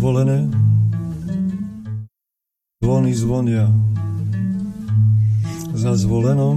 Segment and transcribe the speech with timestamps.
[0.00, 0.48] dozvolené.
[2.80, 3.68] Zvony zvonia
[5.76, 6.56] za zvolenom,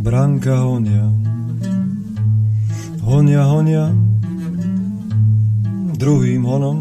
[0.00, 1.12] bránka honia.
[3.04, 3.92] Honia, honia,
[6.00, 6.80] druhým honom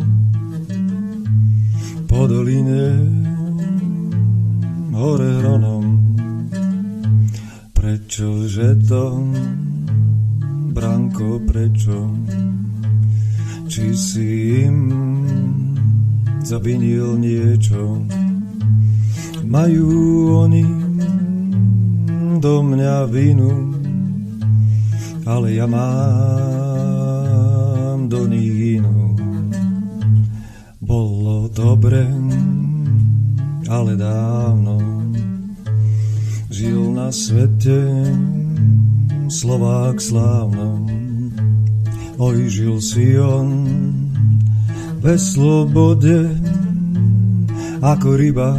[2.07, 3.03] po doline
[4.95, 5.83] hore hronom.
[7.75, 9.11] Prečože to,
[10.71, 12.15] Branko, prečo?
[13.67, 14.79] Či si im
[16.39, 17.99] zavinil niečo?
[19.43, 19.87] Majú
[20.47, 20.63] oni
[22.39, 23.75] do mňa vinu,
[25.27, 26.87] ale ja mám
[28.07, 29.19] do nich inú.
[30.79, 32.07] Bolo dobre,
[33.67, 34.79] ale dávno
[36.47, 38.07] žil na svete
[39.27, 40.96] Slovák slávno.
[42.17, 43.61] Oj, žil si on
[45.05, 46.33] ve slobode
[47.77, 48.57] ako ryba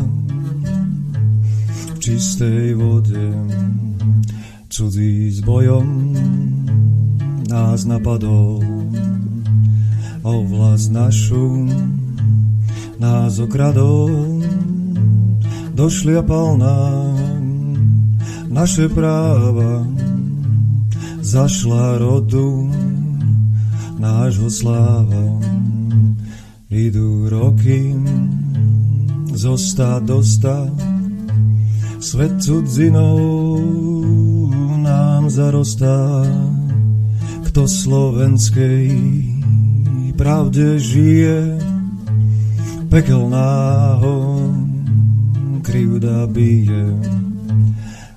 [1.67, 3.35] v čistej vode.
[4.71, 6.15] Cudzí s bojom
[7.51, 8.63] nás napadol,
[10.23, 11.67] o vlast našu
[13.03, 14.39] nás okradol,
[15.75, 17.19] došliapal nám
[18.55, 19.83] naše práva,
[21.27, 22.71] zašla rodu
[23.99, 25.27] nášho sláva.
[26.71, 27.97] Idú roky,
[29.35, 30.75] zostať dostať,
[31.99, 33.19] svet cudzinou
[34.79, 36.23] nám zarostá.
[37.49, 38.93] Kto slovenskej
[40.15, 41.57] pravde žije,
[42.93, 44.37] pekelnáho
[45.65, 46.93] krivda bije.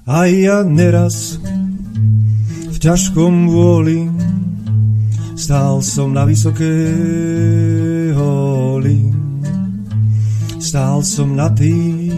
[0.03, 1.39] A ja neraz
[2.67, 4.10] v ťažkom vôli
[5.41, 9.09] Stál som na vysokej holi,
[10.61, 12.13] stál som na tým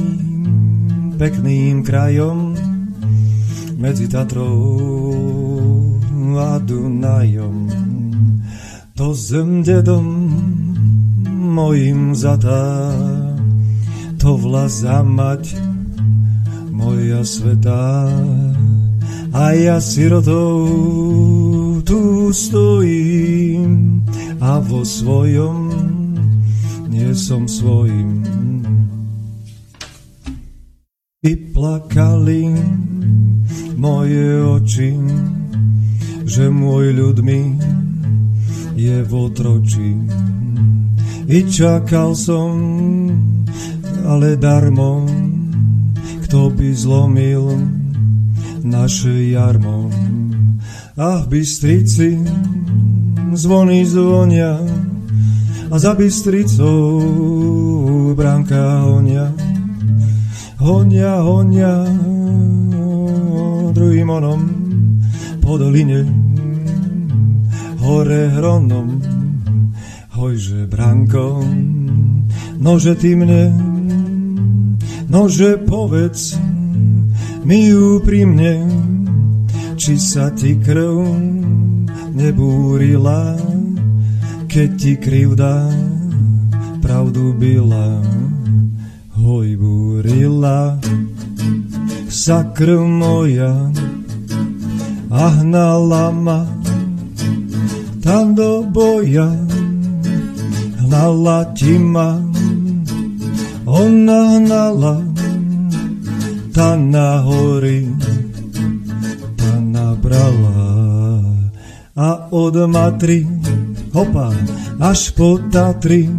[1.15, 2.51] pekným krajom
[3.79, 4.75] medzi Tatrou
[6.35, 7.71] a Dunajom.
[8.99, 10.03] To zem dedom
[11.31, 12.91] mojim zatá,
[14.19, 15.55] to vlaza mať
[16.75, 18.03] moja svetá
[19.31, 24.03] a ja sirotou tu stojím
[24.39, 25.71] a vo svojom
[26.87, 28.23] nie som svojím.
[31.23, 32.51] I plakali
[33.79, 34.91] moje oči,
[36.27, 37.55] že môj ľud mi
[38.75, 39.91] je v otroči.
[41.31, 42.51] I čakal som,
[44.03, 45.07] ale darmo,
[46.27, 47.55] kto by zlomil
[48.63, 49.87] naše jarmo
[50.93, 52.21] a v Bystrici
[53.33, 54.61] zvony zvonia
[55.73, 57.01] a za Bystricou
[58.13, 59.33] bránka honia.
[60.61, 61.81] Honia, honia
[63.73, 64.41] druhým onom
[65.41, 66.05] po doline
[67.81, 69.01] hore hronom
[70.13, 71.41] hojže bránko
[72.61, 73.49] nože ty mne
[75.09, 76.37] nože povedz
[77.43, 78.61] mi úprimne
[79.73, 81.01] či sa ti krv
[82.13, 83.33] nebúrila,
[84.45, 85.69] keď ti krivda
[86.81, 88.01] pravdu byla.
[89.17, 90.77] Hoj, búrila
[92.09, 93.53] sa krv moja
[95.09, 96.45] a hnala ma
[98.03, 99.31] tam do boja.
[100.83, 102.19] Hnala ti ma,
[103.65, 105.01] ona hnala,
[106.53, 107.87] tá na hory
[109.97, 111.21] brala
[111.93, 113.27] a od Matry,
[113.93, 114.33] hopa,
[114.81, 116.09] až po Tatry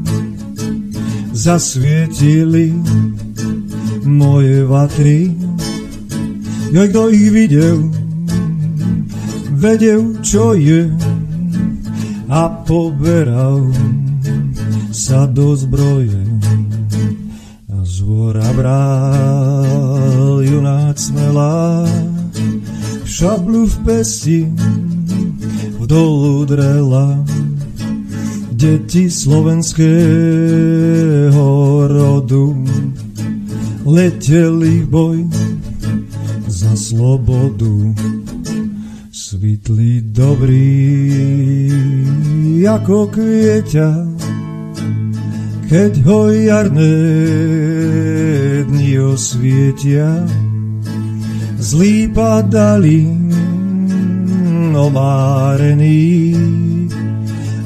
[1.35, 2.71] zasvietili
[4.07, 5.35] moje vatry.
[6.71, 7.91] Jo, kto ich videl,
[9.59, 10.91] vedel, čo je
[12.31, 13.71] a poberal
[14.95, 16.23] sa do zbroje.
[17.71, 21.83] A zvora bral junác smelá,
[23.15, 24.43] šablu v pesti
[25.79, 27.23] v dolu drela
[28.51, 29.79] deti slovenského
[31.87, 32.59] rodu.
[33.87, 35.31] Leteli boj
[36.51, 37.95] za slobodu
[39.15, 40.75] svitli dobrý
[42.67, 43.91] ako kvieťa.
[45.71, 46.99] Keď ho jarné
[48.67, 50.27] dni osvietia
[51.65, 53.09] zlí padali
[54.77, 56.37] omárení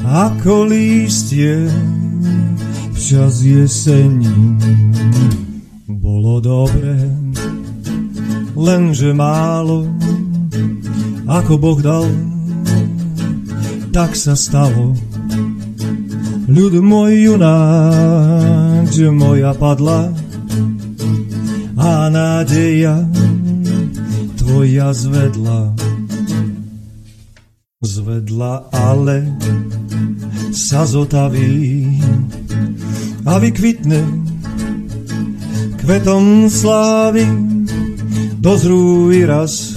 [0.06, 1.66] ako lístie
[2.94, 4.54] včas jesení.
[5.90, 6.94] Bolo dobre,
[8.54, 9.90] lenže málo,
[11.26, 12.06] ako Boh dal,
[13.90, 14.94] tak sa stalo.
[16.48, 20.14] Ľud môj junák, že moja padla
[21.76, 23.04] a nádeja
[24.48, 25.76] tvoja zvedla.
[27.84, 29.28] Zvedla, ale
[30.56, 31.84] sa zotaví
[33.28, 34.00] a vykvitne
[35.84, 37.28] kvetom slávy
[38.40, 39.76] dozrú raz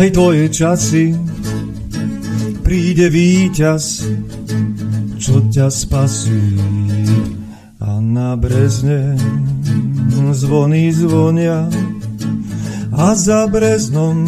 [0.00, 1.12] hej tvoje časy
[2.64, 4.08] príde víťaz
[5.20, 6.56] čo ťa spasí.
[7.84, 9.20] A na brezne
[10.32, 11.68] zvony zvonia
[12.92, 14.26] a za breznom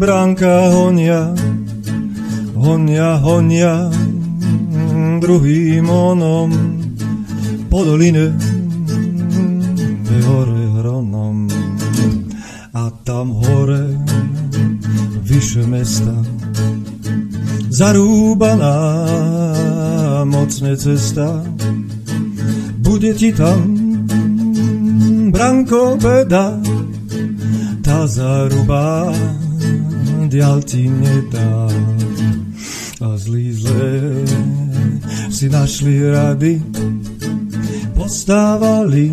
[0.00, 1.34] bránka honia,
[2.56, 3.90] honia, honia
[5.20, 6.50] druhým onom
[7.68, 8.32] po doline
[10.24, 11.48] hore hronom.
[12.70, 13.98] A tam hore
[15.26, 16.14] vyše mesta
[17.70, 18.76] zarúbaná
[20.26, 21.40] mocne cesta.
[22.82, 23.62] Bude ti tam,
[25.30, 26.58] branko, beda,
[27.90, 29.10] tá zaruba
[30.30, 31.66] dial ti nedá.
[33.02, 34.22] A zlý zlé
[35.26, 36.62] si našli rady,
[37.98, 39.10] postávali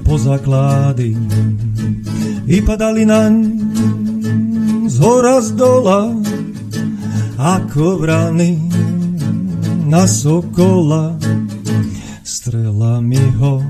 [0.00, 1.12] po zaklady
[2.48, 3.32] i padali naň
[4.88, 6.08] z hora z dola
[7.36, 8.56] ako vrany
[9.92, 11.20] na sokola.
[12.24, 13.60] Strelami ho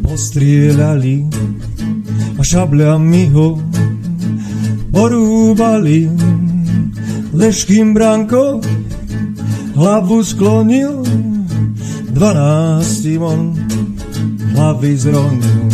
[0.00, 1.33] postrieľali
[2.54, 3.58] šabľami ho
[4.94, 6.06] porúbali.
[7.34, 8.62] Leškým branko
[9.74, 11.02] hlavu sklonil,
[12.14, 13.58] dvanáctým on
[14.54, 15.66] hlavy zronil.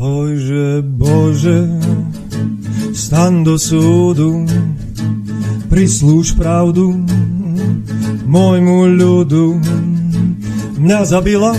[0.00, 1.68] Hojže Bože,
[2.96, 4.48] stan do súdu,
[5.68, 7.04] prislúž pravdu
[8.24, 9.60] môjmu ľudu.
[10.80, 11.52] Mňa zabila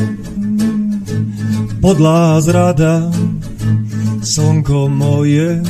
[1.86, 3.14] podlá zrada,
[4.22, 5.62] slnko moje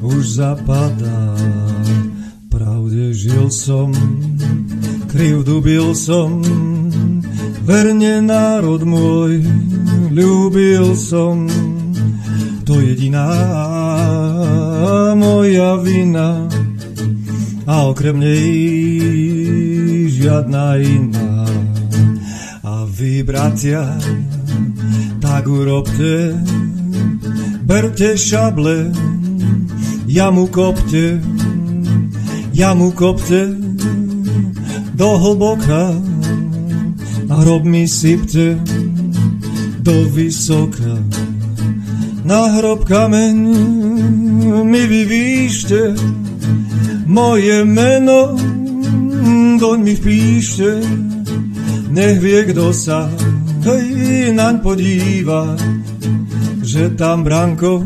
[0.00, 1.36] už zapadá.
[2.52, 3.92] Pravde žil som,
[5.08, 6.44] krivdu bil som,
[7.64, 9.40] verne národ môj
[10.12, 11.48] ľúbil som.
[12.68, 13.26] To jediná
[15.18, 16.46] moja vina,
[17.66, 18.50] a okrem nej
[20.10, 21.46] žiadna iná.
[22.66, 23.98] A vy, bratia,
[25.22, 26.34] tak urobte,
[27.70, 28.90] berte šable,
[30.06, 31.20] jamu kopte,
[32.54, 33.46] jamu kopte
[34.94, 35.94] do hlboka
[37.30, 38.58] a hrob mi sypte
[39.86, 40.98] do vysoka.
[42.24, 43.38] Na hrob kameň
[44.66, 45.94] mi vyvíšte,
[47.06, 48.34] moje meno
[49.62, 50.70] doň mi vpíšte,
[51.94, 53.06] nech vie, kto sa
[53.62, 55.54] hej, naň podíva,
[56.70, 57.82] že tam Branko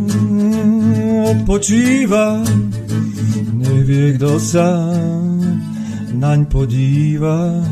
[1.33, 2.45] odpočíva.
[3.57, 4.93] Nech vie, kto sa
[6.13, 7.65] naň podíva,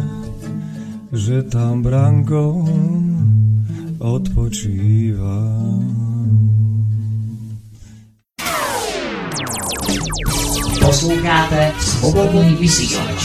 [1.12, 2.64] že tam Branko
[4.00, 5.36] odpočíva.
[10.80, 13.20] Posloucháte Svobodný vysílač.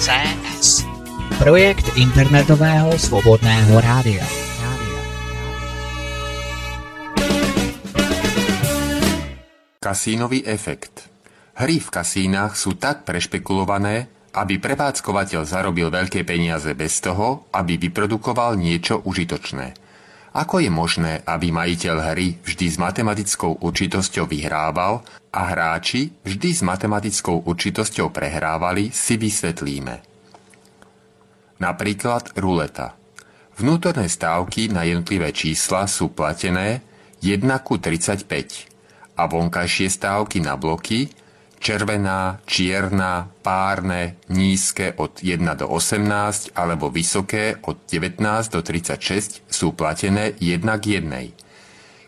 [0.00, 0.88] CS.
[1.36, 4.45] Projekt internetového svobodného rádia.
[9.86, 11.06] Kasínový efekt
[11.62, 18.58] Hry v kasínach sú tak prešpekulované, aby prevádzkovateľ zarobil veľké peniaze bez toho, aby vyprodukoval
[18.58, 19.70] niečo užitočné–
[20.36, 25.00] ako je možné, aby majiteľ hry vždy s matematickou určitosťou vyhrával
[25.32, 30.04] a hráči vždy s matematickou určitosťou prehrávali, si vysvetlíme.
[31.56, 32.92] Napríklad ruleta.
[33.56, 36.84] Vnútorné stávky na jednotlivé čísla sú platené
[37.24, 38.75] 1 ku 35
[39.16, 41.08] a vonkajšie stávky na bloky
[41.66, 48.20] červená, čierna, párne, nízke od 1 do 18 alebo vysoké od 19
[48.52, 51.32] do 36 sú platené 1 k 1.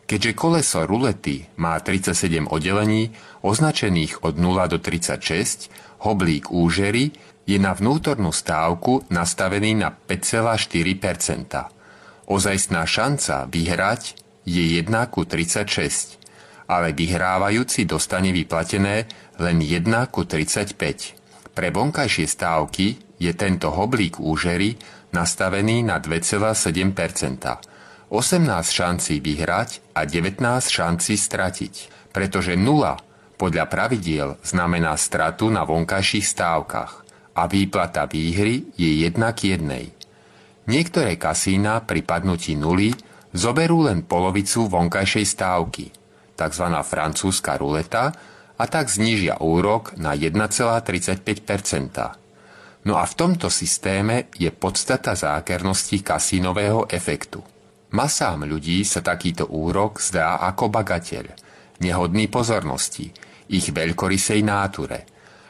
[0.08, 3.12] Keďže koleso rulety má 37 oddelení,
[3.44, 5.68] označených od 0 do 36,
[6.06, 7.12] hoblík úžery
[7.44, 11.68] je na vnútornú stávku nastavený na 5,4%.
[12.28, 14.16] Ozajstná šanca vyhrať
[14.48, 16.17] je 1 ku 36
[16.68, 19.08] ale vyhrávajúci dostane vyplatené
[19.40, 20.76] len 1 ku 35.
[21.56, 24.78] Pre vonkajšie stávky je tento hoblík úžery
[25.10, 26.54] nastavený na 2,7
[28.08, 31.74] 18 šancí vyhrať a 19 šancí stratiť,
[32.12, 32.96] pretože 0
[33.36, 36.92] podľa pravidiel znamená stratu na vonkajších stávkach
[37.36, 39.94] a výplata výhry je jednak jednej.
[40.68, 42.92] Niektoré kasína pri padnutí nuly
[43.32, 45.84] zoberú len polovicu vonkajšej stávky,
[46.38, 46.64] tzv.
[46.86, 48.14] francúzska ruleta,
[48.58, 52.28] a tak znížia úrok na 1,35%
[52.88, 57.44] No a v tomto systéme je podstata zákernosti kasínového efektu.
[57.92, 61.24] Masám ľudí sa takýto úrok zdá ako bagateľ,
[61.84, 63.12] nehodný pozornosti,
[63.48, 64.98] ich veľkorysej náture.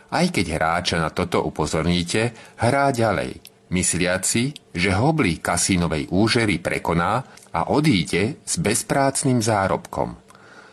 [0.09, 3.39] Aj keď hráča na toto upozorníte, hrá ďalej,
[3.71, 10.28] mysliaci, že hoblí kasínovej úžery prekoná a odíde s bezprácným zárobkom.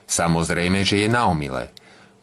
[0.05, 1.74] Samozrejme, že je na omyle.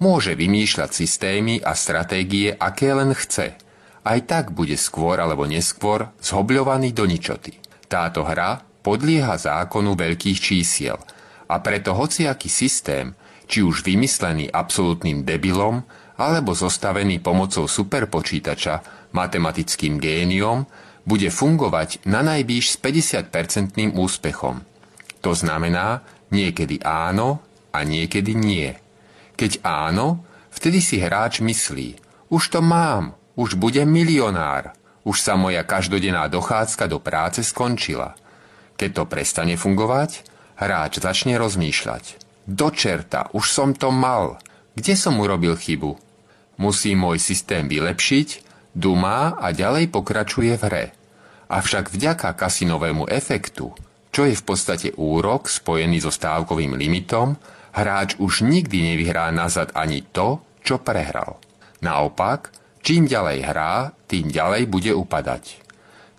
[0.03, 3.55] Môže vymýšľať systémy a stratégie, aké len chce.
[4.03, 7.55] Aj tak bude skôr alebo neskôr zhobľovaný do ničoty.
[7.87, 10.99] Táto hra podlieha zákonu veľkých čísiel
[11.47, 13.15] a preto hociaký systém,
[13.47, 15.85] či už vymyslený absolútnym debilom,
[16.19, 20.65] alebo zostavený pomocou superpočítača, matematickým géniom,
[21.03, 24.63] bude fungovať na najvýš s 50-percentným úspechom.
[25.23, 28.77] To znamená niekedy áno a niekedy nie.
[29.35, 31.97] Keď áno, vtedy si hráč myslí,
[32.29, 38.15] už to mám, už budem milionár, už sa moja každodenná dochádzka do práce skončila.
[38.79, 40.23] Keď to prestane fungovať,
[40.61, 42.23] hráč začne rozmýšľať.
[42.47, 44.39] Do čerta, už som to mal.
[44.75, 45.99] Kde som urobil chybu?
[46.59, 48.29] Musí môj systém vylepšiť,
[48.77, 50.87] dumá a ďalej pokračuje v hre.
[51.53, 53.77] Avšak vďaka kasinovému efektu,
[54.13, 57.37] čo je v podstate úrok spojený so stávkovým limitom,
[57.73, 61.41] hráč už nikdy nevyhrá nazad ani to, čo prehral.
[61.83, 65.59] Naopak, čím ďalej hrá, tým ďalej bude upadať.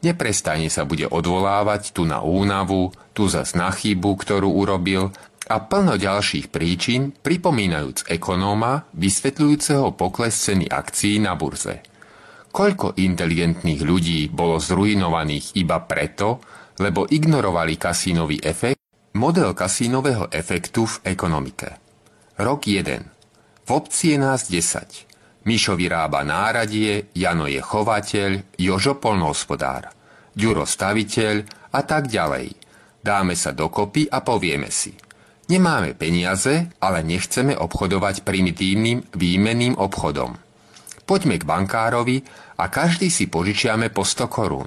[0.04, 5.16] Neprestane sa bude odvolávať tu na únavu, tu zas na chybu, ktorú urobil
[5.48, 11.84] a plno ďalších príčin, pripomínajúc ekonóma, vysvetľujúceho pokles ceny akcií na burze.
[12.54, 16.44] Koľko inteligentných ľudí bolo zrujnovaných iba preto,
[16.84, 18.83] lebo ignorovali kasínový efekt
[19.14, 21.70] Model kasínového efektu v ekonomike.
[22.42, 23.62] Rok 1.
[23.62, 25.46] V obci je nás 10.
[25.46, 29.94] Mišo vyrába náradie, Jano je chovateľ, Jožo polnohospodár,
[30.34, 31.46] Ďuro staviteľ
[31.78, 32.58] a tak ďalej.
[33.06, 34.98] Dáme sa dokopy a povieme si.
[35.46, 40.34] Nemáme peniaze, ale nechceme obchodovať primitívnym výmenným obchodom.
[41.06, 42.18] Poďme k bankárovi
[42.58, 44.66] a každý si požičiame po 100 korún.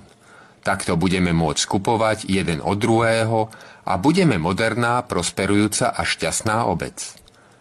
[0.67, 3.55] Takto budeme môcť kupovať jeden od druhého
[3.87, 7.15] a budeme moderná, prosperujúca a šťastná obec.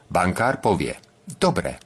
[0.10, 0.98] Bankár povie,
[1.38, 1.78] dobre,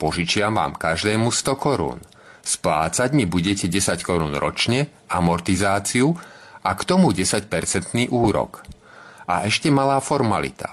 [0.00, 2.00] požičiam vám každému 100 korún.
[2.40, 6.16] Splácať mi budete 10 korún ročne, amortizáciu
[6.64, 8.64] a k tomu 10-percentný úrok.
[9.28, 10.72] A ešte malá formalita.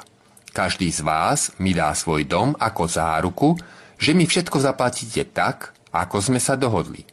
[0.55, 3.49] Každý z vás mi dá svoj dom ako záruku,
[3.99, 7.03] že mi všetko zaplatíte tak, ako sme sa dohodli.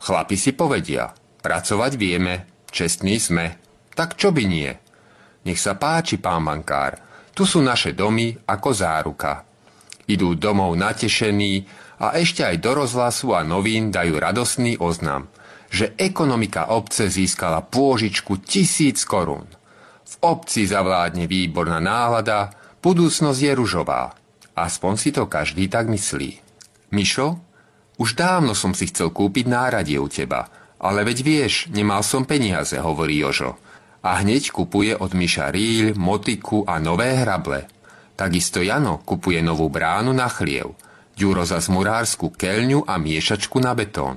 [0.00, 3.58] Chlapi si povedia, pracovať vieme, čestní sme,
[3.96, 4.70] tak čo by nie?
[5.44, 7.00] Nech sa páči, pán bankár,
[7.32, 9.44] tu sú naše domy ako záruka.
[10.04, 11.64] Idú domov natešení
[12.00, 15.28] a ešte aj do rozhlasu a novín dajú radosný oznam,
[15.70, 19.46] že ekonomika obce získala pôžičku tisíc korún.
[20.04, 22.50] V obci zavládne výborná nálada,
[22.82, 24.12] budúcnosť je ružová.
[24.58, 26.42] Aspoň si to každý tak myslí.
[26.90, 27.38] Mišo,
[28.02, 32.74] už dávno som si chcel kúpiť náradie u teba, ale veď vieš, nemal som peniaze,
[32.80, 33.60] hovorí Jožo
[34.00, 37.68] a hneď kupuje od Miša rýľ, motiku a nové hrable.
[38.16, 40.76] Takisto Jano kupuje novú bránu na chliev,
[41.20, 44.16] Ďuro za murársku keľňu a miešačku na betón.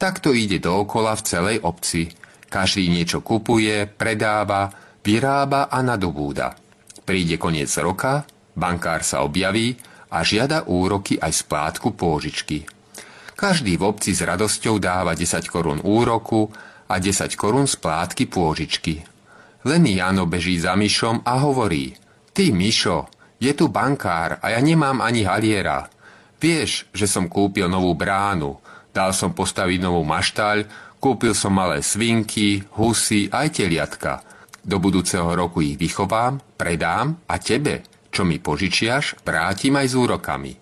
[0.00, 2.08] Takto ide dookola v celej obci.
[2.48, 4.72] Každý niečo kupuje, predáva,
[5.04, 6.56] vyrába a nadobúda.
[7.04, 8.24] Príde koniec roka,
[8.56, 9.76] bankár sa objaví
[10.08, 12.64] a žiada úroky aj splátku pôžičky.
[13.38, 16.50] Každý v obci s radosťou dáva 10 korún úroku
[16.90, 19.06] a 10 korún splátky pôžičky.
[19.62, 21.94] Len Jano beží za Myšom a hovorí
[22.34, 23.06] Ty, Myšo,
[23.38, 25.86] je tu bankár a ja nemám ani haliera.
[26.42, 28.58] Vieš, že som kúpil novú bránu,
[28.90, 30.66] dal som postaviť novú maštaľ,
[30.98, 34.18] kúpil som malé svinky, husy aj teliatka.
[34.66, 40.52] Do budúceho roku ich vychovám, predám a tebe, čo mi požičiaš, vrátim aj s úrokami.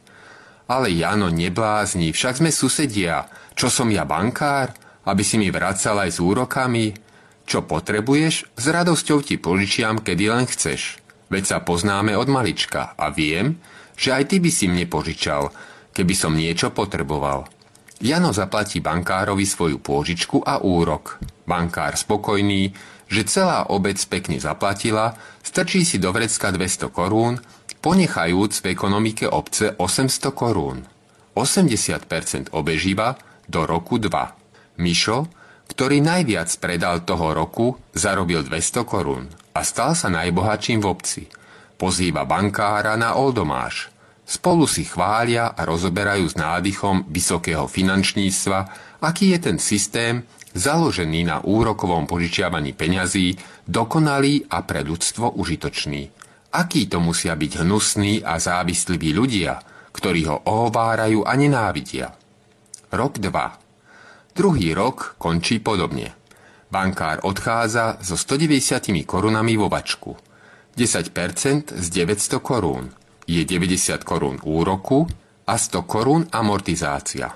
[0.67, 3.31] Ale Jano neblázni, však sme susedia.
[3.55, 4.75] Čo som ja bankár?
[5.07, 6.91] Aby si mi vracal aj s úrokami?
[7.47, 10.99] Čo potrebuješ, s radosťou ti požičiam, kedy len chceš.
[11.31, 13.63] Veď sa poznáme od malička a viem,
[13.95, 15.55] že aj ty by si mne požičal,
[15.95, 17.47] keby som niečo potreboval.
[18.03, 21.23] Jano zaplatí bankárovi svoju pôžičku a úrok.
[21.47, 22.75] Bankár spokojný,
[23.07, 27.39] že celá obec pekne zaplatila, strčí si do vrecka 200 korún,
[27.87, 30.83] ponechajúc v ekonomike obce 800 korún.
[31.39, 33.15] 80% obežíva
[33.47, 34.83] do roku 2.
[34.83, 35.31] Mišo,
[35.71, 41.23] ktorý najviac predal toho roku, zarobil 200 korún a stal sa najbohatším v obci.
[41.79, 43.87] Pozýva bankára na oldomáš–
[44.27, 48.59] Spolu si chvália a rozoberajú s nádychom vysokého finančníctva,
[48.99, 53.39] aký je ten systém, založený na úrokovom požičiavaní peňazí,
[53.71, 56.26] dokonalý a pre ľudstvo užitočný.
[56.53, 59.59] Akí to musia byť hnusní a závisliví ľudia,
[59.97, 62.13] ktorí ho ohovárajú a nenávidia.
[62.93, 64.37] Rok 2.
[64.37, 66.13] Druhý rok končí podobne.
[66.69, 70.13] Bankár odchádza so 190 korunami vo vačku.
[70.77, 72.93] 10% z 900 korún
[73.25, 75.09] je 90 korún úroku
[75.49, 77.33] a 100 korún amortizácia.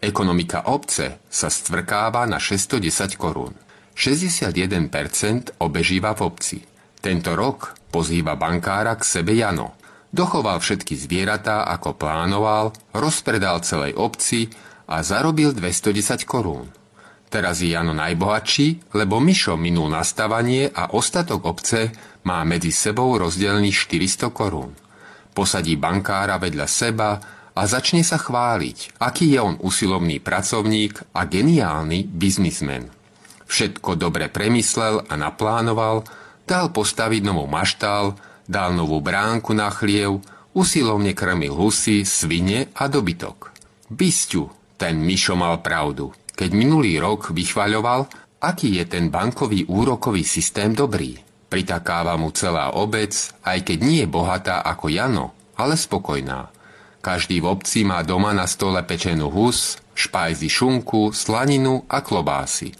[0.00, 3.52] Ekonomika obce sa stvrkáva na 610 korún.
[3.92, 6.58] 61% obežíva v obci.
[6.98, 9.78] Tento rok pozýva bankára k sebe Jano.
[10.08, 14.48] Dochoval všetky zvieratá, ako plánoval, rozpredal celej obci
[14.88, 16.68] a zarobil 210 korún.
[17.28, 21.92] Teraz je Jano najbohatší, lebo Mišo minul nastavanie a ostatok obce
[22.24, 24.72] má medzi sebou rozdelených 400 korún
[25.38, 27.14] posadí bankára vedľa seba
[27.54, 32.90] a začne sa chváliť, aký je on usilovný pracovník a geniálny biznismen.
[33.46, 36.02] Všetko dobre premyslel a naplánoval,
[36.48, 38.16] dal postaviť novú maštál,
[38.48, 40.24] dal novú bránku na chliev,
[40.56, 43.52] usilovne krmil husy, svine a dobytok.
[43.92, 44.48] Bysťu,
[44.80, 48.08] ten Mišo mal pravdu, keď minulý rok vychvaľoval,
[48.40, 51.20] aký je ten bankový úrokový systém dobrý.
[51.48, 53.12] Pritakáva mu celá obec,
[53.44, 56.52] aj keď nie je bohatá ako Jano, ale spokojná.
[57.00, 62.76] Každý v obci má doma na stole pečenú hus, špajzy šunku, slaninu a klobásy.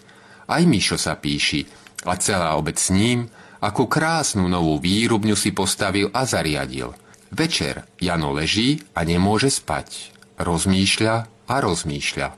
[0.48, 1.64] Aj Mišo sa píši
[2.04, 3.26] a celá obec s ním,
[3.58, 6.94] ako krásnu novú výrubňu si postavil a zariadil.
[7.28, 10.14] Večer Jano leží a nemôže spať.
[10.40, 11.14] Rozmýšľa
[11.50, 12.28] a rozmýšľa.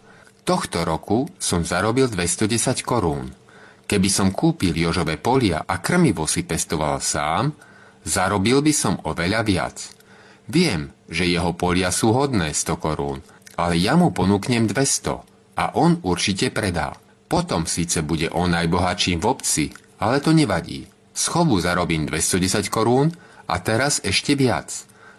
[0.43, 3.31] Tohto roku som zarobil 210 korún.
[3.87, 7.55] Keby som kúpil jožové polia a krmivo si pestoval sám,
[8.03, 9.79] zarobil by som oveľa viac.
[10.51, 13.23] Viem, že jeho polia sú hodné 100 korún,
[13.55, 15.23] ale ja mu ponúknem 200
[15.55, 16.99] a on určite predá.
[17.31, 19.65] Potom síce bude on najbohatším v obci,
[20.03, 20.90] ale to nevadí.
[21.15, 23.11] Z chovu zarobím 210 korún
[23.51, 24.71] a teraz ešte viac,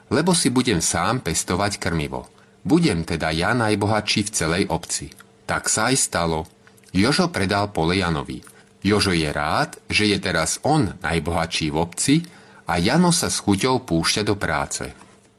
[0.08, 2.28] lebo si budem sám pestovať krmivo.
[2.62, 5.10] Budem teda ja najbohatší v celej obci.
[5.50, 6.46] Tak sa aj stalo.
[6.94, 8.40] Jožo predal pole Janovi.
[8.82, 12.16] Jožo je rád, že je teraz on najbohatší v obci
[12.66, 14.90] a Jano sa s chuťou púšťa do práce.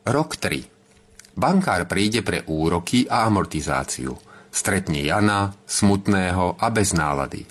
[0.07, 1.39] Rok 3.
[1.39, 4.15] Bankár príde pre úroky a amortizáciu.
[4.53, 7.49] Stretne Jana, smutného a bez nálady.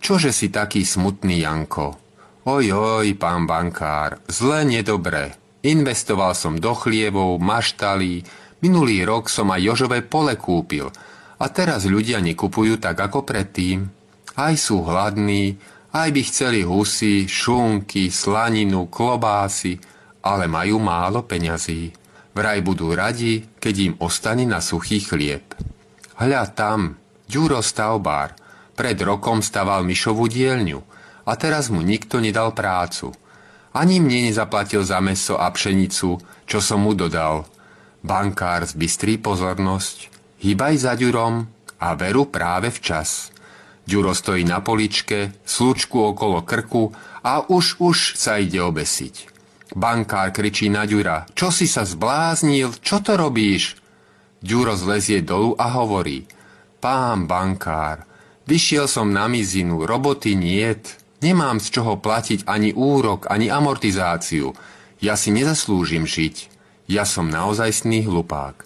[0.00, 2.09] Čože si taký smutný, Janko?
[2.50, 5.38] Oj, pán bankár, zle nedobre.
[5.62, 8.26] Investoval som do chlievov, maštalí,
[8.58, 10.90] minulý rok som aj Jožové pole kúpil
[11.38, 13.86] a teraz ľudia nekupujú tak ako predtým.
[14.34, 15.62] Aj sú hladní,
[15.94, 19.78] aj by chceli husy, šunky, slaninu, klobásy,
[20.26, 21.94] ale majú málo peňazí.
[22.34, 25.54] Vraj budú radi, keď im ostane na suchý chlieb.
[26.18, 26.98] Hľa tam,
[27.30, 28.34] Ďuro stavbár,
[28.74, 30.89] pred rokom staval myšovú dielňu
[31.30, 33.14] a teraz mu nikto nedal prácu.
[33.70, 37.46] Ani mne nezaplatil za meso a pšenicu, čo som mu dodal.
[38.02, 40.10] Bankár zbystrí pozornosť,
[40.42, 41.46] hýbaj za Ďurom
[41.78, 43.30] a veru práve včas.
[43.86, 46.90] Ďuro stojí na poličke, slúčku okolo krku
[47.22, 49.30] a už už sa ide obesiť.
[49.70, 51.30] Bankár kričí na Ďura.
[51.30, 52.74] Čo si sa zbláznil?
[52.82, 53.78] Čo to robíš?
[54.42, 56.26] Ďuro zlezie dolu a hovorí.
[56.82, 58.02] Pán bankár,
[58.50, 60.99] vyšiel som na mizinu, roboty niet.
[61.20, 64.56] Nemám z čoho platiť ani úrok, ani amortizáciu.
[65.04, 66.48] Ja si nezaslúžim žiť.
[66.88, 68.64] Ja som naozajstný hlupák.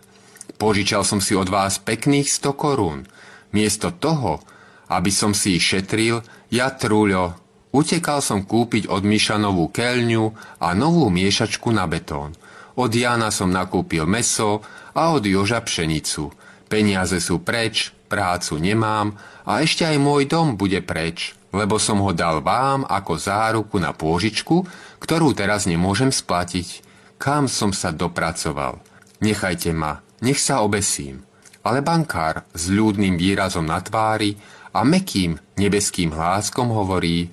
[0.55, 3.11] Požičal som si od vás pekných 100 korún.
[3.51, 4.39] Miesto toho,
[4.87, 6.23] aby som si ich šetril,
[6.55, 7.35] ja trúľo,
[7.75, 10.25] utekal som kúpiť od Miša novú keľňu
[10.63, 12.39] a novú miešačku na betón.
[12.79, 14.63] Od Jana som nakúpil meso
[14.95, 16.31] a od Joža pšenicu.
[16.71, 22.11] Peniaze sú preč, prácu nemám a ešte aj môj dom bude preč, lebo som ho
[22.11, 24.67] dal vám ako záruku na pôžičku,
[24.99, 26.83] ktorú teraz nemôžem splatiť.
[27.23, 28.83] Kam som sa dopracoval?
[29.23, 31.23] Nechajte ma, nech sa obesím.
[31.63, 34.37] Ale bankár s ľudným výrazom na tvári
[34.75, 37.31] a mekým nebeským hláskom hovorí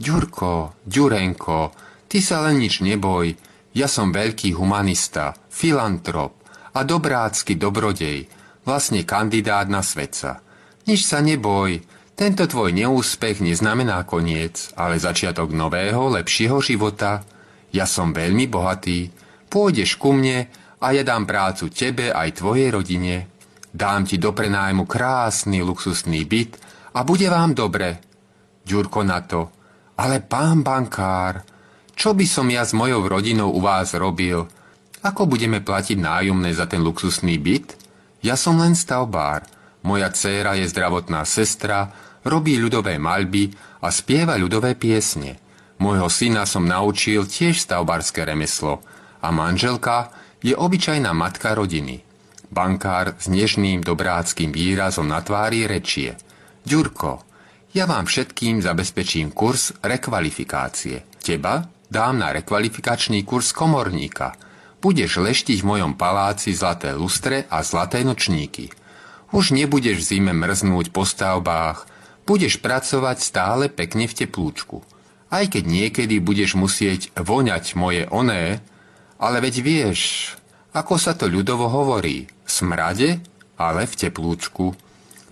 [0.00, 1.70] Ďurko, Ďurenko,
[2.08, 3.36] ty sa len nič neboj,
[3.76, 6.34] ja som veľký humanista, filantrop
[6.74, 10.44] a dobrácky dobrodej, Vlastne kandidát na svetca.
[10.84, 11.80] Nič sa neboj,
[12.20, 17.24] tento tvoj neúspech neznamená koniec, ale začiatok nového, lepšieho života.
[17.72, 19.08] Ja som veľmi bohatý,
[19.48, 20.44] pôjdeš ku mne
[20.84, 23.24] a ja dám prácu tebe aj tvojej rodine.
[23.72, 26.60] Dám ti do prenájmu krásny luxusný byt
[26.92, 28.04] a bude vám dobre.
[28.68, 29.48] Ďurko na to.
[29.96, 31.40] Ale pán bankár,
[31.96, 34.44] čo by som ja s mojou rodinou u vás robil?
[35.00, 37.80] Ako budeme platiť nájomné za ten luxusný byt?
[38.20, 39.48] Ja som len stavbár.
[39.80, 43.52] Moja dcéra je zdravotná sestra robí ľudové maľby
[43.84, 45.40] a spieva ľudové piesne.
[45.80, 48.84] Môjho syna som naučil tiež stavbarské remeslo
[49.24, 50.12] a manželka
[50.44, 52.04] je obyčajná matka rodiny.
[52.50, 56.18] Bankár s nežným dobráckým výrazom na tvári rečie.
[56.66, 57.24] Ďurko,
[57.72, 61.06] ja vám všetkým zabezpečím kurz rekvalifikácie.
[61.22, 64.34] Teba dám na rekvalifikačný kurz komorníka.
[64.80, 68.72] Budeš leštiť v mojom paláci zlaté lustre a zlaté nočníky.
[69.30, 71.86] Už nebudeš v zime mrznúť po stavbách,
[72.30, 74.86] budeš pracovať stále pekne v teplúčku.
[75.34, 78.62] Aj keď niekedy budeš musieť voňať moje oné,
[79.18, 80.00] ale veď vieš,
[80.70, 83.18] ako sa to ľudovo hovorí, smrade,
[83.58, 84.78] ale v teplúčku.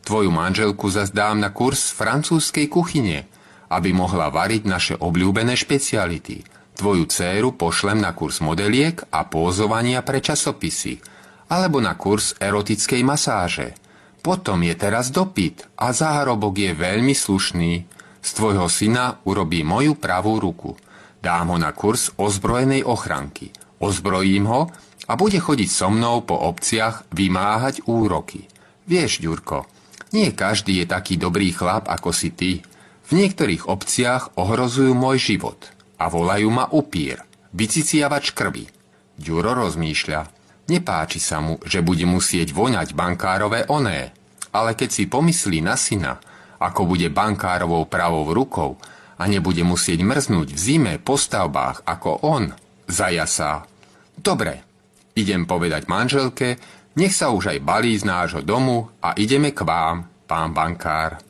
[0.02, 3.30] Tvoju manželku zazdám na kurz francúzskej kuchyne,
[3.70, 6.42] aby mohla variť naše obľúbené špeciality.
[6.74, 10.98] Tvoju dceru pošlem na kurz modeliek a pózovania pre časopisy,
[11.46, 13.68] alebo na kurz erotickej masáže–
[14.20, 17.72] potom je teraz dopyt a záhrobok je veľmi slušný.
[18.18, 20.74] Z tvojho syna urobí moju pravú ruku.
[21.22, 23.54] Dám ho na kurz ozbrojenej ochranky.
[23.78, 24.70] Ozbrojím ho
[25.08, 28.50] a bude chodiť so mnou po obciach vymáhať úroky.
[28.84, 29.64] Vieš, Ďurko,
[30.12, 32.50] nie každý je taký dobrý chlap ako si ty.
[33.08, 37.24] V niektorých obciach ohrozujú môj život a volajú ma upír,
[37.56, 38.68] vyciciavač krvi.
[39.18, 40.37] Ďuro rozmýšľa.
[40.68, 44.12] Nepáči sa mu, že bude musieť voňať bankárové oné,
[44.52, 46.20] ale keď si pomyslí na syna,
[46.60, 48.76] ako bude bankárovou pravou rukou
[49.16, 52.52] a nebude musieť mrznúť v zime po stavbách ako on,
[52.84, 53.64] zajasá.
[54.12, 54.60] Dobre,
[55.16, 56.60] idem povedať manželke,
[56.98, 61.22] nech sa už aj balí z nášho domu a ideme k vám, pán bankár.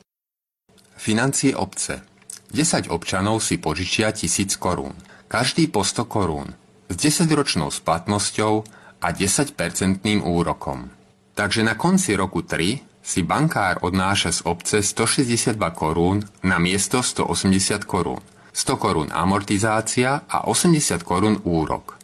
[0.98, 2.02] Financie obce.
[2.50, 4.96] 10 občanov si požičia tisíc korún.
[5.28, 6.48] Každý po 100 korún.
[6.88, 10.90] S 10-ročnou splatnosťou a 10-percentným úrokom.
[11.38, 17.86] Takže na konci roku 3 si bankár odnáša z obce 162 korún na miesto 180
[17.88, 18.20] korún.
[18.52, 21.94] 100 korún amortizácia a 80 korún úrok.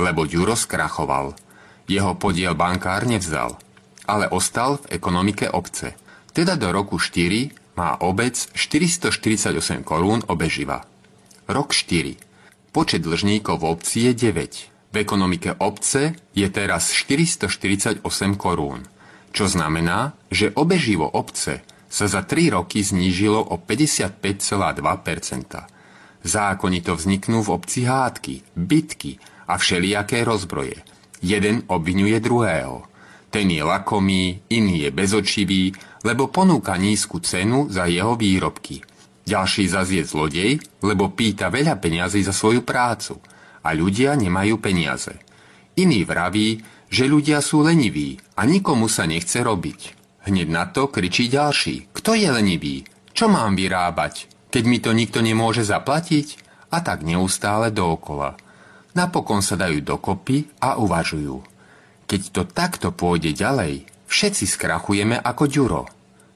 [0.00, 1.36] Lebo Ďuro skrachoval.
[1.84, 3.60] Jeho podiel bankár nevzal,
[4.08, 5.94] ale ostal v ekonomike obce.
[6.32, 10.82] Teda do roku 4 má obec 448 korún obeživa.
[11.46, 12.72] Rok 4.
[12.74, 14.77] Počet dlžníkov v obci je 9.
[14.88, 18.00] V ekonomike obce je teraz 448
[18.40, 18.88] korún,
[19.36, 24.80] čo znamená, že obeživo obce sa za 3 roky znížilo o 55,2%
[26.24, 30.82] Zákonito vzniknú v obci hádky, bitky a všelijaké rozbroje.
[31.22, 32.84] Jeden obvinuje druhého.
[33.30, 35.72] Ten je lakomý, iný je bezočivý,
[36.02, 38.82] lebo ponúka nízku cenu za jeho výrobky.
[39.28, 43.20] Ďalší zase je zlodej, lebo pýta veľa peňazí za svoju prácu–
[43.62, 45.18] a ľudia nemajú peniaze.
[45.78, 46.58] Iný vraví,
[46.90, 49.80] že ľudia sú leniví a nikomu sa nechce robiť.
[50.26, 51.94] Hneď na to kričí ďalší.
[51.94, 52.84] Kto je lenivý?
[53.14, 54.28] Čo mám vyrábať?
[54.48, 56.44] Keď mi to nikto nemôže zaplatiť?
[56.74, 58.36] A tak neustále dookola.
[58.92, 61.40] Napokon sa dajú dokopy a uvažujú.
[62.08, 65.82] Keď to takto pôjde ďalej, všetci skrachujeme ako ďuro.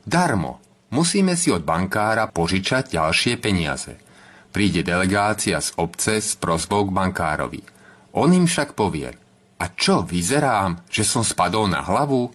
[0.04, 0.60] Darmo.
[0.92, 3.96] Musíme si od bankára požičať ďalšie peniaze–
[4.52, 7.64] Príde delegácia z obce s prozbou k bankárovi.
[8.12, 9.08] On im však povie,
[9.56, 12.28] a čo, vyzerám, že som spadol na hlavu?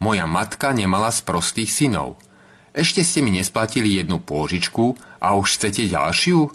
[0.00, 2.16] Moja matka nemala z prostých synov.
[2.72, 6.48] Ešte ste mi nesplatili jednu pôžičku a už chcete ďalšiu?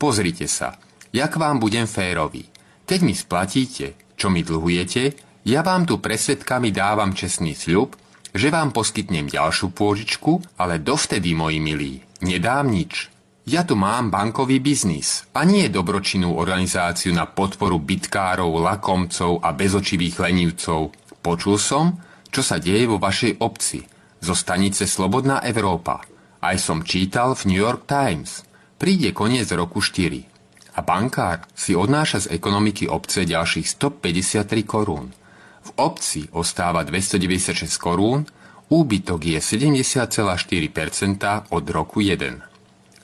[0.00, 0.74] Pozrite sa,
[1.14, 2.48] jak vám budem férový.
[2.88, 5.14] Keď mi splatíte, čo mi dlhujete,
[5.46, 7.94] ja vám tu presvedkami dávam čestný sľub,
[8.34, 11.92] že vám poskytnem ďalšiu pôžičku, ale dovtedy, moji milí,
[12.24, 13.19] nedám nič.
[13.48, 20.20] Ja tu mám bankový biznis a nie dobročinnú organizáciu na podporu bitkárov, lakomcov a bezočivých
[20.20, 20.92] lenivcov.
[21.24, 21.96] Počul som,
[22.28, 23.80] čo sa deje vo vašej obci,
[24.20, 26.04] zo stanice Slobodná Európa.
[26.40, 28.44] Aj som čítal v New York Times.
[28.76, 35.12] Príde koniec roku 4 a bankár si odnáša z ekonomiky obce ďalších 153 korún.
[35.60, 38.24] V obci ostáva 296 korún,
[38.72, 42.49] úbytok je 70,4% od roku 1.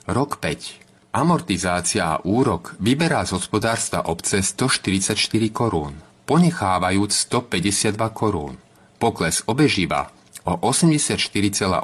[0.07, 1.19] Rok 5.
[1.19, 5.19] Amortizácia a úrok vyberá z hospodárstva obce 144
[5.51, 8.55] korún, ponechávajúc 152 korún.
[9.03, 10.15] Pokles obežíva
[10.47, 11.83] o 84,8%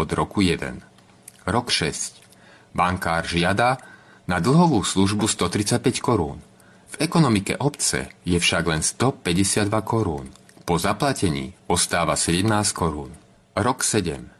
[0.00, 0.80] od roku 1.
[1.44, 2.72] Rok 6.
[2.72, 3.76] Bankár žiada
[4.24, 6.40] na dlhovú službu 135 korún.
[6.96, 10.32] V ekonomike obce je však len 152 korún.
[10.64, 13.12] Po zaplatení ostáva 17 korún.
[13.52, 14.31] Rok 7.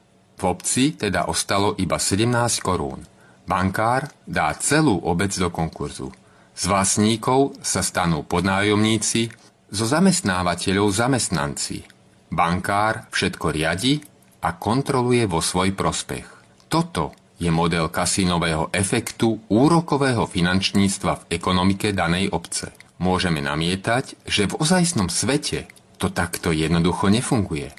[0.43, 2.27] V obci teda ostalo iba 17
[2.67, 3.07] korún.
[3.47, 6.11] Bankár dá celú obec do konkurzu.
[6.51, 9.31] Z vlastníkov sa stanú podnájomníci,
[9.71, 11.87] zo zamestnávateľov zamestnanci.
[12.35, 14.03] Bankár všetko riadi
[14.43, 16.27] a kontroluje vo svoj prospech.
[16.67, 22.75] Toto je model kasínového efektu úrokového finančníctva v ekonomike danej obce.
[22.99, 25.71] Môžeme namietať, že v ozajstnom svete
[26.03, 27.71] to takto jednoducho nefunguje.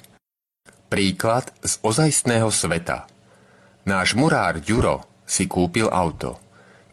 [0.94, 3.10] Príklad z ozajstného sveta.
[3.82, 6.38] Náš murár Ďuro si kúpil auto.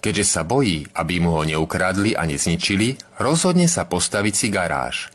[0.02, 5.14] Keďže sa bojí, aby mu ho neukradli a nezničili, rozhodne sa postaviť si garáž.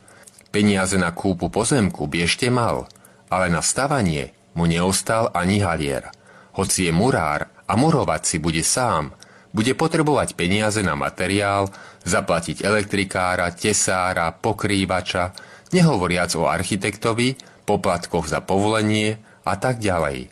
[0.55, 2.87] Peniaze na kúpu pozemku by ešte mal,
[3.27, 6.07] ale na stavanie mu neostal ani halier.
[6.55, 9.11] Hoci je murár a murovať si bude sám,
[9.51, 11.67] bude potrebovať peniaze na materiál,
[12.07, 15.35] zaplatiť elektrikára, tesára, pokrývača,
[15.75, 20.31] nehovoriac o architektovi, poplatkoch za povolenie a tak ďalej.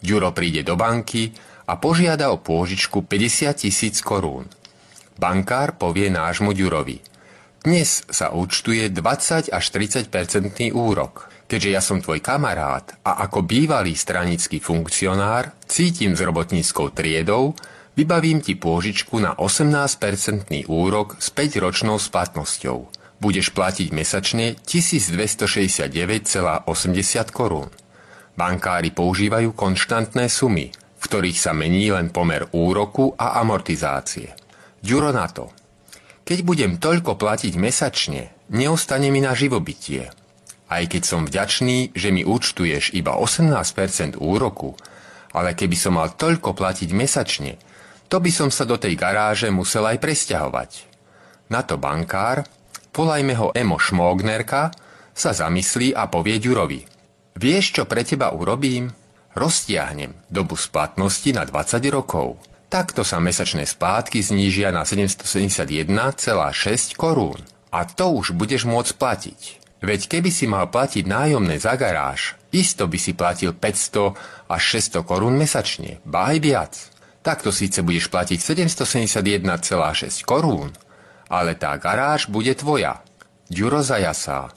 [0.00, 1.36] Ďuro príde do banky,
[1.70, 4.50] a požiada o pôžičku 50 tisíc korún.
[5.14, 6.98] Bankár povie nášmu Ďurovi.
[7.62, 11.30] Dnes sa účtuje 20 až 30 percentný úrok.
[11.46, 17.54] Keďže ja som tvoj kamarát a ako bývalý stranický funkcionár cítim s robotníckou triedou,
[17.94, 22.99] vybavím ti pôžičku na 18-percentný úrok s 5-ročnou splatnosťou.
[23.20, 25.92] Budeš platiť mesačne 1269,80
[27.30, 27.68] korún.
[28.32, 34.32] Bankári používajú konštantné sumy, v ktorých sa mení len pomer úroku a amortizácie.
[34.80, 35.52] Ďuro na to.
[36.24, 40.08] Keď budem toľko platiť mesačne, neostane mi na živobytie.
[40.70, 44.80] Aj keď som vďačný, že mi účtuješ iba 18% úroku,
[45.36, 47.60] ale keby som mal toľko platiť mesačne,
[48.08, 50.70] to by som sa do tej garáže musel aj presťahovať.
[51.50, 52.46] Na to bankár,
[52.94, 54.70] volajme ho Emo Šmógnerka,
[55.14, 56.80] sa zamyslí a povie Ďurovi.
[57.36, 58.90] Vieš, čo pre teba urobím?
[59.36, 62.40] Roztiahnem dobu splatnosti na 20 rokov.
[62.70, 65.90] Takto sa mesačné splátky znížia na 771,6
[66.94, 67.38] korún.
[67.70, 69.40] A to už budeš môcť platiť.
[69.80, 75.08] Veď keby si mal platiť nájomné za garáž, isto by si platil 500 až 600
[75.08, 76.74] korún mesačne, ba aj viac.
[77.24, 80.68] Takto síce budeš platiť 771,6 korún,
[81.30, 83.00] ale tá garáž bude tvoja.
[83.46, 84.50] Ďuro zajasá.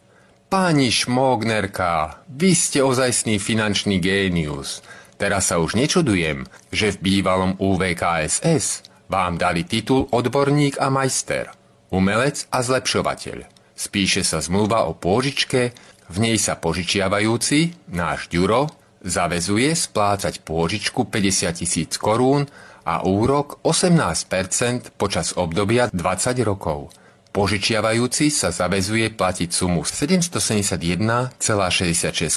[0.49, 4.81] Páni Šmognerka, vy ste ozajstný finančný génius.
[5.17, 11.53] Teraz sa už nečudujem, že v bývalom UVKSS vám dali titul odborník a majster,
[11.93, 13.45] umelec a zlepšovateľ.
[13.73, 15.73] Spíše sa zmluva o pôžičke,
[16.09, 18.69] v nej sa požičiavajúci, náš Ďuro,
[19.01, 22.45] zavezuje splácať pôžičku 50 tisíc korún
[22.83, 26.87] a úrok 18% počas obdobia 20 rokov–
[27.33, 31.33] Požičiavajúci sa zavezuje platiť sumu 771,66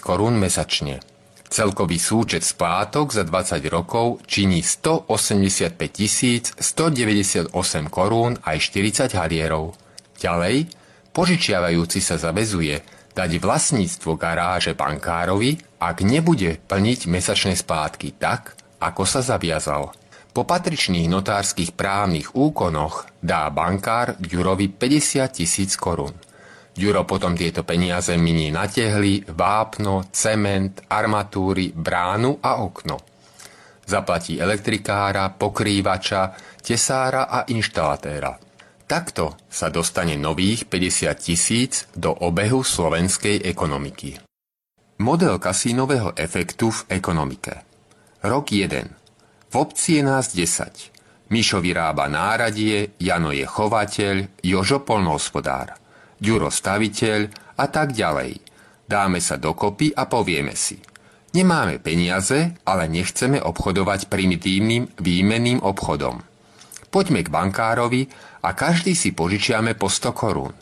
[0.00, 1.04] korún mesačne.
[1.52, 7.52] Celkový súčet splátok za 20 rokov činí 185 198
[7.92, 9.76] korún aj 40 halierov.
[10.16, 10.72] Ďalej,
[11.12, 12.80] požičiavajúci sa zavezuje
[13.12, 19.92] dať vlastníctvo garáže bankárovi, ak nebude plniť mesačné splátky tak, ako sa zaviazal.
[20.36, 26.12] Po patričných notárskych právnych úkonoch dá bankár Ďurovi 50 tisíc korún.
[26.76, 33.00] Ďuro potom tieto peniaze minie na tehly, vápno, cement, armatúry, bránu a okno.
[33.88, 38.36] Zaplatí elektrikára, pokrývača, tesára a inštalatéra.
[38.84, 44.20] Takto sa dostane nových 50 tisíc do obehu slovenskej ekonomiky.
[45.00, 47.64] Model kasínového efektu v ekonomike.
[48.20, 49.05] Rok 1.
[49.46, 51.30] V obci je nás 10.
[51.30, 55.74] Mišo vyrába náradie, Jano je chovateľ, Jožo polnohospodár,
[56.18, 58.38] Ďuro staviteľ a tak ďalej.
[58.86, 60.78] Dáme sa dokopy a povieme si.
[61.34, 66.22] Nemáme peniaze, ale nechceme obchodovať primitívnym výmenným obchodom.
[66.88, 68.06] Poďme k bankárovi
[68.46, 70.54] a každý si požičiame po 100 korún.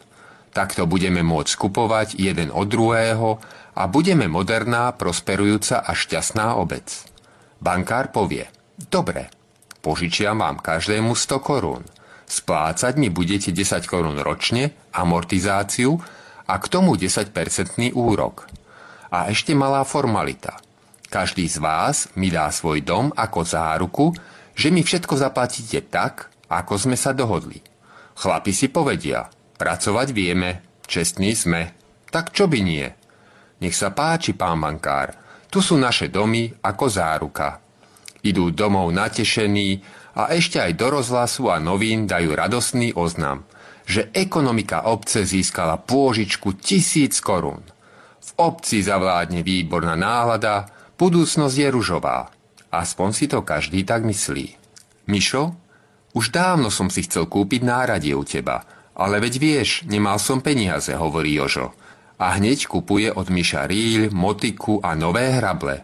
[0.51, 3.39] Takto budeme môcť skupovať jeden od druhého
[3.77, 6.89] a budeme moderná, prosperujúca a šťastná obec.
[7.61, 9.31] Bankár povie– Dobre,
[9.79, 11.83] požičiam vám každému 100 korún.
[12.27, 15.95] Splácať mi budete 10 korún ročne, amortizáciu
[16.51, 18.51] a k tomu 10-percentný úrok.
[19.15, 20.59] A ešte malá formalita.
[21.07, 24.07] Každý z vás mi dá svoj dom ako záruku,
[24.59, 27.63] že mi všetko zaplatíte tak, ako sme sa dohodli.
[28.19, 31.79] Chlapi si povedia, pracovať vieme, čestní sme.
[32.11, 32.87] Tak čo by nie?
[33.63, 35.15] Nech sa páči, pán bankár,
[35.47, 37.64] tu sú naše domy ako záruka.
[38.25, 39.85] Idú domov natešení
[40.17, 43.45] a ešte aj do rozhlasu a novín dajú radosný oznam,
[43.85, 47.61] že ekonomika obce získala pôžičku tisíc korún.
[48.25, 52.33] V obci zavládne výborná nálada, budúcnosť je ružová.
[52.73, 54.57] Aspoň si to každý tak myslí.
[55.05, 55.53] Mišo,
[56.17, 58.65] už dávno som si chcel kúpiť náradie u teba,
[58.97, 61.77] ale veď vieš, nemal som peniaze, hovorí Jožo
[62.19, 65.83] a hneď kupuje od Miša rýľ, motiku a nové hrable.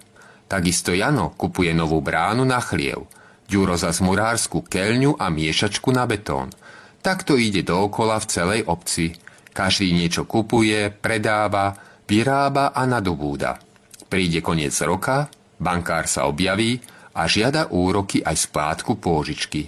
[0.51, 3.07] Takisto Jano kupuje novú bránu na chliev,
[3.51, 6.55] Ďuro za zmurárskú keľňu a miešačku na betón.
[7.03, 9.11] Takto ide dookola v celej obci.
[9.51, 11.75] Každý niečo kupuje, predáva,
[12.07, 13.59] vyrába a nadobúda.
[14.07, 15.27] Príde koniec roka,
[15.59, 16.79] bankár sa objaví
[17.19, 19.67] a žiada úroky aj splátku pôžičky.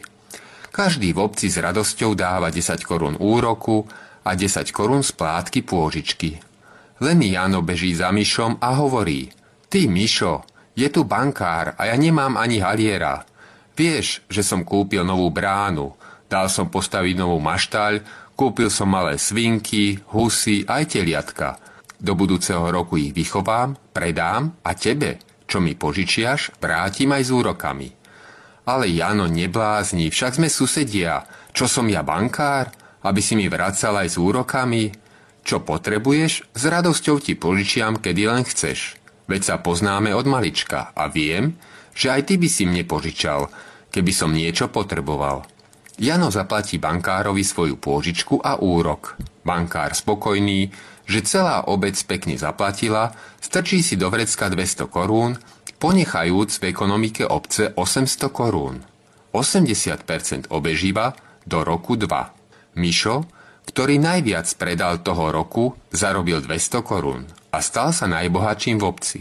[0.71, 3.83] Každý v obci s radosťou dáva 10 korún úroku
[4.23, 6.38] a 10 korún splátky pôžičky.
[7.03, 9.27] Len Jano beží za Myšom a hovorí
[9.66, 13.25] Ty, Myšo, je tu bankár a ja nemám ani haliera.
[13.73, 15.97] Vieš, že som kúpil novú bránu,
[16.29, 18.01] dal som postaviť novú maštaľ,
[18.37, 21.61] kúpil som malé svinky, husy aj teliatka.
[22.03, 27.89] Do budúceho roku ich vychovám, predám a tebe, čo mi požičiaš, vrátim aj s úrokami.
[28.65, 31.27] Ale Jano neblázni, však sme susedia.
[31.53, 32.71] Čo som ja bankár?
[33.03, 34.95] Aby si mi vracal aj s úrokami?
[35.43, 39.02] Čo potrebuješ, s radosťou ti požičiam, kedy len chceš.
[39.33, 41.57] Veď sa poznáme od malička a viem,
[41.97, 43.49] že aj ty by si mne požičal,
[43.88, 45.49] keby som niečo potreboval.
[45.97, 49.16] Jano zaplatí bankárovi svoju pôžičku a úrok.
[49.40, 50.68] Bankár spokojný,
[51.09, 55.40] že celá obec pekne zaplatila, strčí si do vrecka 200 korún,
[55.81, 58.85] ponechajúc v ekonomike obce 800 korún.
[59.33, 61.16] 80% obežíva
[61.49, 62.77] do roku 2.
[62.77, 63.25] Mišo,
[63.68, 67.22] ktorý najviac predal toho roku, zarobil 200 korún
[67.53, 69.20] a stal sa najbohatším v obci.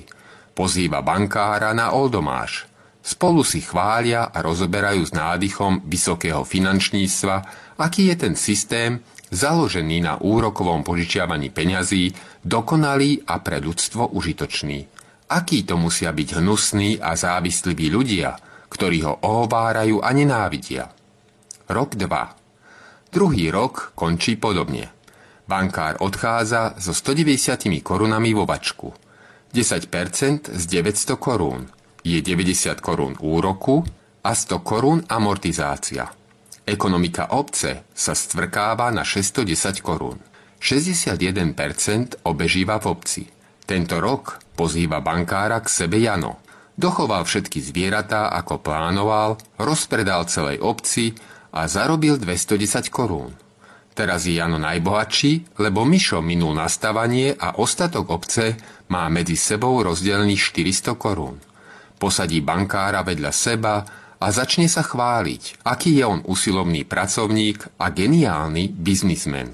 [0.51, 2.67] Pozýva bankára na oldomáš.
[3.01, 7.36] Spolu si chvália a rozoberajú s nádychom vysokého finančníctva,
[7.82, 9.01] aký je ten systém,
[9.34, 12.13] založený na úrokovom požičiavaní peňazí,
[12.45, 14.86] dokonalý a pre ľudstvo užitočný.
[15.32, 18.36] Aký to musia byť hnusní a závisliví ľudia,
[18.67, 20.91] ktorí ho ohovárajú a nenávidia.
[21.71, 22.40] Rok 2.
[23.12, 24.88] Druhý rok končí podobne.
[25.43, 28.95] Bankár odchádza so 190 korunami vo vačku.
[29.52, 31.67] 10% z 900 korún
[32.08, 33.84] je 90 korún úroku
[34.24, 36.08] a 100 korún amortizácia.
[36.63, 40.15] Ekonomika obce sa stvrkáva na 610 korún.
[40.63, 43.24] 61% obežíva v obci.
[43.67, 46.39] Tento rok pozýva bankára k sebe Jano.
[46.80, 51.12] Dochoval všetky zvieratá, ako plánoval, rozpredal celej obci
[51.52, 53.36] a zarobil 210 korún.
[53.92, 58.56] Teraz je Jano najbohatší, lebo Mišo minul nastavanie a ostatok obce
[58.88, 61.36] má medzi sebou rozdelených 400 korún.
[62.00, 63.84] Posadí bankára vedľa seba
[64.22, 69.54] a začne sa chváliť, aký je on usilovný pracovník a geniálny biznismen.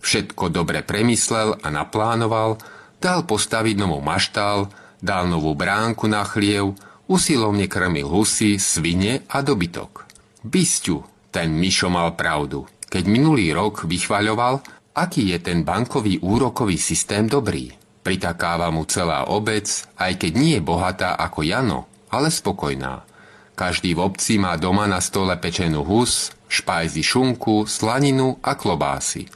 [0.00, 2.60] Všetko dobre premyslel a naplánoval,
[3.00, 4.68] dal postaviť novú maštal,
[5.00, 6.76] dal novú bránku na chliev,
[7.08, 10.04] usilovne krmil husy, svine a dobytok.
[10.44, 14.62] Bysťu, ten Mišo mal pravdu, keď minulý rok vychvaľoval,
[14.98, 17.70] aký je ten bankový úrokový systém dobrý.
[18.02, 23.06] Pritakáva mu celá obec, aj keď nie je bohatá ako Jano, ale spokojná.
[23.54, 29.28] Každý v obci má doma na stole pečenú hus, špajzy šunku, slaninu a klobásy.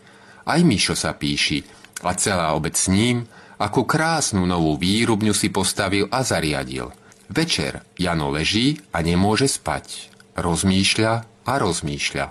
[0.49, 1.63] Aj Mišo sa píši
[2.03, 3.29] a celá obec s ním,
[3.61, 6.91] ako krásnu novú výrubňu si postavil a zariadil.
[7.31, 10.11] Večer Jano leží a nemôže spať.
[10.35, 12.27] Rozmýšľa a rozmýšľa.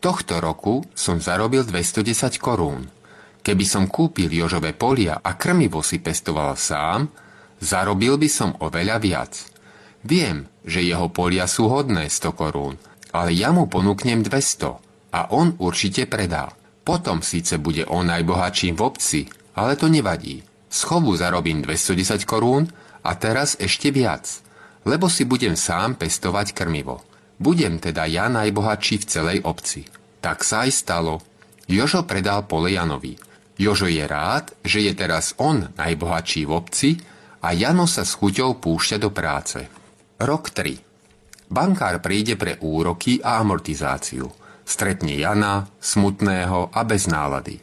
[0.00, 2.92] Tohto roku som zarobil 210 korún.
[3.44, 7.08] Keby som kúpil Jožové polia a krmivo si pestoval sám,
[7.60, 9.32] zarobil by som oveľa viac.
[10.04, 12.76] Viem, že jeho polia sú hodné 100 korún,
[13.12, 16.52] ale ja mu ponúknem 200 a on určite predá.
[16.84, 19.20] Potom síce bude on najbohatším v obci,
[19.56, 20.44] ale to nevadí.
[20.68, 22.68] Schovu zarobím 210 korún
[23.00, 24.28] a teraz ešte viac,
[24.84, 27.00] lebo si budem sám pestovať krmivo.
[27.44, 29.84] Budem teda ja najbohatší v celej obci.
[30.24, 31.20] Tak sa aj stalo.
[31.68, 33.20] Jožo predal pole Janovi.
[33.60, 36.90] Jožo je rád, že je teraz on najbohatší v obci
[37.44, 39.60] a Jano sa s chuťou púšťa do práce.
[40.16, 41.52] Rok 3.
[41.52, 44.24] Bankár príde pre úroky a amortizáciu.
[44.64, 47.60] Stretne Jana, smutného a bez nálady.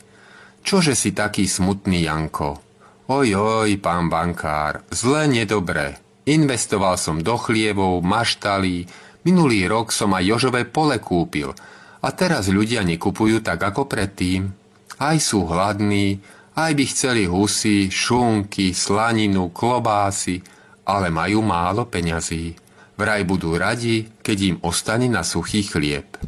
[0.61, 2.61] Čože si taký smutný, Janko?
[3.09, 5.97] Ojoj, pán bankár, zle nedobre.
[6.29, 8.85] Investoval som do chlievov, maštalí,
[9.21, 11.53] Minulý rok som aj Jožové pole kúpil
[12.01, 14.49] a teraz ľudia nekupujú tak ako predtým.
[14.97, 20.43] Aj sú hladní, Aj by chceli husy, šunky, slaninu, klobásy,
[20.83, 22.51] ale majú málo peňazí.
[22.99, 26.19] Vraj budú radi, keď im ostane na suchý chlieb.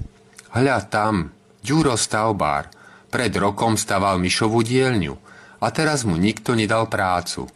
[0.56, 2.72] Hľa tam, Ďuro stavbár,
[3.12, 5.16] pred rokom staval myšovú dielňu
[5.60, 7.48] a teraz mu nikto nedal prácu.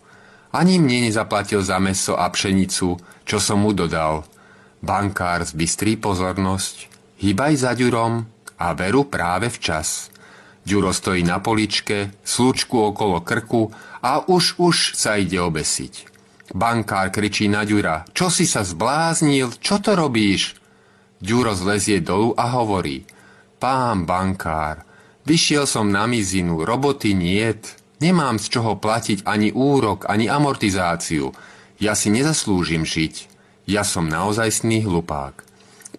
[0.51, 4.23] Ani mne nezaplatil za meso a pšenicu, čo som mu dodal.
[4.77, 8.29] Bankár zbystrí pozornosť, hýbaj za Ďurom
[8.61, 10.13] a veru práve včas.
[10.67, 13.71] Ďuro stojí na poličke, slučku okolo krku
[14.03, 16.13] a už už sa ide obesiť.
[16.53, 20.55] Bankár kričí na Ďura, čo si sa zbláznil, čo to robíš?
[21.17, 23.03] Ďuro zlezie dolu a hovorí,
[23.57, 24.85] pán bankár,
[25.25, 31.33] vyšiel som na mizinu, roboty niet, nemám z čoho platiť ani úrok, ani amortizáciu,
[31.81, 33.36] ja si nezaslúžim žiť,
[33.67, 35.43] ja som naozajstný hlupák.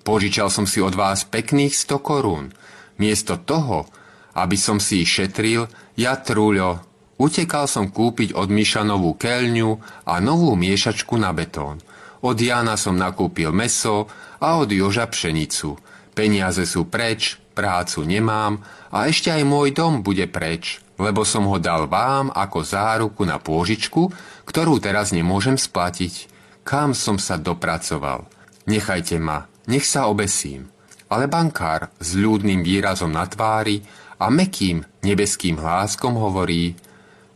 [0.03, 2.51] Požičal som si od vás pekných 100 korún,
[2.97, 3.85] miesto toho,
[4.33, 6.89] aby som si ich šetril, ja trúľo,
[7.19, 9.71] Utekal som kúpiť od Miša novú keľňu
[10.07, 11.83] a novú miešačku na betón.
[12.23, 14.07] Od Jana som nakúpil meso
[14.39, 15.75] a od Joža pšenicu.
[16.14, 18.62] Peniaze sú preč, prácu nemám
[18.95, 23.43] a ešte aj môj dom bude preč, lebo som ho dal vám ako záruku na
[23.43, 24.14] pôžičku,
[24.47, 26.38] ktorú teraz nemôžem splatiť.
[26.69, 28.29] Kam som sa dopracoval?
[28.69, 30.69] Nechajte ma, nech sa obesím.
[31.09, 33.81] Ale bankár s ľudným výrazom na tvári
[34.21, 36.77] a mekým nebeským hláskom hovorí–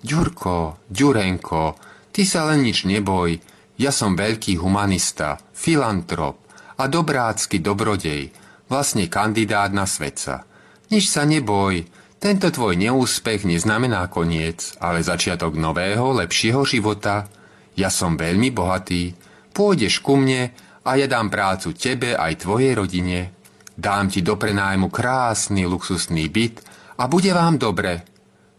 [0.03, 1.79] Ďurko, Ďurenko,
[2.11, 3.39] ty sa len nič neboj,
[3.79, 6.43] ja som veľký humanista, filantrop
[6.75, 8.35] a dobrácky dobrodej,
[8.67, 10.43] vlastne kandidát na svetca.
[10.91, 11.87] Nič sa neboj,
[12.19, 17.31] tento tvoj neúspech neznamená koniec, ale začiatok nového, lepšieho života.
[17.77, 19.17] Ja som veľmi bohatý,
[19.57, 20.53] pôjdeš ku mne
[20.85, 23.33] a ja dám prácu tebe aj tvojej rodine.
[23.73, 26.61] Dám ti do prenájmu krásny luxusný byt
[27.01, 28.05] a bude vám dobre.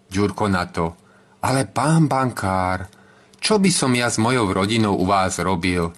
[0.09, 0.97] Ďurko na to,
[1.45, 2.89] ale pán bankár,
[3.43, 5.91] čo by som ja s mojou rodinou u vás robil?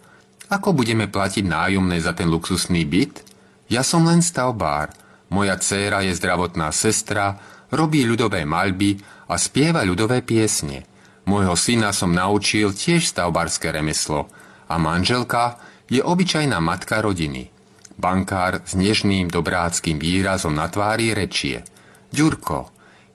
[0.50, 3.22] Ako budeme platiť nájomné za ten luxusný byt?
[3.70, 4.90] Ja som len stavbár.
[5.30, 7.38] Moja dcéra je zdravotná sestra,
[7.70, 8.98] robí ľudové maľby
[9.30, 10.86] a spieva ľudové piesne.
[11.26, 14.30] Môjho syna som naučil tiež stavbárske remeslo
[14.70, 15.58] a manželka
[15.90, 17.50] je obyčajná matka rodiny.
[17.98, 21.66] Bankár s nežným dobráckým výrazom na tvári rečie.
[22.14, 22.70] Ďurko,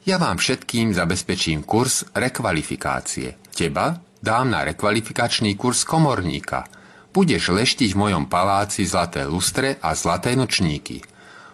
[0.09, 3.37] ja vám všetkým zabezpečím kurz rekvalifikácie.
[3.53, 6.67] Teba dám na rekvalifikačný kurz komorníka.
[7.15, 11.03] Budeš leštiť v mojom paláci zlaté lustre a zlaté nočníky.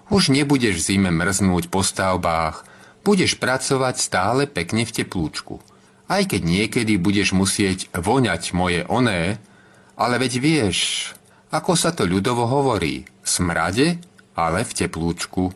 [0.09, 2.63] Už nebudeš v zime mrznúť po stavbách,
[3.03, 5.59] budeš pracovať stále pekne v teplúčku.
[6.07, 9.43] Aj keď niekedy budeš musieť voňať moje oné,
[9.99, 10.79] ale veď vieš,
[11.51, 13.99] ako sa to ľudovo hovorí, smrade,
[14.39, 15.51] ale v teplúčku.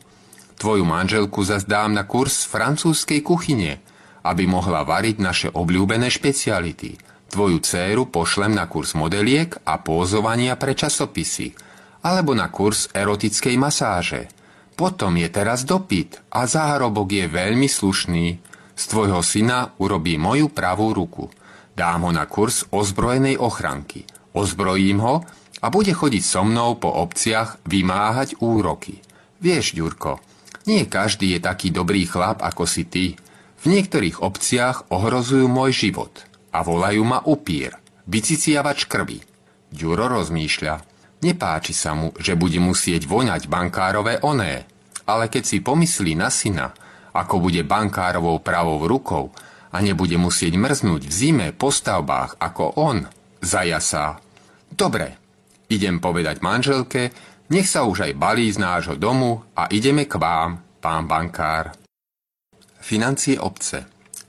[0.61, 3.81] Tvoju manželku zazdám na kurz francúzskej kuchyne,
[4.27, 7.01] aby mohla variť naše obľúbené špeciality.
[7.31, 11.55] Tvoju dceru pošlem na kurz modeliek a pózovania pre časopisy,
[12.03, 14.27] alebo na kurz erotickej masáže.
[14.75, 18.41] Potom je teraz dopyt a záhrobok je veľmi slušný.
[18.81, 21.28] Z tvojho syna urobí moju pravú ruku.
[21.76, 24.09] Dám ho na kurz ozbrojenej ochranky.
[24.33, 25.20] Ozbrojím ho
[25.61, 29.05] a bude chodiť so mnou po obciach vymáhať úroky.
[29.45, 30.24] Vieš, Ďurko,
[30.64, 33.20] nie každý je taký dobrý chlap ako si ty.
[33.61, 37.76] V niektorých obciach ohrozujú môj život a volajú ma upír,
[38.09, 39.20] vyciciavač krvi.
[39.68, 40.74] Ďuro rozmýšľa.
[41.20, 44.64] Nepáči sa mu, že bude musieť voňať bankárové oné,
[45.05, 46.72] ale keď si pomyslí na syna,
[47.15, 49.31] ako bude bankárovou pravou rukou
[49.71, 53.07] a nebude musieť mrznúť v zime po stavbách ako on,
[53.43, 54.19] zajasá.
[54.71, 55.19] Dobre,
[55.71, 57.15] idem povedať manželke,
[57.51, 61.75] nech sa už aj balí z nášho domu a ideme k vám, pán bankár.
[62.79, 63.87] Financie obce.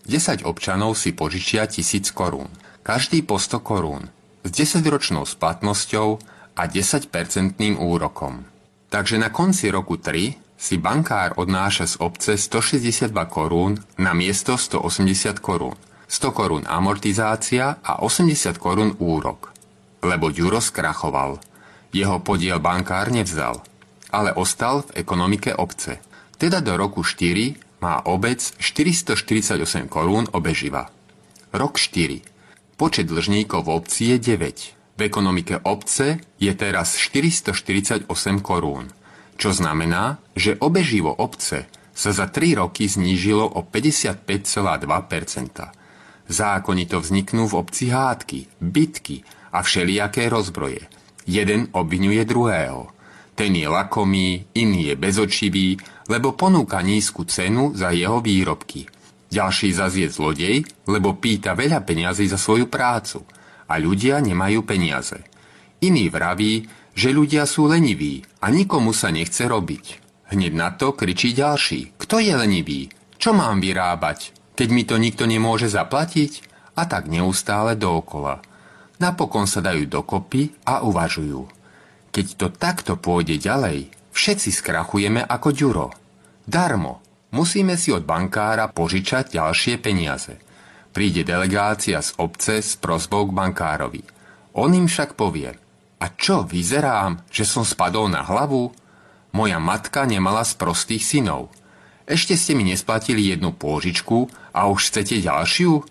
[0.10, 2.50] 10 občanov si požičia tisíc korún.
[2.82, 4.10] Každý po 100 korún.
[4.42, 6.08] S 10-ročnou splatnosťou
[6.58, 8.44] a 10-percentným úrokom.
[8.90, 15.42] Takže na konci roku 3 si bankár odnáša z obce 162 korún na miesto 180
[15.42, 15.74] korún.
[16.06, 19.50] 100 korún amortizácia a 80 korún úrok.
[20.06, 21.42] Lebo Ďuro skrachoval–
[21.92, 23.60] jeho podiel bankár nevzal,
[24.10, 26.00] ale ostal v ekonomike obce.
[26.40, 30.90] Teda do roku 4 má obec 448 korún obeživa.
[31.52, 32.80] Rok 4.
[32.80, 34.98] Počet dlžníkov v obci je 9.
[34.98, 38.08] V ekonomike obce je teraz 448
[38.40, 38.90] korún,
[39.42, 41.66] čo znamená, že obeživo obce
[41.98, 44.86] sa za 3 roky znížilo o 55,2%.
[46.30, 50.86] Zákonito vzniknú v obci hádky, bitky a všelijaké rozbroje–
[51.28, 52.90] Jeden obvinuje druhého.
[53.38, 55.78] Ten je lakomý, iný je bezočivý,
[56.10, 58.90] lebo ponúka nízku cenu za jeho výrobky.
[59.32, 63.24] Ďalší zas je zlodej, lebo pýta veľa peniazy za svoju prácu
[63.72, 65.24] a ľudia nemajú peniaze.
[65.82, 66.68] Iný vraví,
[66.98, 69.86] že ľudia sú leniví a nikomu sa nechce robiť.
[70.32, 71.96] Hneď na to kričí ďalší.
[72.00, 72.88] Kto je lenivý?
[73.20, 74.32] Čo mám vyrábať?
[74.56, 76.48] Keď mi to nikto nemôže zaplatiť?
[76.80, 78.40] A tak neustále dookola.
[79.04, 81.48] Napokon sa dajú dokopy a uvažujú.
[82.16, 85.88] Keď to takto pôjde ďalej, všetci skrachujeme ako ďuro.
[86.48, 90.36] Darmo, Musíme si od bankára požičať ďalšie peniaze.
[90.92, 94.04] Príde delegácia z obce s prozbou k bankárovi.
[94.60, 95.56] On im však povie,
[96.02, 98.74] a čo, vyzerám, že som spadol na hlavu?
[99.38, 101.54] Moja matka nemala z prostých synov.
[102.10, 105.86] Ešte ste mi nesplatili jednu pôžičku a už chcete ďalšiu?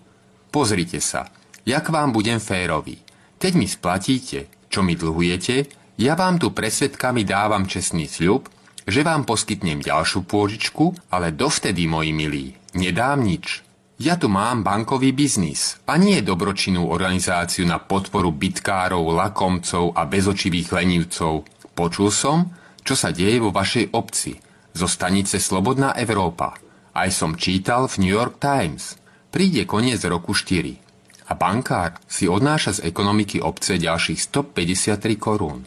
[0.51, 1.31] Pozrite sa,
[1.63, 2.99] jak vám budem férový.
[3.39, 8.51] Keď mi splatíte, čo mi dlhujete, ja vám tu presvedkami dávam čestný sľub,
[8.83, 12.45] že vám poskytnem ďalšiu pôžičku, ale dovtedy, moji milí,
[12.75, 13.63] nedám nič.
[14.01, 20.73] Ja tu mám bankový biznis a nie dobročinnú organizáciu na podporu bitkárov, lakomcov a bezočivých
[20.73, 21.45] lenivcov.
[21.77, 22.49] Počul som,
[22.81, 24.41] čo sa deje vo vašej obci,
[24.73, 26.57] zo stanice Slobodná Európa.
[26.97, 28.97] Aj som čítal v New York Times.
[29.29, 35.61] Príde koniec roku 4 a bankár si odnáša z ekonomiky obce ďalších 153 korún.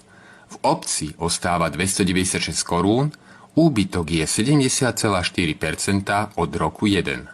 [0.50, 3.14] V obci ostáva 296 korún,
[3.54, 7.33] úbytok je 70,4% od roku 1.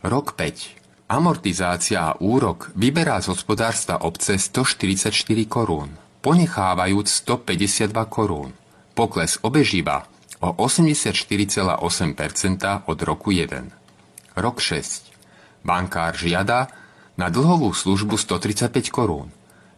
[0.00, 1.12] Rok 5.
[1.12, 5.12] Amortizácia a úrok vyberá z hospodárstva obce 144
[5.44, 5.92] korún,
[6.24, 8.48] ponechávajúc 152 korún.
[8.96, 10.08] Pokles obežíva
[10.40, 11.76] o 84,8%
[12.88, 14.40] od roku 1.
[14.40, 15.68] Rok 6.
[15.68, 16.72] Bankár žiada
[17.20, 19.28] na dlhovú službu 135 korún.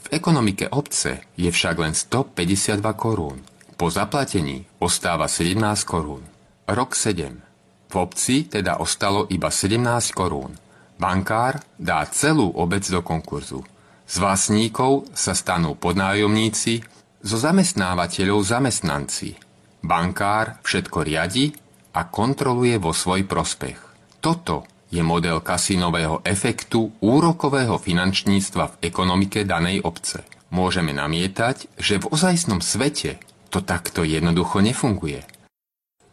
[0.06, 3.42] V ekonomike obce je však len 152 korún.
[3.74, 6.22] Po zaplatení ostáva 17 korún.
[6.70, 7.51] Rok 7.
[7.93, 10.57] V obci teda ostalo iba 17 korún.
[10.97, 13.61] Bankár dá celú obec do konkurzu.
[14.09, 16.80] Z vlastníkov sa stanú podnájomníci,
[17.22, 19.36] zo zamestnávateľov zamestnanci.
[19.84, 21.53] Bankár všetko riadi
[21.93, 23.78] a kontroluje vo svoj prospech.
[24.24, 30.24] Toto je model kasínového efektu úrokového finančníctva v ekonomike danej obce.
[30.49, 33.20] Môžeme namietať, že v ozajstnom svete
[33.53, 35.24] to takto jednoducho nefunguje.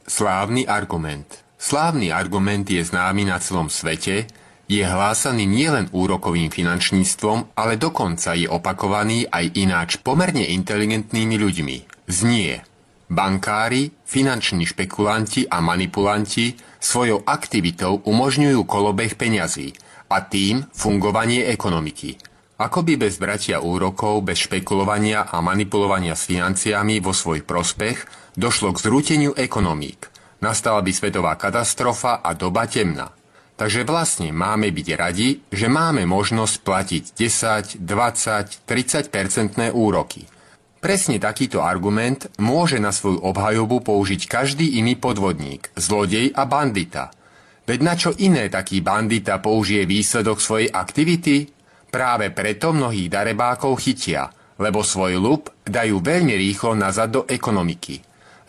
[0.07, 1.48] Slávny argument.
[1.59, 4.31] Slávny argument je známy na celom svete,
[4.71, 11.77] je hlásaný nielen úrokovým finančníctvom, ale dokonca je opakovaný aj ináč pomerne inteligentnými ľuďmi.
[12.07, 12.63] Znie
[13.09, 19.73] Bankári, finanční špekulanti a manipulanti svojou aktivitou umožňujú kolobeh peňazí
[20.13, 22.21] a tým fungovanie ekonomiky.
[22.61, 28.05] Ako by bez bratia úrokov, bez špekulovania a manipulovania s financiami vo svoj prospech
[28.37, 30.18] došlo k zrúteniu ekonomík.
[30.39, 33.11] Nastala by svetová katastrofa a doba temná.
[33.59, 40.23] Takže vlastne máme byť radi, že máme možnosť platiť 10, 20, 30 percentné úroky–
[40.79, 47.11] Presne takýto argument môže na svoju obhajobu použiť každý iný podvodník, zlodej a bandita.
[47.67, 51.51] Veď na čo iné taký bandita použije výsledok svojej aktivity?
[51.91, 57.99] Práve preto mnohých darebákov chytia, lebo svoj lup dajú veľmi rýchlo nazad do ekonomiky.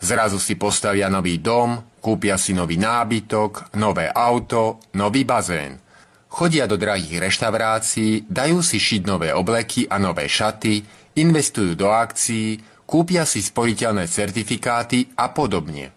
[0.01, 5.77] Zrazu si postavia nový dom, kúpia si nový nábytok, nové auto, nový bazén.
[6.25, 10.81] Chodia do drahých reštaurácií, dajú si šiť nové obleky a nové šaty,
[11.21, 12.57] investujú do akcií,
[12.89, 15.93] kúpia si sporiteľné certifikáty a podobne.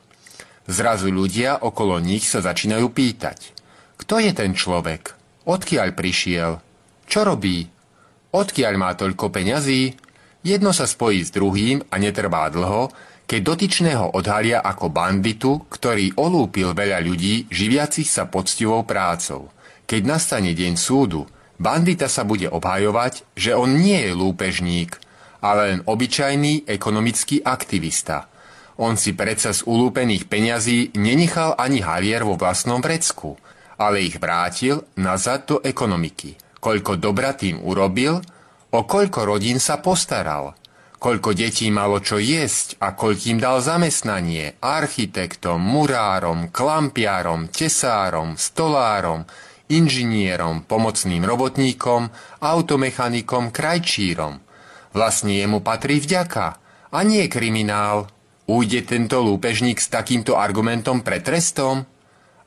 [0.69, 3.57] Zrazu ľudia okolo nich sa začínajú pýtať.
[3.97, 5.17] Kto je ten človek?
[5.49, 6.61] Odkiaľ prišiel?
[7.09, 7.69] Čo robí?
[8.37, 9.97] Odkiaľ má toľko peňazí?
[10.45, 12.93] Jedno sa spojí s druhým a netrvá dlho,
[13.25, 19.49] keď dotyčného odhalia ako banditu, ktorý olúpil veľa ľudí živiacich sa poctivou prácou.
[19.89, 21.25] Keď nastane deň súdu,
[21.57, 25.01] bandita sa bude obhajovať, že on nie je lúpežník,
[25.41, 28.29] ale len obyčajný ekonomický aktivista.
[28.81, 33.39] On si predsa z ulúpených peňazí nenechal ani halier vo vlastnom vrecku,
[33.79, 36.35] ale ich vrátil nazad do ekonomiky.
[36.59, 38.19] Koľko dobra tým urobil,
[38.75, 40.59] o koľko rodín sa postaral,
[41.05, 49.29] koľko detí malo čo jesť a koľkým dal zamestnanie architektom, murárom, klampiarom, tesárom, stolárom,
[49.69, 52.09] inžinierom, pomocným robotníkom,
[52.41, 54.41] automechanikom, krajčírom.
[54.97, 56.47] Vlastne jemu patrí vďaka
[56.89, 58.09] a nie kriminál.
[58.49, 61.85] Ujde tento lúpežník s takýmto argumentom pre trestom?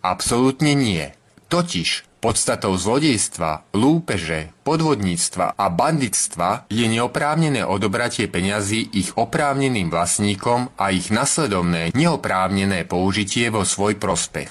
[0.02, 1.14] Absolútne nie.
[1.46, 10.90] Totiž podstatou zlodejstva, lúpeže, podvodníctva a banditstva je neoprávnené odobratie peňazí ich oprávneným vlastníkom a
[10.90, 14.50] ich nasledovné neoprávnené použitie vo svoj prospech.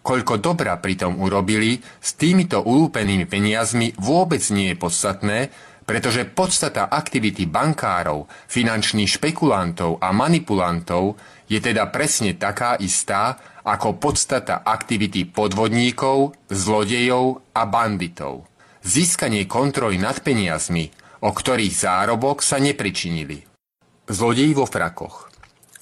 [0.00, 5.38] Koľko dobra pritom urobili, s týmito ulúpenými peniazmi vôbec nie je podstatné,
[5.84, 11.18] pretože podstata aktivity bankárov, finančných špekulantov a manipulantov
[11.50, 13.34] je teda presne taká istá
[13.64, 18.48] ako podstata aktivity podvodníkov, zlodejov a banditov.
[18.80, 20.88] Získanie kontroly nad peniazmi,
[21.20, 23.44] o ktorých zárobok sa nepričinili.
[24.08, 25.28] Zlodej vo frakoch.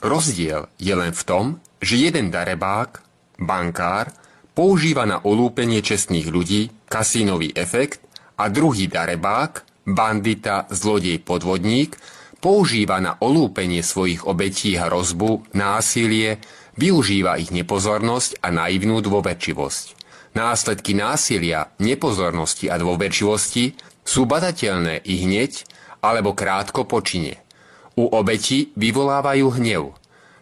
[0.02, 1.44] Rozdiel je len v tom,
[1.78, 3.02] že jeden darebák,
[3.38, 4.10] bankár,
[4.54, 8.02] používa na olúpenie čestných ľudí kasínový efekt
[8.34, 11.94] a druhý darebák, bandita, zlodej, podvodník,
[12.42, 16.42] používa na olúpenie svojich obetí hrozbu, násilie,
[16.78, 19.98] využíva ich nepozornosť a naivnú dôverčivosť.
[20.38, 23.74] Následky násilia, nepozornosti a dôverčivosti
[24.06, 25.66] sú badateľné i hneď
[25.98, 27.42] alebo krátko počine.
[27.98, 29.98] U obeti vyvolávajú hnev,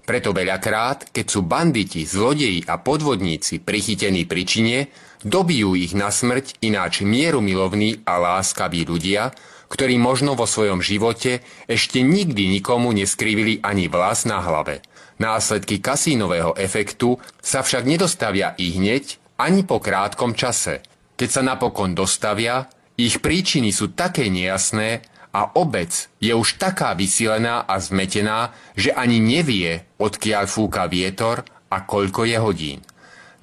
[0.07, 4.78] preto veľakrát, keď sú banditi, zlodeji a podvodníci prichytení pri čine,
[5.26, 9.34] dobijú ich na smrť ináč mierumilovní a láskaví ľudia,
[9.66, 14.78] ktorí možno vo svojom živote ešte nikdy nikomu neskrivili ani vlas na hlave.
[15.17, 20.85] Následky kasínového efektu sa však nedostavia i hneď ani po krátkom čase.
[21.17, 22.69] Keď sa napokon dostavia,
[23.01, 25.05] ich príčiny sú také nejasné,
[25.37, 31.85] a obec je už taká vysilená a zmetená, že ani nevie, odkiaľ fúka vietor a
[31.85, 32.81] koľko je hodín.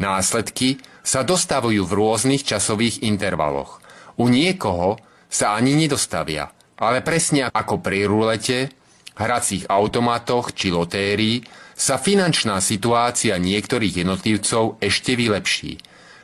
[0.01, 3.78] Následky sa dostavujú v rôznych časových intervaloch.
[4.17, 4.97] U niekoho
[5.30, 6.49] sa ani nedostavia,
[6.82, 8.74] ale presne ako pri rulete,
[9.13, 15.82] hracích automatoch či lotérii sa finančná situácia niektorých jednotlivcov ešte vylepší.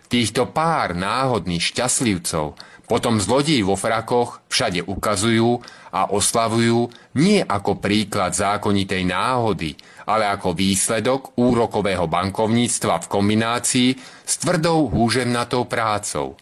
[0.09, 2.57] Týchto pár náhodných šťastlivcov
[2.89, 5.61] potom zlodeji vo frakoch všade ukazujú
[5.93, 6.89] a oslavujú
[7.21, 9.77] nie ako príklad zákonitej náhody,
[10.09, 13.89] ale ako výsledok úrokového bankovníctva v kombinácii
[14.25, 16.33] s tvrdou húžemnatou prácou.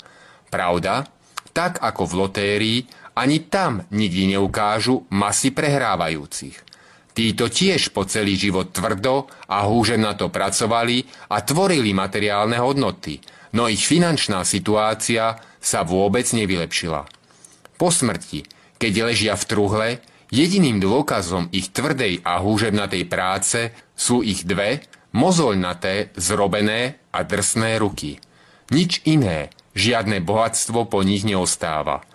[0.48, 1.04] Pravda,
[1.52, 2.80] tak ako v lotérii,
[3.20, 6.67] ani tam nikdy neukážu masy prehrávajúcich.
[7.18, 11.02] Títo tiež po celý život tvrdo a húžemnato pracovali
[11.34, 13.18] a tvorili materiálne hodnoty,
[13.58, 17.10] no ich finančná situácia sa vôbec nevylepšila.
[17.82, 18.46] Po smrti,
[18.78, 19.90] keď ležia v truhle,
[20.30, 24.86] jediným dôkazom ich tvrdej a húžebnatej práce sú ich dve,
[25.18, 28.22] mozoľnaté, zrobené a drsné ruky.
[28.70, 32.06] Nič iné, žiadne bohatstvo po nich neostáva.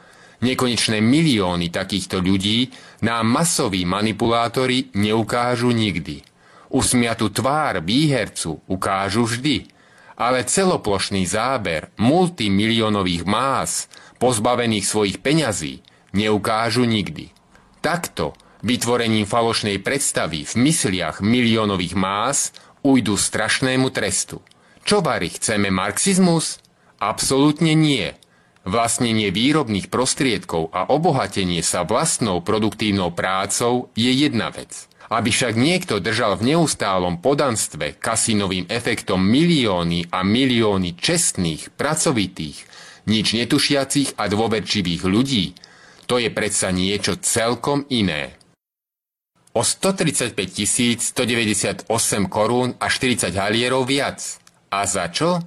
[0.42, 2.74] Nekonečné milióny takýchto ľudí
[3.06, 6.26] nám masoví manipulátori neukážu nikdy.
[6.72, 9.56] Usmiatú tvár výhercu ukážu vždy–
[10.22, 13.90] ale celoplošný záber multimilionových más,
[14.22, 15.82] pozbavených svojich peňazí,
[16.14, 17.34] neukážu nikdy.
[17.82, 22.54] Takto, vytvorením falošnej predstavy v mysliach miliónových más,
[22.86, 24.38] ujdu strašnému trestu.
[24.86, 26.62] Čo bari chceme marxizmus?
[27.02, 28.14] Absolútne nie.
[28.62, 34.86] Vlastnenie výrobných prostriedkov a obohatenie sa vlastnou produktívnou prácou je jedna vec.
[35.10, 42.58] Aby však niekto držal v neustálom podanstve kasinovým efektom milióny a milióny čestných, pracovitých,
[43.10, 45.58] nič netušiacich a dôverčivých ľudí,
[46.06, 48.38] to je predsa niečo celkom iné.
[49.52, 50.32] O 135
[51.02, 51.90] 198
[52.30, 54.40] korún a 40 halierov viac.
[54.72, 55.44] A za čo?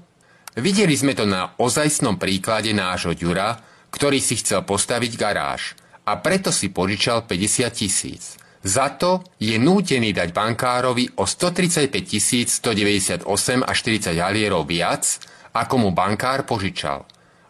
[0.55, 3.59] Videli sme to na ozajstnom príklade nášho Ďura,
[3.91, 5.75] ktorý si chcel postaviť garáž
[6.07, 8.39] a preto si požičal 50 tisíc.
[8.63, 11.91] Za to je nútený dať bankárovi o 135
[12.47, 13.27] 198
[13.61, 15.19] až 40 halierov viac,
[15.51, 17.03] ako mu bankár požičal.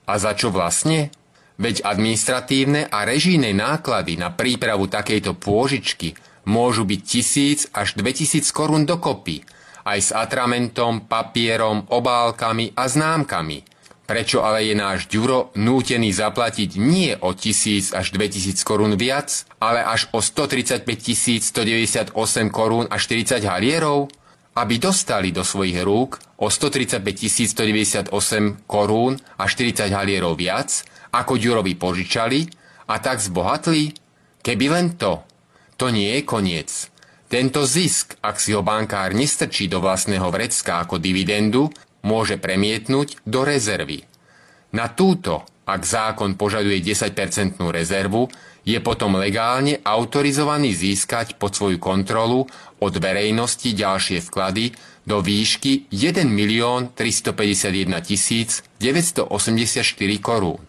[0.09, 1.13] A za čo vlastne?
[1.61, 6.17] Veď administratívne a režijné náklady na prípravu takejto pôžičky
[6.49, 9.45] môžu byť tisíc až 2000 korún dokopy,
[9.85, 13.59] aj s atramentom, papierom, obálkami a známkami–
[14.05, 19.81] Prečo ale je náš Ďuro nútený zaplatiť nie o 1000 až 2000 korún viac, ale
[19.81, 20.85] až o 135
[21.41, 22.13] 198
[22.53, 24.13] korún a 40 halierov?
[24.55, 27.01] Aby dostali do svojich rúk o 135
[28.13, 28.13] 198
[28.69, 32.45] korún a 40 halierov viac, ako Ďurovi požičali
[32.85, 33.89] a tak zbohatli?
[34.45, 35.25] Keby len to.
[35.81, 36.93] To nie je koniec.
[37.25, 41.73] Tento zisk, ak si ho bankár nestrčí do vlastného vrecka ako dividendu,
[42.05, 44.05] môže premietnúť do rezervy.
[44.77, 48.29] Na túto, ak zákon požaduje 10-percentnú rezervu,
[48.65, 52.45] je potom legálne autorizovaný získať pod svoju kontrolu
[52.81, 57.89] od verejnosti ďalšie vklady do výšky 1 milión 351
[58.77, 59.25] 984
[60.21, 60.61] korún.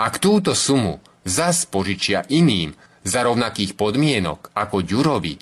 [0.00, 2.72] Ak túto sumu zas požičia iným
[3.04, 5.36] za rovnakých podmienok ako Ďurovi,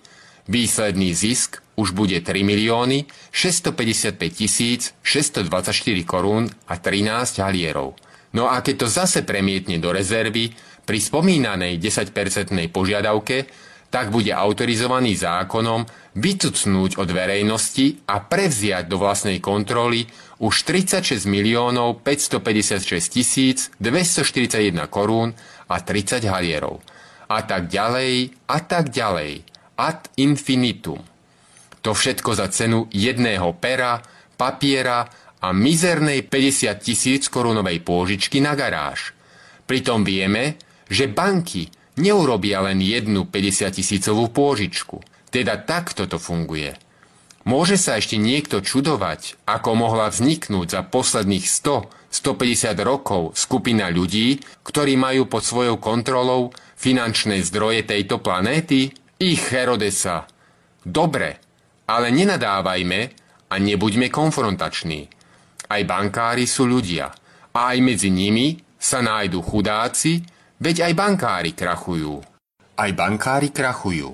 [0.46, 5.52] výsledný zisk už bude 3 milióny 655 tisíc 624
[6.08, 7.94] korún a 13 halierov.
[8.32, 10.52] No a keď to zase premietne do rezervy
[10.84, 13.48] pri spomínanej 10-percentnej požiadavke,
[13.86, 15.86] tak bude autorizovaný zákonom
[16.18, 20.10] vycucnúť od verejnosti a prevziať do vlastnej kontroly
[20.42, 25.32] už 36 miliónov 556 tisíc 241 korún
[25.70, 26.82] a 30 halierov.
[27.30, 29.45] A tak ďalej, a tak ďalej.
[29.76, 31.04] Ad infinitum.
[31.84, 34.00] To všetko za cenu jedného pera,
[34.40, 35.06] papiera
[35.40, 39.12] a mizernej 50 tisíc korunovej pôžičky na garáž.
[39.68, 40.56] Pritom vieme,
[40.88, 41.68] že banky
[42.00, 45.04] neurobia len jednu 50 tisícovú pôžičku.
[45.28, 46.74] Teda takto to funguje.
[47.46, 54.98] Môže sa ešte niekto čudovať, ako mohla vzniknúť za posledných 100-150 rokov skupina ľudí, ktorí
[54.98, 58.90] majú pod svojou kontrolou finančné zdroje tejto planéty?
[59.16, 60.28] Ich Herodesa.
[60.84, 61.40] Dobre,
[61.88, 63.00] ale nenadávajme
[63.48, 65.08] a nebuďme konfrontační.
[65.72, 67.08] Aj bankári sú ľudia
[67.56, 70.20] a aj medzi nimi sa nájdu chudáci,
[70.60, 72.20] veď aj bankári krachujú.
[72.76, 74.12] Aj bankári krachujú.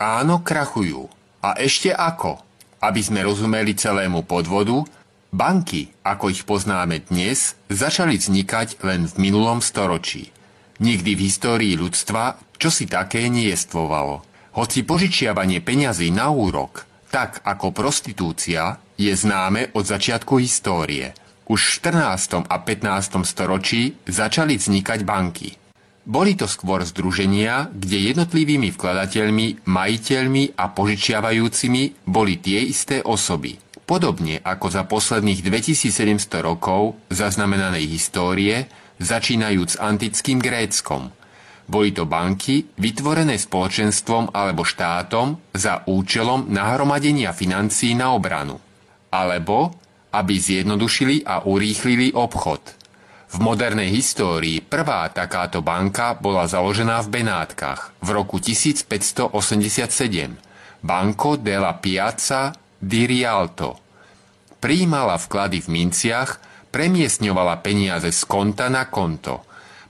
[0.00, 1.12] Áno, krachujú.
[1.44, 2.40] A ešte ako?
[2.80, 4.80] Aby sme rozumeli celému podvodu,
[5.28, 10.32] banky, ako ich poznáme dnes, začali vznikať len v minulom storočí.
[10.80, 14.26] Nikdy v histórii ľudstva čo si také niejestvovalo.
[14.58, 16.82] Hoci požičiavanie peňazí na úrok
[17.14, 21.14] tak ako prostitúcia, je známe od začiatku histórie.
[21.48, 22.44] Už v 14.
[22.44, 23.22] a 15.
[23.24, 25.56] storočí začali vznikať banky.
[26.04, 33.56] Boli to skôr združenia, kde jednotlivými vkladateľmi, majiteľmi a požičiavajúcimi boli tie isté osoby.
[33.88, 38.68] Podobne ako za posledných 2700 rokov zaznamenanej histórie,
[39.00, 41.14] začínajúc antickým Gréckom–
[41.68, 48.56] boli to banky vytvorené spoločenstvom alebo štátom za účelom nahromadenia financií na obranu.
[49.12, 49.76] Alebo
[50.08, 52.64] aby zjednodušili a urýchlili obchod.
[53.28, 59.28] V modernej histórii prvá takáto banka bola založená v Benátkach v roku 1587.
[60.80, 63.76] Banco della Piazza di Rialto.
[64.56, 66.40] Prijímala vklady v minciach,
[66.72, 69.44] premiesňovala peniaze z konta na konto–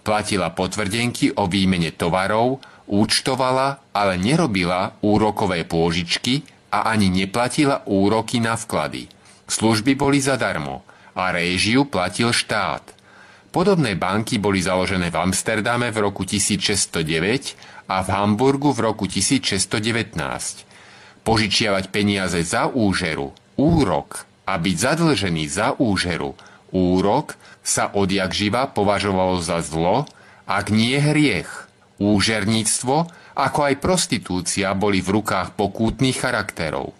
[0.09, 8.56] platila potvrdenky o výmene tovarov, účtovala, ale nerobila úrokové pôžičky a ani neplatila úroky na
[8.56, 9.04] vklady.
[9.44, 10.80] Služby boli zadarmo
[11.12, 12.96] a réžiu platil štát.
[13.52, 20.16] Podobné banky boli založené v Amsterdame v roku 1609 a v Hamburgu v roku 1619.
[21.20, 26.32] Požičiavať peniaze za úžeru, úrok a byť zadlžený za úžeru,
[26.72, 27.36] úrok
[27.68, 30.08] sa odjak živa považovalo za zlo,
[30.48, 31.68] ak nie hriech.
[32.00, 36.96] Úžerníctvo, ako aj prostitúcia boli v rukách pokútnych charakterov.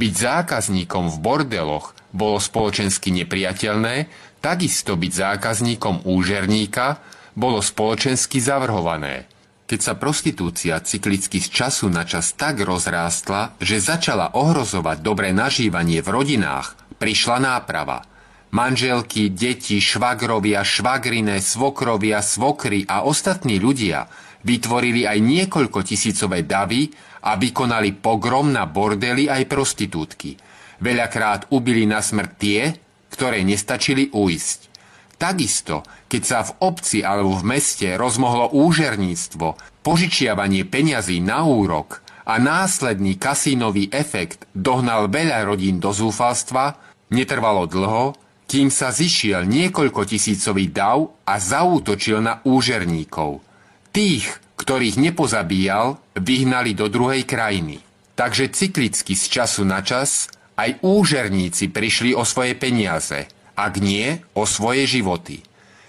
[0.00, 4.08] Byť zákazníkom v bordeloch bolo spoločensky nepriateľné,
[4.40, 7.02] takisto byť zákazníkom úžerníka
[7.36, 9.28] bolo spoločensky zavrhované.
[9.66, 16.00] Keď sa prostitúcia cyklicky z času na čas tak rozrástla, že začala ohrozovať dobré nažívanie
[16.00, 18.06] v rodinách, prišla náprava–
[18.56, 24.08] Manželky, deti, švagrovia, švagrine, svokrovia, svokry a ostatní ľudia
[24.48, 26.88] vytvorili aj niekoľko tisícové davy
[27.28, 30.40] a vykonali pogrom na bordely aj prostitútky.
[30.80, 32.72] Veľakrát ubili na smrť tie,
[33.12, 34.72] ktoré nestačili uísť.
[35.20, 39.52] Takisto, keď sa v obci alebo v meste rozmohlo úžerníctvo,
[39.84, 46.80] požičiavanie peňazí na úrok a následný kasínový efekt dohnal veľa rodín do zúfalstva,
[47.12, 48.16] netrvalo dlho
[48.46, 53.42] kým sa zišiel niekoľko tisícový dav a zaútočil na úžerníkov.
[53.90, 57.82] Tých, ktorých nepozabíjal, vyhnali do druhej krajiny.
[58.16, 63.28] Takže cyklicky z času na čas aj úžerníci prišli o svoje peniaze,
[63.58, 65.44] ak nie o svoje životy.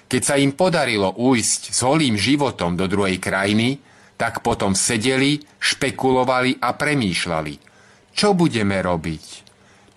[0.08, 3.80] Keď sa im podarilo ujsť s holým životom do druhej krajiny,
[4.18, 7.53] tak potom sedeli, špekulovali a premýšľali,
[8.12, 9.47] čo budeme robiť.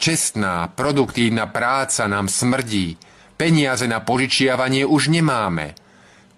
[0.00, 2.96] Čestná, produktívna práca nám smrdí,
[3.36, 5.76] peniaze na požičiavanie už nemáme.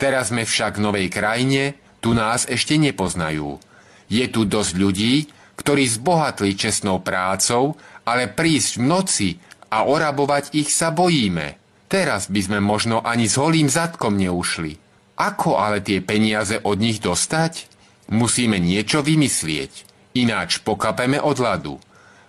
[0.03, 3.63] Teraz sme však v novej krajine, tu nás ešte nepoznajú.
[4.11, 5.15] Je tu dosť ľudí,
[5.55, 9.31] ktorí zbohatli čestnou prácou, ale prísť v noci
[9.71, 11.55] a orabovať ich sa bojíme.
[11.87, 14.75] Teraz by sme možno ani s holým zadkom neušli.
[15.23, 17.71] Ako ale tie peniaze od nich dostať?
[18.11, 19.87] Musíme niečo vymyslieť,
[20.19, 21.79] ináč pokapeme od ľadu.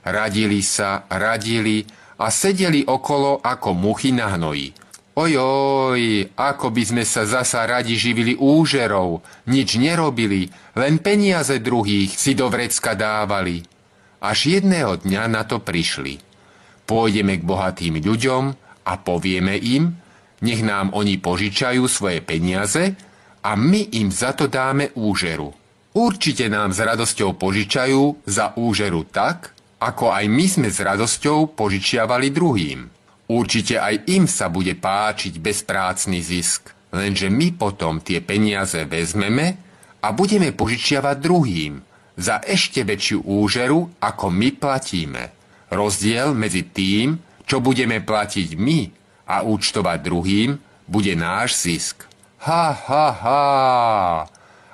[0.04, 1.84] Radili sa, radili
[2.20, 4.76] a sedeli okolo ako muchy na hnoji.
[5.14, 12.34] Ojoj, ako by sme sa zasa radi živili úžerov, nič nerobili, len peniaze druhých si
[12.34, 13.62] do vrecka dávali.
[14.24, 16.24] až jedného dňa na to prišli.
[16.88, 18.44] Pôjdeme k bohatým ľuďom
[18.88, 20.00] a povieme im,
[20.44, 22.96] nech nám oni požičajú svoje peniaze
[23.44, 25.52] a my im za to dáme úžeru.
[25.94, 29.53] Určite nám s radosťou požičajú za úžeru tak,
[29.84, 32.88] ako aj my sme s radosťou požičiavali druhým.
[33.28, 39.60] Určite aj im sa bude páčiť bezprácný zisk, lenže my potom tie peniaze vezmeme
[40.00, 41.74] a budeme požičiavať druhým
[42.16, 45.24] za ešte väčšiu úžeru, ako my platíme.
[45.74, 48.80] Rozdiel medzi tým, čo budeme platiť my
[49.28, 50.50] a účtovať druhým,
[50.88, 52.06] bude náš zisk.
[52.44, 53.44] Ha, ha, ha!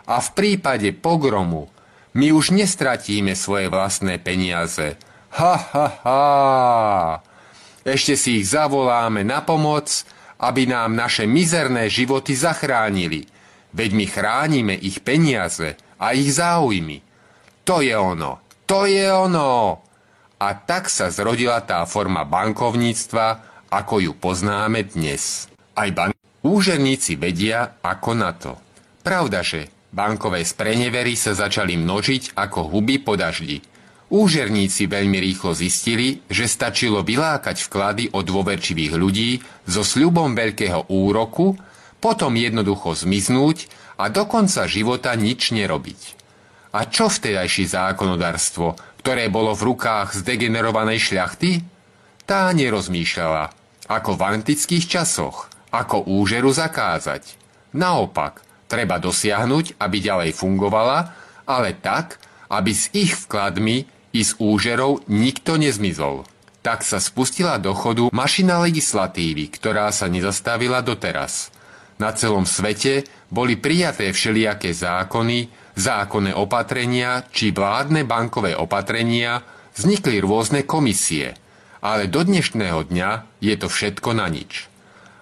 [0.09, 1.69] A v prípade pogromu
[2.13, 4.97] my už nestratíme svoje vlastné peniaze.
[5.29, 6.21] Ha, ha, ha!
[7.85, 10.03] Ešte si ich zavoláme na pomoc,
[10.41, 13.27] aby nám naše mizerné životy zachránili.
[13.75, 17.05] Veď my chránime ich peniaze a ich záujmy.
[17.67, 19.85] To je ono, to je ono.
[20.39, 23.27] A tak sa zrodila tá forma bankovníctva,
[23.69, 25.45] ako ju poznáme dnes.
[25.77, 28.57] Aj bank- úžerníci vedia, ako na to.
[29.03, 33.61] Pravda, že bankové sprenevery sa začali množiť ako huby po daždi.
[34.09, 39.37] Úžerníci veľmi rýchlo zistili, že stačilo vylákať vklady od dôverčivých ľudí
[39.69, 41.53] so sľubom veľkého úroku,
[42.01, 43.69] potom jednoducho zmiznúť
[44.01, 46.01] a do konca života nič nerobiť.
[46.73, 51.61] A čo vtedajší zákonodárstvo, ktoré bolo v rukách zdegenerovanej šľachty?
[52.25, 53.53] Tá nerozmýšľala,
[53.89, 57.37] ako v antických časoch, ako úžeru zakázať.
[57.77, 61.11] Naopak, treba dosiahnuť, aby ďalej fungovala,
[61.49, 62.21] ale tak,
[62.53, 66.29] aby s ich vkladmi i s úžerou nikto nezmizol.
[66.61, 71.49] Tak sa spustila do chodu mašina legislatívy, ktorá sa nezastavila doteraz.
[71.97, 79.41] Na celom svete boli prijaté všelijaké zákony, zákonné opatrenia či vládne bankové opatrenia,
[79.73, 81.33] vznikli rôzne komisie–
[81.79, 84.67] ale do dnešného dňa je to všetko na nič.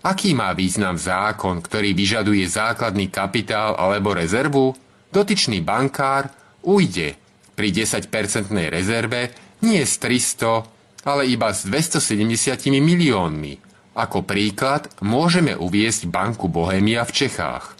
[0.07, 4.71] Aký má význam zákon, ktorý vyžaduje základný kapitál alebo rezervu?
[5.11, 6.31] Dotyčný bankár
[6.63, 7.19] ujde
[7.59, 9.35] pri 10-percentnej rezerve
[9.67, 13.59] nie z 300, ale iba s 270 miliónmi.
[13.99, 17.75] Ako príklad môžeme uviesť banku Bohemia v Čechách.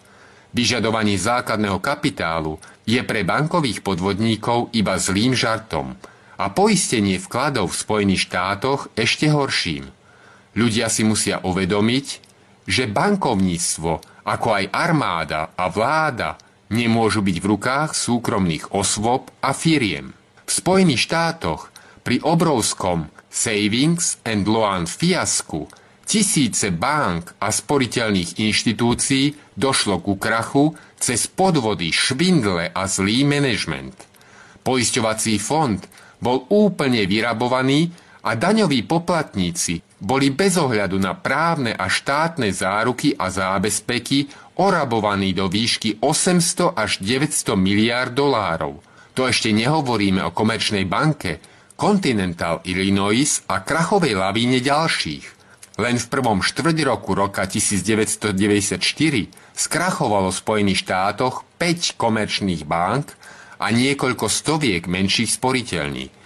[0.52, 5.96] Vyžadovanie základného kapitálu je pre bankových podvodníkov iba zlým žartom–
[6.38, 9.90] a poistenie vkladov v Spojených štátoch ešte horším.
[10.58, 12.08] Ľudia si musia uvedomiť,
[12.66, 16.42] že bankovníctvo, ako aj armáda a vláda
[16.74, 20.18] nemôžu byť v rukách súkromných osôb a firiem.
[20.44, 21.70] V Spojených štátoch
[22.02, 25.70] pri obrovskom Savings and Loan fiasku
[26.08, 33.94] tisíce bank a sporiteľných inštitúcií došlo ku krachu cez podvody, švindle a zlý manažment.
[34.66, 35.80] Poisťovací fond
[36.18, 37.94] bol úplne vyrabovaný
[38.26, 44.30] a daňoví poplatníci boli bez ohľadu na právne a štátne záruky a zábezpeky
[44.62, 48.82] orabovaní do výšky 800 až 900 miliárd dolárov.
[49.18, 51.42] To ešte nehovoríme o komerčnej banke,
[51.78, 55.26] Continental Illinois a krachovej lavíne ďalších.
[55.78, 58.82] Len v prvom štvrť roku roka 1994
[59.54, 63.14] skrachovalo v Spojených štátoch 5 komerčných bank
[63.62, 66.17] a niekoľko stoviek menších sporiteľní.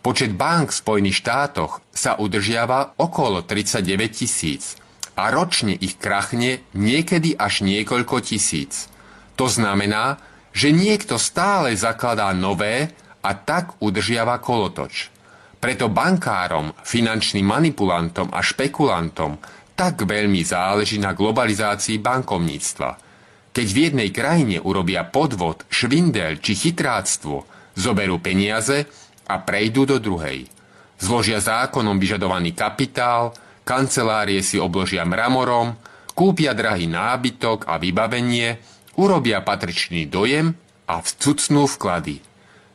[0.00, 4.80] Počet bank v Spojených štátoch sa udržiava okolo 39 tisíc
[5.12, 8.88] a ročne ich krachne niekedy až niekoľko tisíc.
[9.36, 10.16] To znamená,
[10.56, 15.12] že niekto stále zakladá nové a tak udržiava kolotoč.
[15.60, 19.36] Preto bankárom, finančným manipulantom a špekulantom
[19.76, 22.90] tak veľmi záleží na globalizácii bankovníctva–
[23.50, 27.42] keď v jednej krajine urobia podvod, švindel či chytráctvo,
[27.74, 28.86] zoberú peniaze
[29.30, 30.50] a prejdú do druhej.
[30.98, 35.78] Zložia zákonom vyžadovaný kapitál, kancelárie si obložia mramorom,
[36.12, 38.58] kúpia drahý nábytok a vybavenie,
[38.98, 40.52] urobia patričný dojem
[40.90, 42.18] a vcucnú vklady.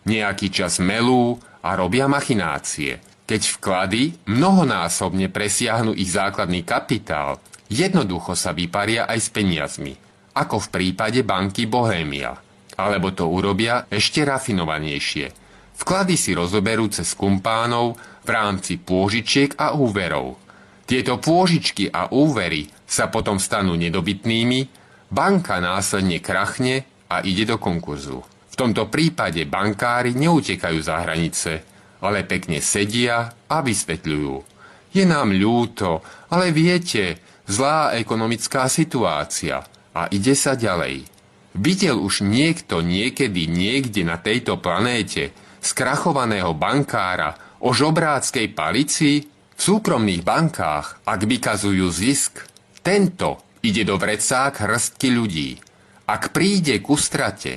[0.07, 3.03] Nejaký čas melú a robia machinácie.
[3.25, 9.93] Keď vklady mnohonásobne presiahnu ich základný kapitál, jednoducho sa vyparia aj s peniazmi
[10.35, 12.35] ako v prípade banky Bohémia.
[12.75, 15.44] Alebo to urobia ešte rafinovanejšie.
[15.82, 20.39] Vklady si rozoberú cez kumpánov v rámci pôžičiek a úverov.
[20.86, 24.69] Tieto pôžičky a úvery sa potom stanú nedobytnými,
[25.09, 28.21] banka následne krachne a ide do konkurzu.
[28.23, 31.65] V tomto prípade bankári neutekajú za hranice,
[31.99, 34.36] ale pekne sedia a vysvetľujú.
[34.95, 35.99] Je nám ľúto,
[36.32, 37.19] ale viete,
[37.49, 39.61] zlá ekonomická situácia–
[39.95, 41.07] a ide sa ďalej.
[41.55, 45.32] Videl už niekto niekedy niekde na tejto planéte
[45.66, 49.26] skrachovaného bankára o žobráckej palici?
[49.55, 52.45] V súkromných bankách, ak vykazujú zisk,
[52.86, 55.57] tento ide do vrecák hrstky ľudí.
[56.05, 57.53] Ak príde k ustrate,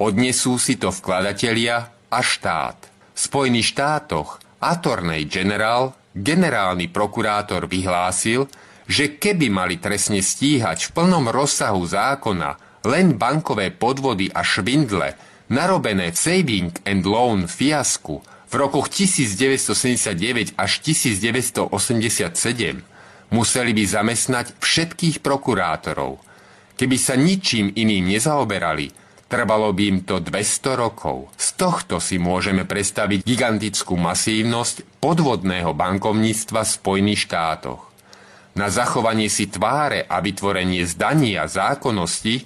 [0.00, 2.78] odnesú si to vkladatelia a štát.
[3.12, 8.48] V Spojených štátoch Attorney General, generálny prokurátor vyhlásil,
[8.88, 15.14] že keby mali trestne stíhať v plnom rozsahu zákona len bankové podvody a švindle,
[15.52, 21.68] narobené v Saving and Loan fiasku v rokoch 1979 až 1987,
[23.28, 26.18] museli by zamestnať všetkých prokurátorov.
[26.80, 28.90] Keby sa ničím iným nezaoberali,
[29.28, 31.28] trvalo by im to 200 rokov.
[31.36, 37.92] Z tohto si môžeme predstaviť gigantickú masívnosť podvodného bankovníctva v Spojených štátoch
[38.52, 42.44] na zachovanie si tváre a vytvorenie zdaní a zákonnosti,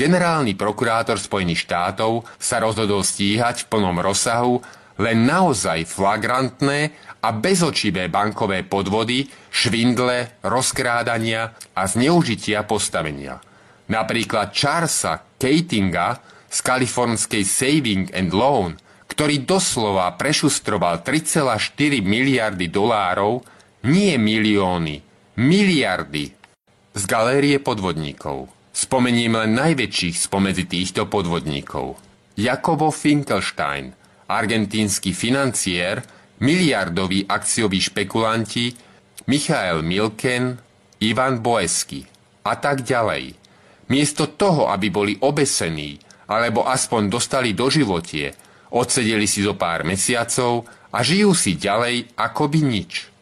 [0.00, 4.64] generálny prokurátor Spojených štátov sa rozhodol stíhať v plnom rozsahu
[4.96, 13.44] len naozaj flagrantné a bezočivé bankové podvody, švindle, rozkrádania a zneužitia postavenia.
[13.92, 16.16] Napríklad Charlesa Katinga
[16.48, 23.44] z kalifornskej Saving and Loan, ktorý doslova prešustroval 3,4 miliardy dolárov,
[23.84, 25.04] nie milióny,
[25.36, 26.32] miliardy
[26.96, 28.59] z galérie podvodníkov.
[28.80, 32.00] Spomeniem len najväčších spomedzi týchto podvodníkov.
[32.32, 33.92] Jakobo Finkelstein,
[34.24, 36.00] argentínsky financier,
[36.40, 38.72] miliardoví akcioví špekulanti,
[39.28, 40.56] Michael Milken,
[41.04, 42.08] Ivan Boesky
[42.48, 43.36] a tak ďalej.
[43.92, 46.00] Miesto toho, aby boli obesení
[46.32, 48.32] alebo aspoň dostali do životie,
[48.72, 53.12] odsedeli si zo pár mesiacov a žijú si ďalej ako by nič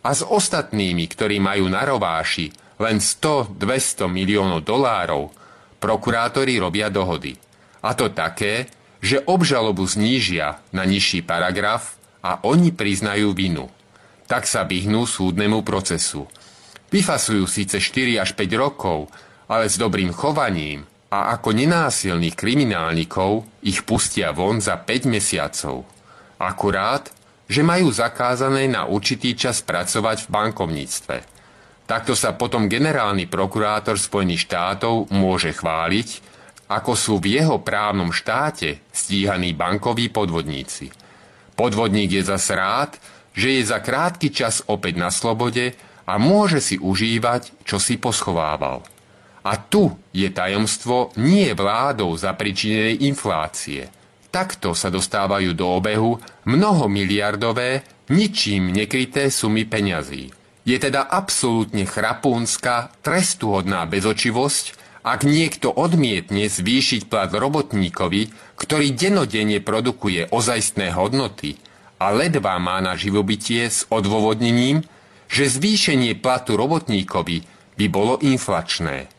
[0.00, 5.30] a s ostatnými, ktorí majú na rováši len 100-200 miliónov dolárov,
[5.78, 7.38] prokurátori robia dohody.
[7.82, 8.66] A to také,
[8.98, 13.70] že obžalobu znížia na nižší paragraf a oni priznajú vinu.
[14.26, 16.26] Tak sa vyhnú súdnemu procesu.
[16.90, 19.10] Vyfasujú síce 4 až 5 rokov,
[19.46, 25.86] ale s dobrým chovaním a ako nenásilných kriminálnikov ich pustia von za 5 mesiacov.
[26.38, 27.10] Akurát
[27.52, 31.16] že majú zakázané na určitý čas pracovať v bankovníctve.
[31.92, 36.08] Takto sa potom generálny prokurátor Spojených štátov môže chváliť,
[36.72, 40.88] ako sú v jeho právnom štáte stíhaní bankoví podvodníci.
[41.52, 42.96] Podvodník je zas rád,
[43.36, 45.76] že je za krátky čas opäť na slobode
[46.08, 48.80] a môže si užívať, čo si poschovával.
[49.44, 53.84] A tu je tajomstvo nie vládou zapričinenej inflácie–
[54.32, 56.16] Takto sa dostávajú do obehu
[56.48, 60.32] mnohomiliardové, ničím nekryté sumy peňazí.
[60.62, 70.30] Je teda absolútne chrapúnska, trestuhodná bezočivosť, ak niekto odmietne zvýšiť plat robotníkovi, ktorý denodenne produkuje
[70.30, 71.58] ozajstné hodnoty
[71.98, 74.86] a ledva má na živobytie s odôvodnením,
[75.26, 77.42] že zvýšenie platu robotníkovi
[77.74, 79.10] by bolo inflačné.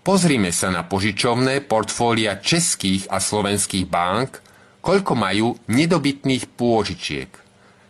[0.00, 4.46] Pozrime sa na požičovné portfólia českých a slovenských bank
[4.86, 7.45] koľko majú nedobytných pôžičiek.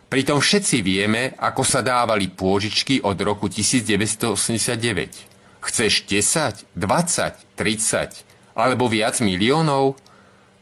[0.07, 5.59] Pritom všetci vieme, ako sa dávali pôžičky od roku 1989.
[5.59, 8.23] Chceš 10, 20, 30
[8.55, 9.99] alebo viac miliónov?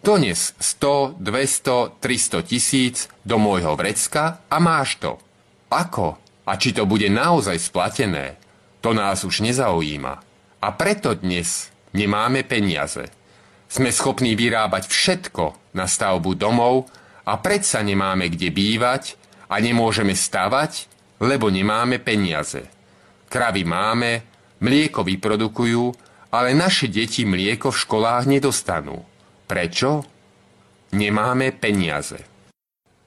[0.01, 5.21] Dones 100, 200, 300 tisíc do môjho vrecka a máš to.
[5.69, 6.17] Ako?
[6.49, 8.41] A či to bude naozaj splatené?
[8.81, 10.13] To nás už nezaujíma.
[10.61, 13.13] A preto dnes nemáme peniaze.
[13.69, 16.89] Sme schopní vyrábať všetko na stavbu domov
[17.29, 19.21] a predsa nemáme kde bývať
[19.55, 20.91] a nemôžeme stavať,
[21.23, 22.67] lebo nemáme peniaze.
[23.31, 24.27] Kravy máme,
[24.59, 25.95] mlieko vyprodukujú,
[26.35, 29.07] ale naše deti mlieko v školách nedostanú.
[29.47, 30.03] Prečo?
[30.91, 32.19] Nemáme peniaze.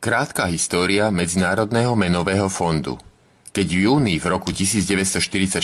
[0.00, 2.96] Krátka história Medzinárodného menového fondu–
[3.48, 5.58] keď v júni v roku 1944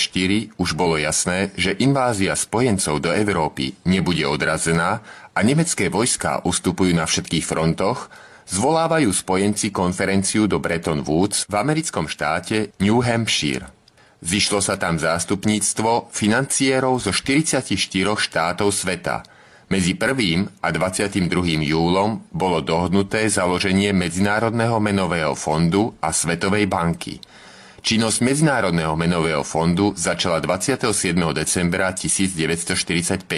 [0.58, 4.98] už bolo jasné, že invázia spojencov do Európy nebude odrazená
[5.30, 8.10] a nemecké vojská ustupujú na všetkých frontoch,
[8.48, 13.68] zvolávajú spojenci konferenciu do Bretton Woods v americkom štáte New Hampshire.
[14.24, 17.68] Zišlo sa tam zástupníctvo financierov zo 44
[18.16, 19.20] štátov sveta.
[19.68, 20.64] Medzi 1.
[20.64, 21.28] a 22.
[21.68, 27.20] júlom bolo dohodnuté založenie Medzinárodného menového fondu a Svetovej banky–
[27.84, 30.88] Činnosť Medzinárodného menového fondu začala 27.
[31.36, 33.28] decembra 1945.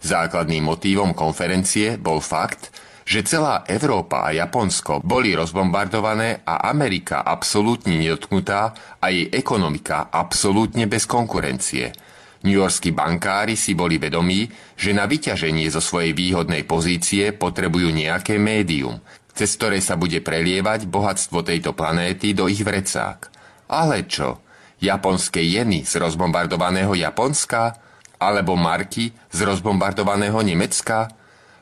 [0.00, 2.72] Základným motívom konferencie bol fakt,
[3.08, 10.84] že celá Európa a Japonsko boli rozbombardované a Amerika absolútne nedotknutá a jej ekonomika absolútne
[10.84, 11.96] bez konkurencie.
[12.44, 14.44] Yorkskí bankári si boli vedomí,
[14.76, 19.00] že na vyťaženie zo svojej výhodnej pozície potrebujú nejaké médium–
[19.38, 23.30] cez ktoré sa bude prelievať bohatstvo tejto planéty do ich vrecák.
[23.70, 24.42] Ale čo?
[24.82, 27.78] Japonské jeny z rozbombardovaného Japonska?
[28.18, 31.06] Alebo marky z rozbombardovaného Nemecka?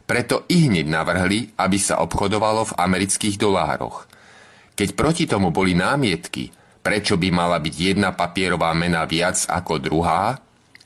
[0.06, 4.06] Preto i hneď navrhli, aby sa obchodovalo v amerických dolároch.
[4.78, 6.54] Keď proti tomu boli námietky,
[6.86, 10.38] prečo by mala byť jedna papierová mena viac ako druhá,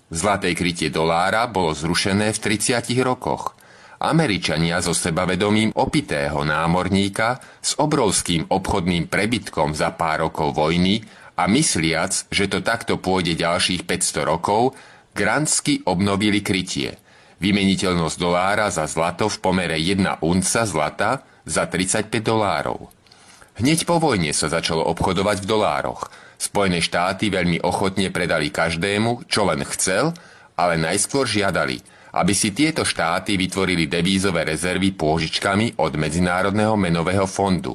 [0.09, 3.53] zlaté krytie dolára bolo zrušené v 30 rokoch.
[4.01, 11.05] Američania so sebavedomím opitého námorníka s obrovským obchodným prebytkom za pár rokov vojny
[11.37, 14.73] a mysliac, že to takto pôjde ďalších 500 rokov,
[15.13, 16.97] grantsky obnovili krytie.
[17.41, 22.93] Vymeniteľnosť dolára za zlato v pomere 1 unca zlata za 35 dolárov.
[23.57, 26.13] Hneď po vojne sa začalo obchodovať v dolároch.
[26.37, 30.13] Spojené štáty veľmi ochotne predali každému, čo len chcel,
[30.57, 31.81] ale najskôr žiadali,
[32.13, 37.73] aby si tieto štáty vytvorili devízové rezervy pôžičkami od Medzinárodného menového fondu.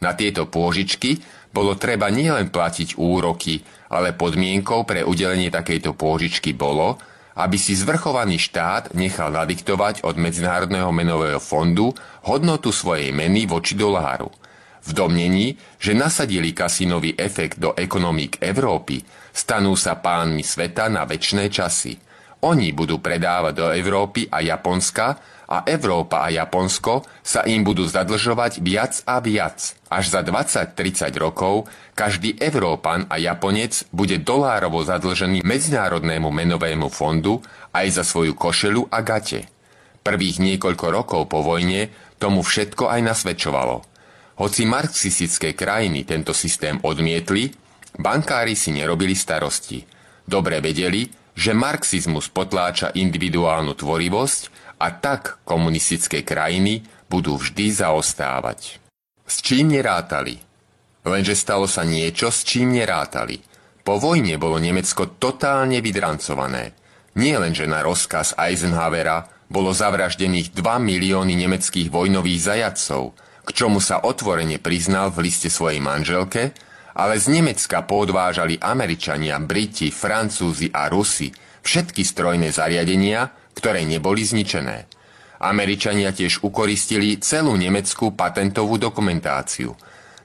[0.00, 1.20] Na tieto pôžičky
[1.52, 3.60] bolo treba nielen platiť úroky,
[3.92, 6.96] ale podmienkou pre udelenie takejto pôžičky bolo,
[7.34, 11.90] aby si zvrchovaný štát nechal nadiktovať od Medzinárodného menového fondu
[12.26, 14.30] hodnotu svojej meny voči doláru–
[14.84, 19.00] v domnení, že nasadili kasinový efekt do ekonomík Európy,
[19.32, 21.92] stanú sa pánmi sveta na väčšie časy.
[22.44, 25.16] Oni budú predávať do Európy a Japonska
[25.48, 29.76] a Európa a Japonsko sa im budú zadlžovať viac a viac.
[29.88, 37.44] Až za 20-30 rokov každý Európan a Japonec bude dolárovo zadlžený Medzinárodnému menovému fondu
[37.76, 39.46] aj za svoju košelu a gate.
[40.04, 43.76] Prvých niekoľko rokov po vojne tomu všetko aj nasvedčovalo–
[44.34, 47.54] hoci marxistické krajiny tento systém odmietli,
[47.94, 49.86] bankári si nerobili starosti.
[50.26, 51.06] Dobre vedeli,
[51.38, 58.82] že marxizmus potláča individuálnu tvorivosť a tak komunistické krajiny budú vždy zaostávať.
[59.24, 60.40] S čím nerátali?
[61.04, 63.40] Lenže stalo sa niečo, s čím nerátali.
[63.84, 66.72] Po vojne bolo Nemecko totálne vydrancované.
[67.14, 73.02] Nie len, že na rozkaz Eisenhowera bolo zavraždených 2 milióny nemeckých vojnových zajadcov–
[73.44, 76.56] k čomu sa otvorene priznal v liste svojej manželke,
[76.96, 81.28] ale z Nemecka podvážali Američania, Briti, Francúzi a Rusi
[81.60, 84.90] všetky strojné zariadenia, ktoré neboli zničené.
[85.40, 89.74] Američania tiež ukoristili celú nemeckú patentovú dokumentáciu.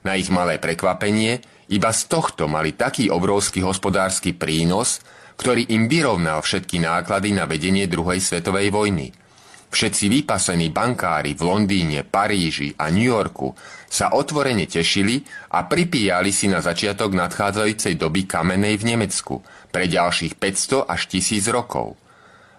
[0.06, 5.00] Na ich malé prekvapenie, iba z tohto mali taký obrovský hospodársky prínos,
[5.38, 9.08] ktorý im vyrovnal všetky náklady na vedenie druhej svetovej vojny–
[9.70, 13.54] Všetci vypasení bankári v Londýne, Paríži a New Yorku
[13.86, 15.22] sa otvorene tešili
[15.54, 19.34] a pripíjali si na začiatok nadchádzajúcej doby kamenej v Nemecku
[19.70, 21.94] pre ďalších 500 až 1000 rokov.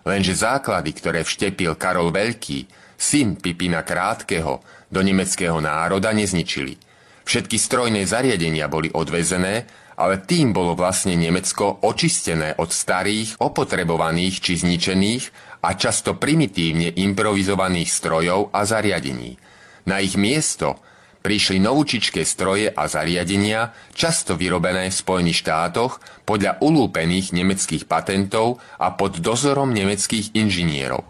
[0.01, 2.65] Lenže základy, ktoré vštepil Karol Veľký,
[2.97, 6.77] syn Pipina Krátkeho, do nemeckého národa nezničili.
[7.23, 9.69] Všetky strojné zariadenia boli odvezené,
[10.01, 15.23] ale tým bolo vlastne Nemecko očistené od starých, opotrebovaných či zničených
[15.61, 19.37] a často primitívne improvizovaných strojov a zariadení.
[19.85, 20.81] Na ich miesto
[21.21, 28.91] prišli novúčičké stroje a zariadenia, často vyrobené v Spojených štátoch podľa ulúpených nemeckých patentov a
[28.97, 31.05] pod dozorom nemeckých inžinierov.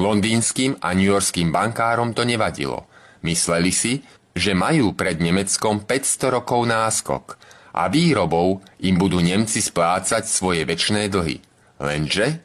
[0.00, 2.88] Londýnským a newyorským bankárom to nevadilo.
[3.22, 4.00] Mysleli si,
[4.32, 7.36] že majú pred Nemeckom 500 rokov náskok
[7.76, 11.36] a výrobou im budú Nemci splácať svoje väčšné dlhy.
[11.84, 12.40] Lenže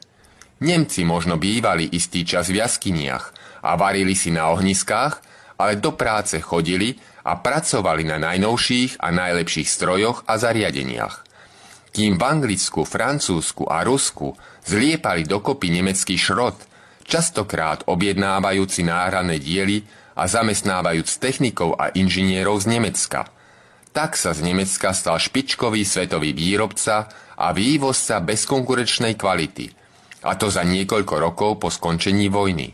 [0.59, 3.31] Nemci možno bývali istý čas v jaskyniach
[3.63, 5.23] a varili si na ohniskách,
[5.57, 11.25] ale do práce chodili a pracovali na najnovších a najlepších strojoch a zariadeniach.
[11.91, 16.55] Kým v Anglicku, Francúzsku a Rusku zliepali dokopy nemecký šrot,
[17.03, 19.81] častokrát objednávajúci náhradné diely
[20.13, 23.25] a zamestnávajúc technikov a inžinierov z Nemecka.
[23.91, 29.73] Tak sa z Nemecka stal špičkový svetový výrobca a vývozca bezkonkurečnej kvality–
[30.27, 32.73] a to za niekoľko rokov po skončení vojny.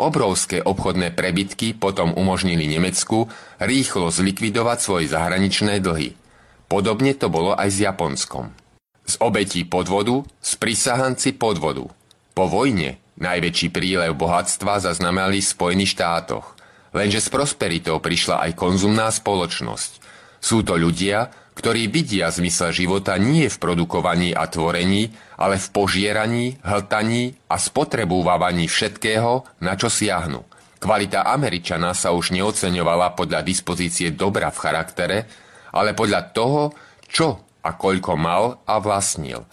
[0.00, 3.28] Obrovské obchodné prebytky potom umožnili Nemecku
[3.60, 6.16] rýchlo zlikvidovať svoje zahraničné dlhy.
[6.72, 8.48] Podobne to bolo aj s Japonskom.
[9.04, 11.84] Z obetí podvodu, z prisahanci podvodu.
[12.32, 16.56] Po vojne najväčší prílev bohatstva zaznamenali v Spojených štátoch.
[16.96, 20.00] Lenže s prosperitou prišla aj konzumná spoločnosť.
[20.40, 21.28] Sú to ľudia,
[21.60, 28.64] ktorí vidia zmysel života nie v produkovaní a tvorení, ale v požieraní, hltaní a spotrebúvaní
[28.64, 30.40] všetkého, na čo siahnu.
[30.80, 35.18] Kvalita Američana sa už neoceňovala podľa dispozície dobra v charaktere,
[35.76, 36.72] ale podľa toho,
[37.04, 39.44] čo a koľko mal a vlastnil.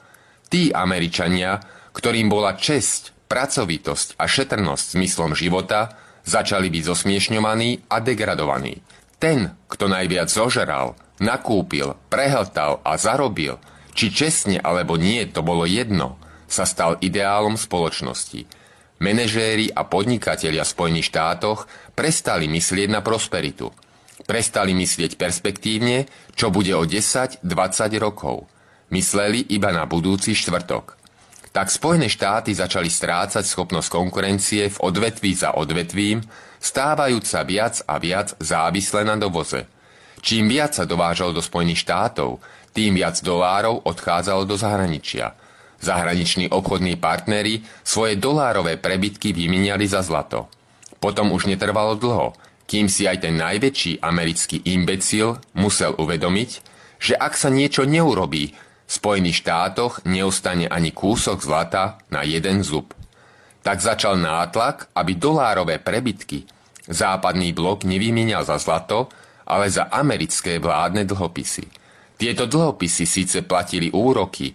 [0.47, 1.59] Tí Američania,
[1.91, 8.83] ktorým bola česť, pracovitosť a šetrnosť zmyslom života, Začali byť zosmiešňovaní a degradovaní.
[9.17, 13.57] Ten, kto najviac zožeral, nakúpil, prehltal a zarobil,
[13.97, 18.45] či čestne alebo nie, to bolo jedno, sa stal ideálom spoločnosti.
[19.01, 21.65] Menežéri a podnikatelia v Spojených štátoch
[21.97, 23.73] prestali myslieť na prosperitu.
[24.25, 27.41] Prestali myslieť perspektívne, čo bude o 10-20
[28.01, 28.49] rokov.
[28.93, 30.97] Mysleli iba na budúci štvrtok
[31.57, 36.21] tak Spojené štáty začali strácať schopnosť konkurencie v odvetví za odvetvím,
[36.61, 39.65] stávajúc sa viac a viac závislé na dovoze.
[40.21, 42.37] Čím viac sa dovážalo do Spojených štátov,
[42.77, 45.33] tým viac dolárov odchádzalo do zahraničia.
[45.81, 50.53] Zahraniční obchodní partnery svoje dolárové prebytky vymieniali za zlato.
[51.01, 52.37] Potom už netrvalo dlho,
[52.69, 56.49] kým si aj ten najväčší americký imbecil musel uvedomiť,
[57.01, 58.53] že ak sa niečo neurobí,
[58.87, 62.95] v Spojených štátoch neostane ani kúsok zlata na jeden zub.
[63.59, 66.47] Tak začal nátlak, aby dolárové prebytky
[66.87, 69.11] západný blok nevymienial za zlato,
[69.47, 71.67] ale za americké vládne dlhopisy.
[72.17, 74.51] Tieto dlhopisy síce platili úroky,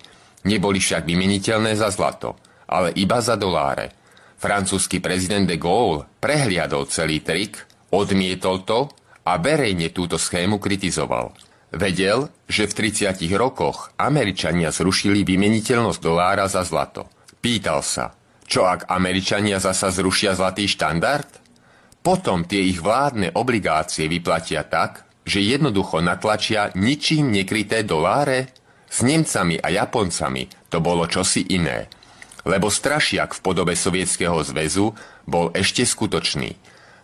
[0.48, 2.34] neboli však vymeniteľné za zlato,
[2.66, 3.94] ale iba za doláre.
[4.42, 7.62] Francúzsky prezident de Gaulle prehliadol celý trik,
[7.94, 8.90] odmietol to
[9.22, 11.30] a verejne túto schému kritizoval.
[11.72, 17.08] Vedel, že v 30 rokoch Američania zrušili vymeniteľnosť dolára za zlato.
[17.40, 18.12] Pýtal sa,
[18.44, 21.40] čo ak Američania zasa zrušia zlatý štandard?
[22.04, 28.52] Potom tie ich vládne obligácie vyplatia tak, že jednoducho natlačia ničím nekryté doláre?
[28.92, 31.88] S Nemcami a Japoncami to bolo čosi iné.
[32.44, 34.92] Lebo strašiak v podobe Sovietskeho zväzu
[35.24, 36.52] bol ešte skutočný.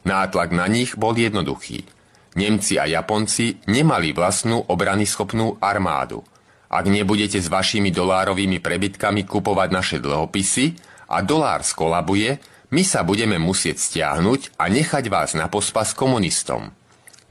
[0.04, 1.88] Nátlak na nich bol jednoduchý–
[2.39, 4.62] Nemci a Japonci nemali vlastnú
[5.02, 6.23] schopnú armádu.
[6.70, 10.78] Ak nebudete s vašimi dolárovými prebytkami kupovať naše dlhopisy
[11.10, 12.39] a dolár skolabuje,
[12.70, 16.70] my sa budeme musieť stiahnuť a nechať vás na pospas komunistom.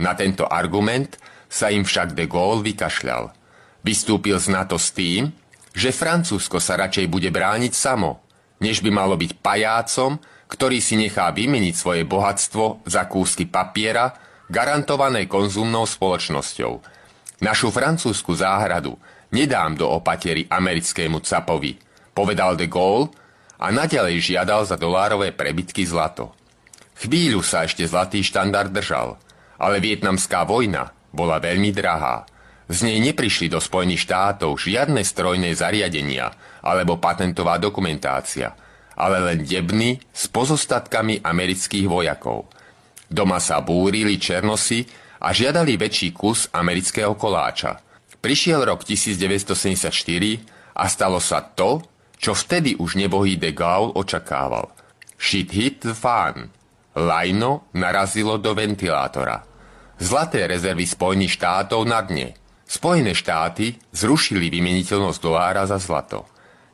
[0.02, 1.16] Na tento argument
[1.48, 3.32] sa im však de Gaulle vykašľal.
[3.88, 5.32] Vystúpil z NATO s tým,
[5.72, 8.20] že Francúzsko sa radšej bude brániť samo,
[8.60, 10.20] než by malo byť pajácom,
[10.50, 16.80] ktorý si nechá vymeniť svoje bohatstvo za kúsky papiera garantované konzumnou spoločnosťou.
[17.44, 18.98] Našu francúzsku záhradu
[19.30, 21.78] nedám do opatery americkému capovi,
[22.15, 23.11] povedal de Gaulle
[23.60, 26.34] a nadalej žiadal za dolárové prebytky zlato.
[26.98, 29.22] Chvíľu sa ešte zlatý štandard držal,
[29.61, 32.26] ale vietnamská vojna bola veľmi drahá.
[32.68, 36.34] Z nej neprišli do Spojených štátov žiadne strojné zariadenia
[36.65, 38.57] alebo patentová dokumentácia,
[38.98, 42.49] ale len debny s pozostatkami amerických vojakov–
[43.08, 44.84] Doma sa búrili černosy
[45.24, 47.80] a žiadali väčší kus amerického koláča.
[48.20, 49.90] Prišiel rok 1974
[50.76, 51.82] a stalo sa to,
[52.18, 54.74] čo vtedy už nebohý de Gaulle očakával.
[55.18, 56.50] Shit hit the fan.
[56.98, 59.46] Lajno narazilo do ventilátora.
[59.98, 62.34] Zlaté rezervy Spojených štátov na dne.
[62.68, 66.28] Spojené štáty zrušili vymeniteľnosť dolára za zlato.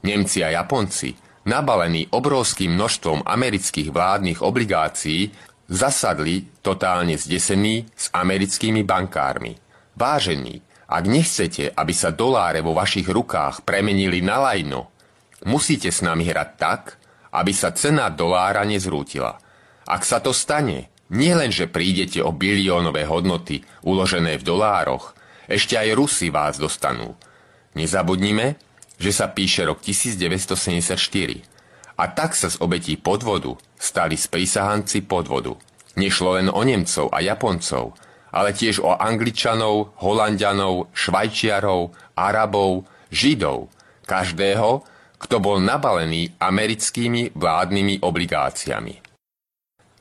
[0.04, 1.16] Nemci a Japonci,
[1.48, 5.32] nabalení obrovským množstvom amerických vládnych obligácií,
[5.74, 9.58] zasadli totálne zdesení s americkými bankármi.
[9.98, 14.94] Vážení, ak nechcete, aby sa doláre vo vašich rukách premenili na lajno,
[15.50, 17.02] musíte s nami hrať tak,
[17.34, 19.42] aby sa cena dolára nezrútila.
[19.90, 25.18] Ak sa to stane, nielen, že prídete o biliónové hodnoty uložené v dolároch,
[25.50, 27.18] ešte aj Rusi vás dostanú.
[27.74, 28.56] Nezabudnime,
[29.02, 31.53] že sa píše rok 1974
[31.98, 35.54] a tak sa z obetí podvodu stali sprisahanci podvodu.
[35.94, 37.94] Nešlo len o Nemcov a Japoncov,
[38.34, 43.70] ale tiež o Angličanov, Holandianov, Švajčiarov, Arabov, Židov,
[44.10, 44.82] každého,
[45.22, 48.96] kto bol nabalený americkými vládnymi obligáciami.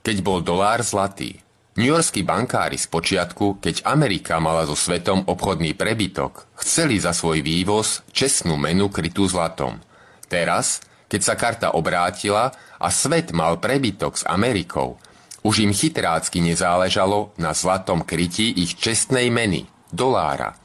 [0.02, 1.38] Keď bol dolár zlatý,
[1.72, 8.04] Yorkskí bankári z počiatku, keď Amerika mala so svetom obchodný prebytok, chceli za svoj vývoz
[8.12, 9.80] čestnú menu krytú zlatom.
[10.28, 14.96] Teraz, keď sa karta obrátila a svet mal prebytok s Amerikou,
[15.44, 20.56] už im chytrácky nezáležalo na zlatom krytí ich čestnej meny, dolára.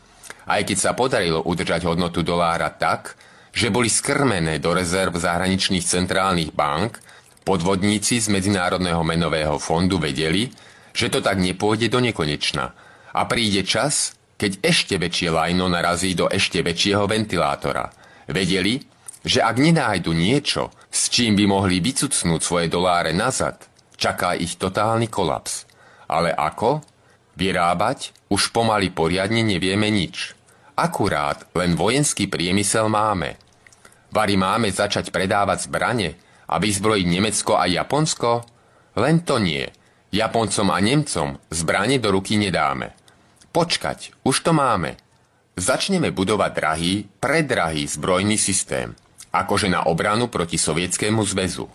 [0.48, 3.20] Aj keď sa podarilo udržať hodnotu dolára tak,
[3.52, 7.04] že boli skrmené do rezerv zahraničných centrálnych bank,
[7.44, 10.48] podvodníci z Medzinárodného menového fondu vedeli,
[10.96, 12.72] že to tak nepôjde do nekonečna.
[13.12, 17.92] A príde čas, keď ešte väčšie lajno narazí do ešte väčšieho ventilátora.
[18.30, 18.78] Vedeli,
[19.28, 23.60] že ak nenájdu niečo, s čím by mohli vycucnúť svoje doláre nazad,
[24.00, 25.68] čaká ich totálny kolaps.
[26.08, 26.80] Ale ako?
[27.36, 30.32] Vyrábať už pomaly poriadne nevieme nič.
[30.80, 33.36] Akurát len vojenský priemysel máme.
[34.16, 36.16] Vary máme začať predávať zbrane
[36.48, 38.48] a vyzbrojiť Nemecko a Japonsko?
[38.96, 39.68] Len to nie.
[40.08, 42.96] Japoncom a Nemcom zbranie do ruky nedáme.
[43.52, 44.96] Počkať, už to máme.
[45.58, 48.94] Začneme budovať drahý, predrahý zbrojný systém,
[49.44, 51.70] akože na obranu proti Sovietskému zväzu.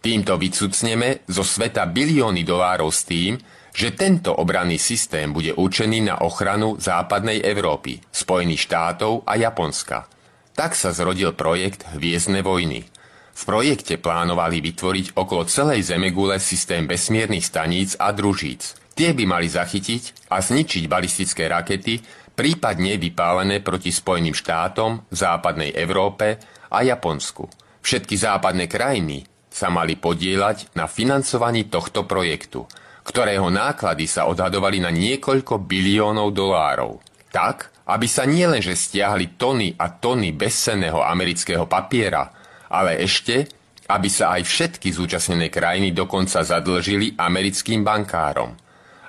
[0.00, 3.36] Týmto vycucneme zo sveta bilióny dolárov s tým,
[3.70, 10.10] že tento obranný systém bude určený na ochranu západnej Európy, Spojených štátov a Japonska.
[10.56, 12.88] Tak sa zrodil projekt Hviezdne vojny.
[13.30, 18.76] V projekte plánovali vytvoriť okolo celej Zemegule systém vesmírnych staníc a družíc.
[18.92, 22.02] Tie by mali zachytiť a zničiť balistické rakety,
[22.36, 26.36] prípadne vypálené proti Spojeným štátom, západnej Európe
[26.70, 27.50] a Japonsku.
[27.82, 32.64] Všetky západné krajiny sa mali podieľať na financovaní tohto projektu,
[33.02, 37.02] ktorého náklady sa odhadovali na niekoľko biliónov dolárov.
[37.34, 42.30] Tak, aby sa nielenže stiahli tony a tony bezcenného amerického papiera,
[42.70, 43.50] ale ešte,
[43.90, 48.54] aby sa aj všetky zúčastnené krajiny dokonca zadlžili americkým bankárom.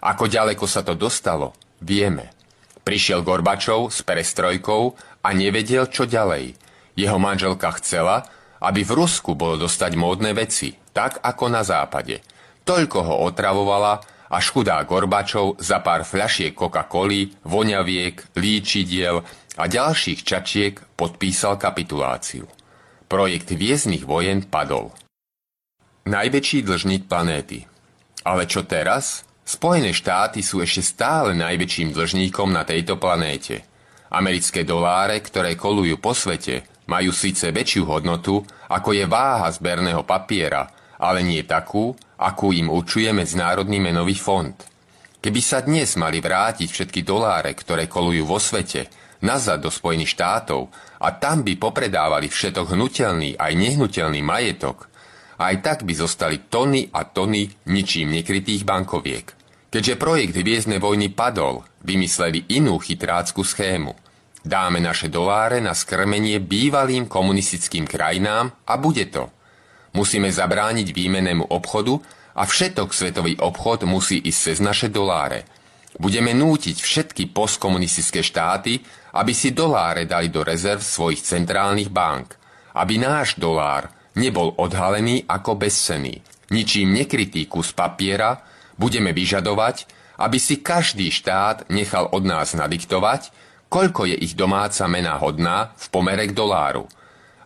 [0.01, 2.33] Ako ďaleko sa to dostalo, vieme.
[2.81, 6.57] Prišiel Gorbačov s perestrojkou a nevedel, čo ďalej.
[6.95, 8.27] Jeho manželka chcela,
[8.61, 12.21] aby v Rusku bolo dostať módne veci, tak ako na západe.
[12.61, 19.19] Toľko ho otravovala, až chudá Gorbačov za pár fľašiek Coca-Coly, voňaviek, líčidiel
[19.59, 22.47] a ďalších čačiek podpísal kapituláciu.
[23.11, 24.95] Projekt vieznych vojen padol.
[26.07, 27.67] Najväčší dlžník planéty.
[28.23, 29.27] Ale čo teraz?
[29.43, 33.67] Spojené štáty sú ešte stále najväčším dlžníkom na tejto planéte.
[34.07, 40.67] Americké doláre, ktoré kolujú po svete, majú síce väčšiu hodnotu, ako je váha zberného papiera,
[40.99, 44.53] ale nie takú, akú im určuje Medzinárodný menový fond.
[45.23, 48.91] Keby sa dnes mali vrátiť všetky doláre, ktoré kolujú vo svete,
[49.23, 50.67] nazad do Spojených štátov
[50.99, 54.89] a tam by popredávali všetok hnutelný aj nehnuteľný majetok,
[55.41, 59.25] aj tak by zostali tony a tony ničím nekrytých bankoviek.
[59.71, 63.95] Keďže projekt Hviezdne vojny padol, vymysleli inú chytrácku schému.
[64.41, 69.29] Dáme naše doláre na skrmenie bývalým komunistickým krajinám a bude to.
[69.93, 71.99] Musíme zabrániť výmenému obchodu
[72.35, 75.45] a všetok svetový obchod musí ísť cez naše doláre.
[75.99, 78.79] Budeme nútiť všetky postkomunistické štáty,
[79.13, 82.39] aby si doláre dali do rezerv svojich centrálnych bank.
[82.73, 86.23] Aby náš dolár nebol odhalený ako bezcený.
[86.49, 88.39] Ničím nekrytý kus papiera,
[88.81, 89.85] Budeme vyžadovať,
[90.17, 93.29] aby si každý štát nechal od nás nadiktovať,
[93.71, 96.83] koľko je ich domáca mena hodná v pomere k doláru.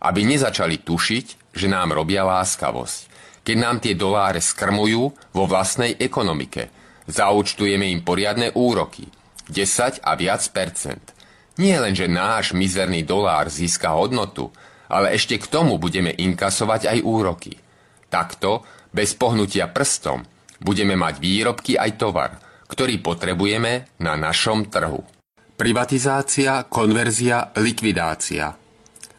[0.01, 3.13] Aby nezačali tušiť, že nám robia láskavosť.
[3.45, 6.73] Keď nám tie doláre skrmujú vo vlastnej ekonomike,
[7.05, 9.05] zaučtujeme im poriadne úroky.
[9.45, 11.13] 10 a viac percent.
[11.61, 14.49] Nie len, že náš mizerný dolár získa hodnotu,
[14.89, 17.53] ale ešte k tomu budeme inkasovať aj úroky.
[18.09, 20.25] Takto, bez pohnutia prstom,
[20.57, 25.14] budeme mať výrobky aj tovar, ktorý potrebujeme na našom trhu.
[25.55, 28.59] Privatizácia, konverzia, likvidácia.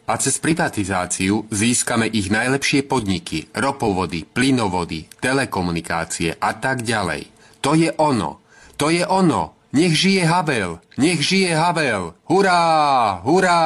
[0.06, 7.32] A cez privatizáciu získame ich najlepšie podniky, ropovody, plynovody, telekomunikácie a tak ďalej.
[7.64, 8.44] To je ono.
[8.76, 9.56] To je ono.
[9.72, 10.78] Nech žije Havel.
[11.00, 12.12] Nech žije Havel.
[12.28, 13.18] Hurá!
[13.24, 13.64] Hurá!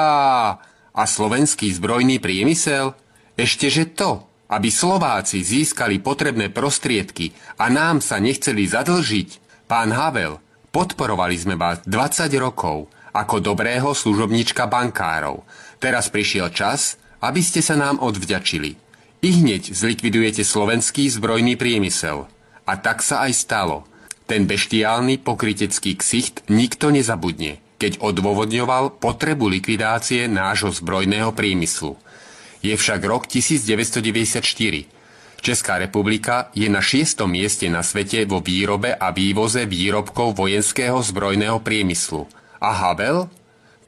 [0.95, 2.95] A slovenský zbrojný priemysel?
[3.35, 9.29] Ešteže to aby Slováci získali potrebné prostriedky a nám sa nechceli zadlžiť,
[9.71, 15.43] pán Havel, podporovali sme vás 20 rokov ako dobrého služobnička bankárov.
[15.83, 18.79] Teraz prišiel čas, aby ste sa nám odvďačili.
[19.21, 22.31] I hneď zlikvidujete slovenský zbrojný priemysel.
[22.65, 23.85] A tak sa aj stalo.
[24.25, 31.99] Ten beštiálny pokrytecký ksicht nikto nezabudne, keď odôvodňoval potrebu likvidácie nášho zbrojného priemyslu–
[32.61, 35.00] je však rok 1994.
[35.41, 41.65] Česká republika je na šiestom mieste na svete vo výrobe a vývoze výrobkov vojenského zbrojného
[41.65, 42.29] priemyslu.
[42.61, 43.25] A Havel?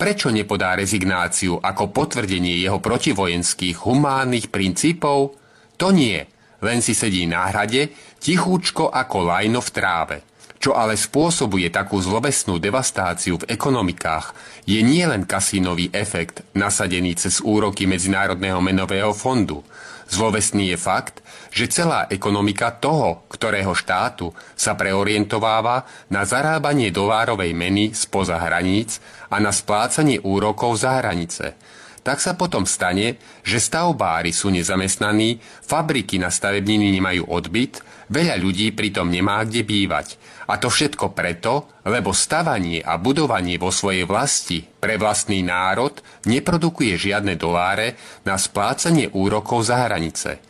[0.01, 5.37] Prečo nepodá rezignáciu ako potvrdenie jeho protivojenských humánnych princípov?
[5.77, 6.25] To nie,
[6.65, 10.17] len si sedí na hrade, tichúčko ako lajno v tráve.
[10.63, 14.31] Čo ale spôsobuje takú zlobesnú devastáciu v ekonomikách,
[14.63, 19.67] je nielen kasínový efekt nasadený cez úroky Medzinárodného menového fondu.
[20.13, 27.97] Zlovesný je fakt, že celá ekonomika toho, ktorého štátu sa preorientováva na zarábanie dolárovej meny
[27.97, 29.01] spoza hraníc
[29.33, 31.47] a na splácanie úrokov za hranice–
[32.03, 37.79] tak sa potom stane, že stavbári sú nezamestnaní, fabriky na stavebniny nemajú odbyt,
[38.11, 40.19] veľa ľudí pritom nemá kde bývať.
[40.51, 46.99] A to všetko preto, lebo stavanie a budovanie vo svojej vlasti pre vlastný národ neprodukuje
[46.99, 47.95] žiadne doláre
[48.27, 50.43] na splácanie úrokov za hranice.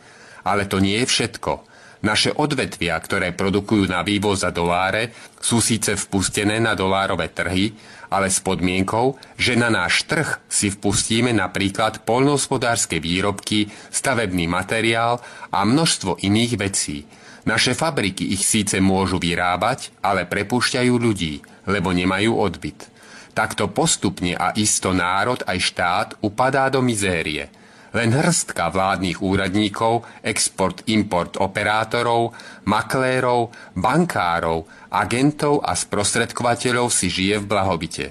[0.43, 1.73] Ale to nie je všetko.
[2.03, 7.71] Naše odvetvia, ktoré produkujú na vývoz za doláre, sú síce vpustené na dolárové trhy,
[8.11, 15.63] ale s podmienkou, že na náš trh si vpustíme napríklad poľnohospodárske výrobky, stavebný materiál a
[15.63, 17.07] množstvo iných vecí.
[17.43, 22.87] Naše fabriky ich síce môžu vyrábať, ale prepúšťajú ľudí, lebo nemajú odbyt.
[23.33, 27.49] Takto postupne a isto národ aj štát upadá do mizérie–
[27.93, 32.33] len hrstka vládnych úradníkov, export-import operátorov,
[32.65, 38.05] maklérov, bankárov, agentov a sprostredkovateľov si žije v blahobite.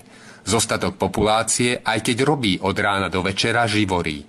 [0.46, 4.22] Zostatok populácie, aj keď robí od rána do večera, živorí.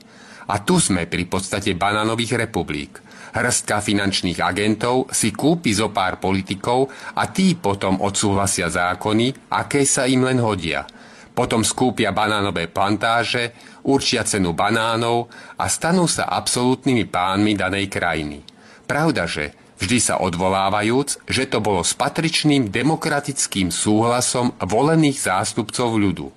[0.49, 2.99] A tu sme pri podstate banánových republik.
[3.33, 10.05] Hrstka finančných agentov si kúpi zo pár politikov a tí potom odsúhlasia zákony, aké sa
[10.05, 10.85] im len hodia.
[11.33, 13.57] Potom skúpia banánové plantáže,
[13.89, 18.45] určia cenu banánov a stanú sa absolútnymi pánmi danej krajiny.
[18.85, 26.29] Pravdaže, vždy sa odvolávajúc, že to bolo s patričným demokratickým súhlasom volených zástupcov ľudu.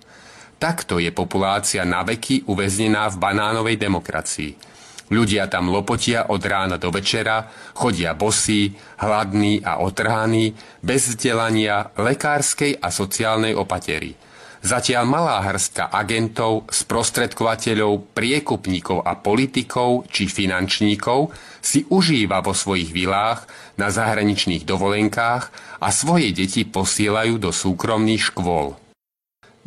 [0.57, 4.76] Takto je populácia na veky uväznená v banánovej demokracii.
[5.07, 7.47] Ľudia tam lopotia od rána do večera,
[7.79, 14.15] chodia bosí, hladní a otrhaní, bez vzdelania, lekárskej a sociálnej opatery–
[14.67, 21.31] Zatiaľ malá hrstka agentov, sprostredkovateľov, priekupníkov a politikov či finančníkov
[21.63, 23.47] si užíva vo svojich vilách
[23.79, 25.45] na zahraničných dovolenkách
[25.79, 28.75] a svoje deti posielajú do súkromných škôl.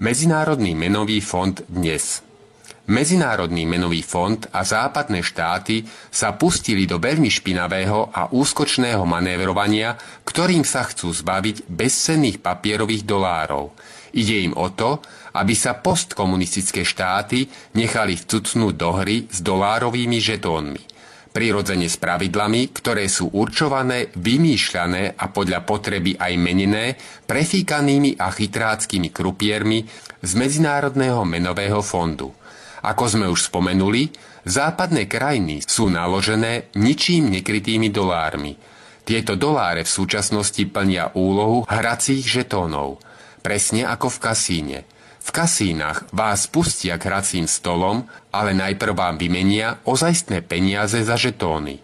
[0.03, 2.19] Medzinárodný menový fond dnes
[2.89, 9.93] Medzinárodný menový fond a západné štáty sa pustili do veľmi špinavého a úskočného manévrovania,
[10.25, 13.69] ktorým sa chcú zbaviť bezcenných papierových dolárov–
[14.13, 15.01] Ide im o to,
[15.37, 17.45] aby sa postkomunistické štáty
[17.77, 20.81] nechali vcucnúť do hry s dolárovými žetónmi.
[21.29, 26.97] Prirodzene s pravidlami, ktoré sú určované, vymýšľané a podľa potreby aj menené
[27.29, 29.85] prefíkanými a chytráckými krupiermi
[30.25, 32.33] z Medzinárodného menového fondu.
[32.85, 34.11] Ako sme už spomenuli,
[34.47, 38.55] západné krajiny sú naložené ničím nekrytými dolármi.
[39.03, 42.97] Tieto doláre v súčasnosti plnia úlohu hracích žetónov–
[43.39, 44.79] presne ako v kasíne.
[45.19, 51.83] V kasínach vás pustia k hracím stolom, ale najprv vám vymenia ozajstné peniaze za žetóny.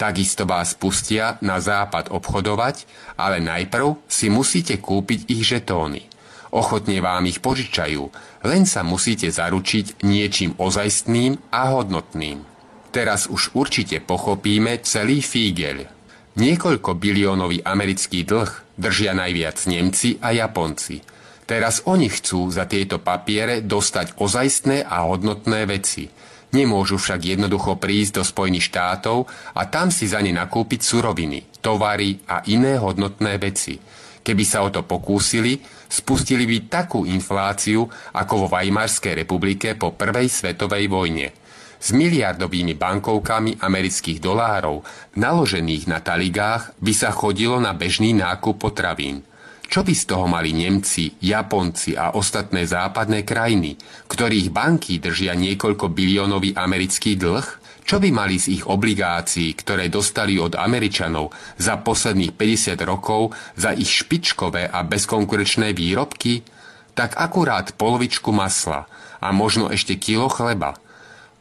[0.00, 2.88] Takisto vás pustia na západ obchodovať,
[3.20, 6.08] ale najprv si musíte kúpiť ich žetóny.
[6.50, 8.10] Ochotne vám ich požičajú,
[8.42, 12.42] len sa musíte zaručiť niečím ozajstným a hodnotným.
[12.90, 15.86] Teraz už určite pochopíme celý fígel.
[16.34, 20.98] Niekoľko biliónový americký dlh držia najviac Nemci a Japonci.
[21.46, 26.10] Teraz oni chcú za tieto papiere dostať ozajstné a hodnotné veci.
[26.50, 32.18] Nemôžu však jednoducho prísť do Spojených štátov a tam si za ne nakúpiť suroviny, tovary
[32.26, 33.78] a iné hodnotné veci.
[34.20, 40.28] Keby sa o to pokúsili, spustili by takú infláciu ako vo Weimarskej republike po prvej
[40.28, 41.28] svetovej vojne–
[41.80, 44.84] s miliardovými bankovkami amerických dolárov
[45.16, 49.24] naložených na taligách by sa chodilo na bežný nákup potravín.
[49.70, 53.80] Čo by z toho mali Nemci, Japonci a ostatné západné krajiny,
[54.10, 57.59] ktorých banky držia niekoľko biliónový americký dlh?
[57.90, 63.74] Čo by mali z ich obligácií, ktoré dostali od Američanov za posledných 50 rokov za
[63.74, 66.46] ich špičkové a bezkonkurečné výrobky?
[66.94, 68.86] Tak akurát polovičku masla
[69.18, 70.78] a možno ešte kilo chleba–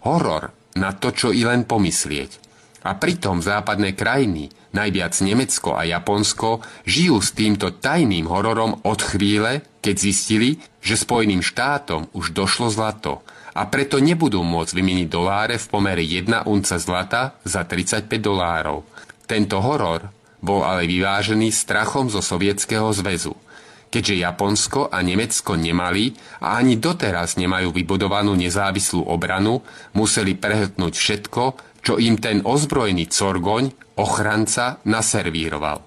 [0.09, 2.49] Horor na to, čo i len pomyslieť.
[2.88, 9.61] A pritom západné krajiny, najviac Nemecko a Japonsko, žijú s týmto tajným hororom od chvíle,
[9.85, 13.21] keď zistili, že Spojeným štátom už došlo zlato
[13.60, 18.88] a preto nebudú môcť vymeniť doláre v pomere 1 unca zlata za 35 dolárov.
[19.27, 20.07] Tento horor
[20.40, 23.36] bol ale vyvážený strachom zo Sovietskeho zväzu–
[23.90, 26.14] keďže Japonsko a Nemecko nemali
[26.45, 29.65] a ani doteraz nemajú vybudovanú nezávislú obranu,
[29.98, 31.44] museli prehltnúť všetko,
[31.81, 35.81] čo im ten ozbrojený Corgoň, ochranca, naservíroval.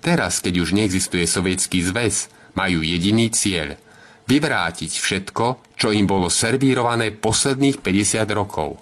[0.00, 3.76] Teraz, keď už neexistuje sovietský zväz, majú jediný cieľ–
[4.26, 8.80] vyvrátiť všetko, čo im bolo servírované posledných 50 rokov.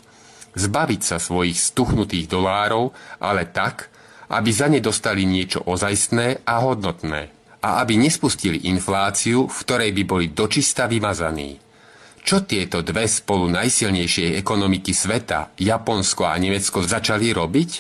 [0.53, 3.89] Zbaviť sa svojich stuchnutých dolárov, ale tak,
[4.29, 7.23] aby za ne dostali niečo ozajstné a hodnotné–
[7.63, 11.63] a aby nespustili infláciu, v ktorej by boli dočista vymazaní.
[12.23, 17.71] Čo tieto dve spolu najsilnejšie ekonomiky sveta, Japonsko a Nemecko, začali robiť?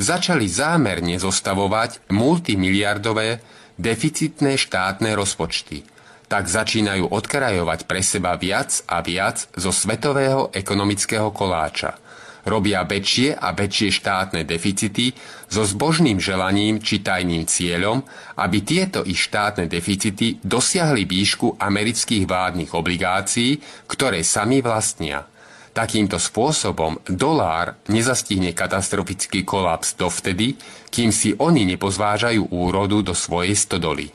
[0.00, 3.40] Začali zámerne zostavovať multimiliardové
[3.76, 5.84] deficitné štátne rozpočty.
[6.30, 11.98] Tak začínajú odkrajovať pre seba viac a viac zo svetového ekonomického koláča.
[12.46, 15.12] robia väčšie a väčšie štátne deficity
[15.50, 18.00] so zbožným želaním či tajným cieľom,
[18.40, 25.28] aby tieto ich štátne deficity dosiahli výšku amerických vládnych obligácií, ktoré sami vlastnia.
[25.70, 30.58] Takýmto spôsobom dolár nezastihne katastrofický kolaps dovtedy,
[30.90, 34.10] kým si oni nepozvážajú úrodu do svojej stodoly.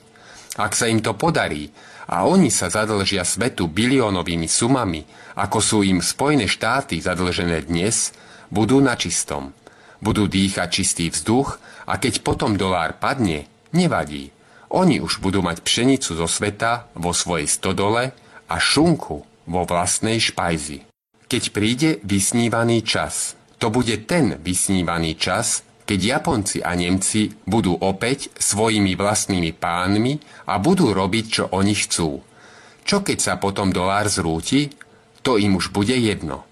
[0.55, 1.71] Ak sa im to podarí
[2.05, 5.03] a oni sa zadlžia svetu biliónovými sumami,
[5.35, 8.13] ako sú im Spojené štáty zadlžené dnes,
[8.53, 9.51] budú na čistom.
[9.99, 11.57] Budú dýchať čistý vzduch
[11.89, 14.29] a keď potom dolár padne, nevadí.
[14.69, 18.13] Oni už budú mať pšenicu zo sveta vo svojej stodole
[18.45, 19.17] a šunku
[19.49, 20.85] vo vlastnej špajzi.
[21.25, 28.33] Keď príde vysnívaný čas, to bude ten vysnívaný čas, keď Japonci a Nemci budú opäť
[28.33, 30.17] svojimi vlastnými pánmi
[30.49, 32.19] a budú robiť, čo oni chcú.
[32.85, 34.69] Čo keď sa potom dolár zrúti?
[35.21, 36.45] To im už bude jedno.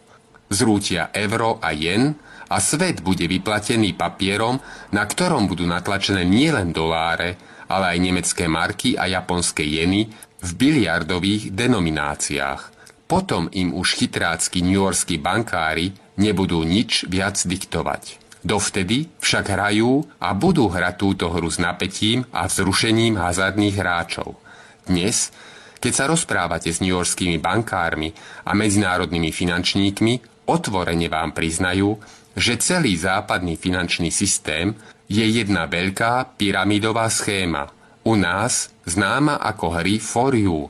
[0.49, 2.14] Zrútia euro a jen
[2.49, 4.61] a svet bude vyplatený papierom,
[4.93, 7.38] na ktorom budú natlačené nielen doláre,
[7.69, 12.61] ale aj nemecké marky a japonské jeny v biliardových denomináciách.
[13.10, 18.23] Potom im už chytrácky newyorskí bankári nebudú nič viac diktovať.
[18.44, 24.36] Dovtedy však hrajú a budú hrať túto hru s napätím a vzrušením hazardných hráčov.
[24.84, 25.32] Dnes,
[25.80, 28.11] keď sa rozprávate s newyorskými bankármi
[28.44, 32.03] a medzinárodnými finančníkmi, otvorene vám priznajú,
[32.36, 34.76] že celý západný finančný systém
[35.07, 37.72] je jedna veľká pyramidová schéma,
[38.03, 40.68] u nás známa ako hry for you,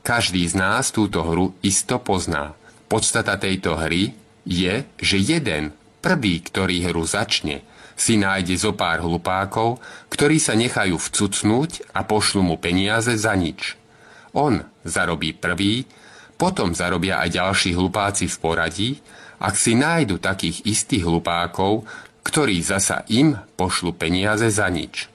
[0.00, 2.56] každý z nás túto hru isto pozná.
[2.88, 4.16] Podstata tejto hry
[4.48, 7.62] je, že jeden, prvý, ktorý hru začne,
[7.94, 13.76] si nájde zo pár hlupákov, ktorí sa nechajú vcucnúť a pošlu mu peniaze za nič.
[14.32, 15.84] On zarobí prvý,
[16.40, 18.90] potom zarobia aj ďalší hlupáci v poradí,
[19.36, 21.84] ak si nájdu takých istých hlupákov,
[22.24, 25.12] ktorí zasa im pošlu peniaze za nič.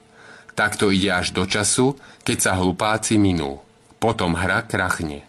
[0.54, 3.66] Takto ide až do času, keď sa hlupáci minú
[4.06, 5.24] potom hra krachne.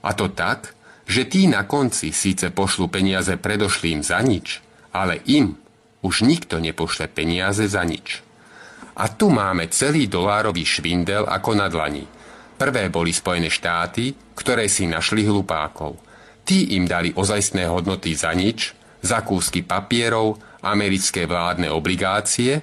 [0.00, 0.72] A to tak,
[1.04, 4.62] že tí na konci síce pošlu peniaze predošlým za nič,
[4.94, 5.56] ale im
[6.04, 8.22] už nikto nepošle peniaze za nič.
[8.98, 12.06] A tu máme celý dolárový švindel ako na dlani.
[12.58, 15.94] Prvé boli Spojené štáty, ktoré si našli hlupákov.
[16.42, 22.58] Tí im dali ozajstné hodnoty za nič, za papierov, americké vládne obligácie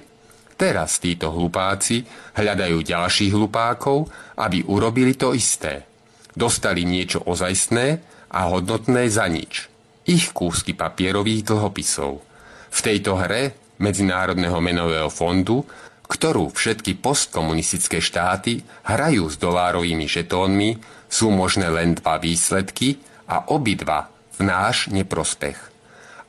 [0.56, 4.08] Teraz títo hlupáci hľadajú ďalších hlupákov,
[4.40, 5.84] aby urobili to isté.
[6.32, 8.00] Dostali niečo ozajstné
[8.32, 9.68] a hodnotné za nič.
[10.06, 12.22] Ich kúsky papierových dlhopisov.
[12.70, 15.66] V tejto hre Medzinárodného menového fondu,
[16.06, 20.78] ktorú všetky postkomunistické štáty hrajú s dolárovými žetónmi,
[21.10, 24.08] sú možné len dva výsledky a obidva
[24.38, 25.58] v náš neprospech.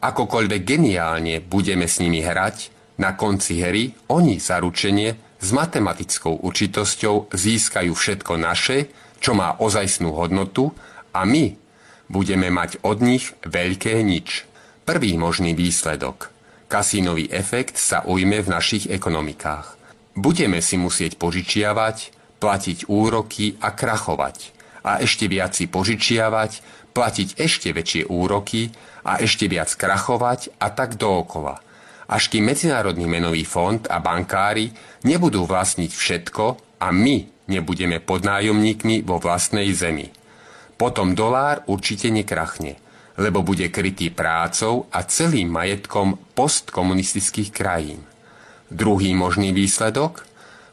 [0.01, 7.93] Akokoľvek geniálne budeme s nimi hrať, na konci hry oni zaručenie s matematickou určitosťou získajú
[7.93, 8.89] všetko naše,
[9.21, 10.73] čo má ozajstnú hodnotu
[11.13, 11.66] a my
[12.07, 14.43] budeme mať od nich veľké nič.
[14.83, 16.31] Prvý možný výsledok.
[16.67, 19.79] Kasínový efekt sa ujme v našich ekonomikách.
[20.17, 22.11] Budeme si musieť požičiavať,
[22.43, 24.55] platiť úroky a krachovať.
[24.83, 26.51] A ešte viac si požičiavať,
[26.91, 28.71] platiť ešte väčšie úroky
[29.07, 31.61] a ešte viac krachovať a tak dookola–
[32.07, 34.71] až kým Medzinárodný menový fond a bankári
[35.03, 36.45] nebudú vlastniť všetko
[36.79, 40.07] a my nebudeme podnájomníkmi vo vlastnej zemi.
[40.77, 42.77] Potom dolár určite nekrachne,
[43.17, 48.05] lebo bude krytý prácou a celým majetkom postkomunistických krajín.
[48.69, 50.23] Druhý možný výsledok?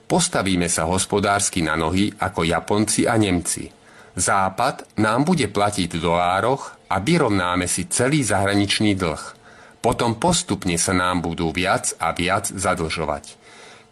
[0.05, 3.73] Postavíme sa hospodársky na nohy ako Japonci a Nemci.
[4.15, 9.25] Západ nám bude platiť v dolároch a vyrovnáme si celý zahraničný dlh–
[9.85, 13.37] potom postupne sa nám budú viac a viac zadlžovať.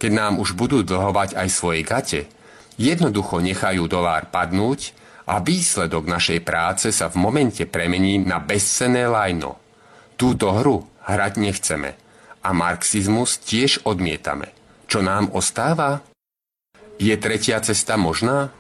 [0.01, 2.33] Keď nám už budú dlhovať aj svoje gate,
[2.81, 9.59] jednoducho nechajú dolár padnúť a výsledok našej práce sa v momente premení na bezcené lajno.
[10.19, 11.91] Túto hru hrať nechceme
[12.43, 14.51] a marxizmus tiež odmietame.
[14.91, 16.03] Čo nám ostáva?
[16.99, 18.51] Je tretia cesta možná?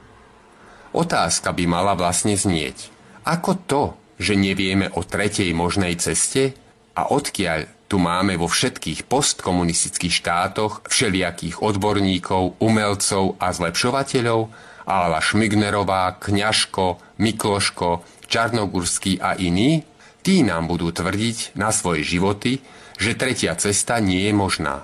[0.93, 2.91] Otázka by mala vlastne znieť.
[3.25, 3.83] Ako to,
[4.19, 6.55] že nevieme o tretej možnej ceste?
[6.93, 14.49] A odkiaľ tu máme vo všetkých postkomunistických štátoch všelijakých odborníkov, umelcov a zlepšovateľov,
[14.83, 19.87] Ála Šmignerová, Kňažko, Mikloško, Čarnogurský a iní,
[20.27, 22.59] tí nám budú tvrdiť na svoje životy,
[22.99, 24.83] že tretia cesta nie je možná.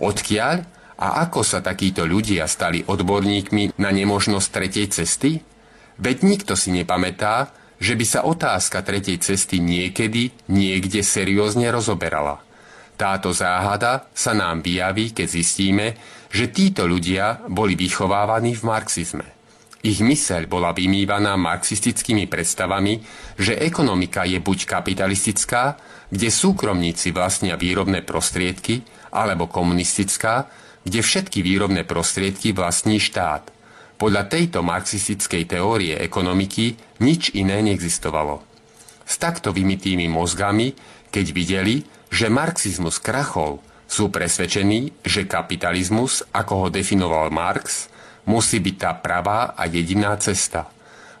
[0.00, 0.64] Odkiaľ
[0.96, 5.42] a ako sa takíto ľudia stali odborníkmi na nemožnosť tretej cesty?
[6.00, 7.50] Veď nikto si nepamätá,
[7.82, 12.40] že by sa otázka tretej cesty niekedy, niekde seriózne rozoberala.
[12.94, 15.98] Táto záhada sa nám vyjaví, keď zistíme,
[16.30, 19.33] že títo ľudia boli vychovávaní v marxizme.
[19.84, 23.04] Ich myseľ bola vymývaná marxistickými predstavami,
[23.36, 25.76] že ekonomika je buď kapitalistická,
[26.08, 28.80] kde súkromníci vlastnia výrobné prostriedky,
[29.12, 30.48] alebo komunistická,
[30.88, 33.52] kde všetky výrobné prostriedky vlastní štát.
[34.00, 38.40] Podľa tejto marxistickej teórie ekonomiky nič iné neexistovalo.
[39.04, 40.72] S takto vymitými mozgami,
[41.12, 47.92] keď videli, že marxizmus krachol, sú presvedčení, že kapitalizmus, ako ho definoval Marx,
[48.28, 50.68] musí byť tá pravá a jediná cesta.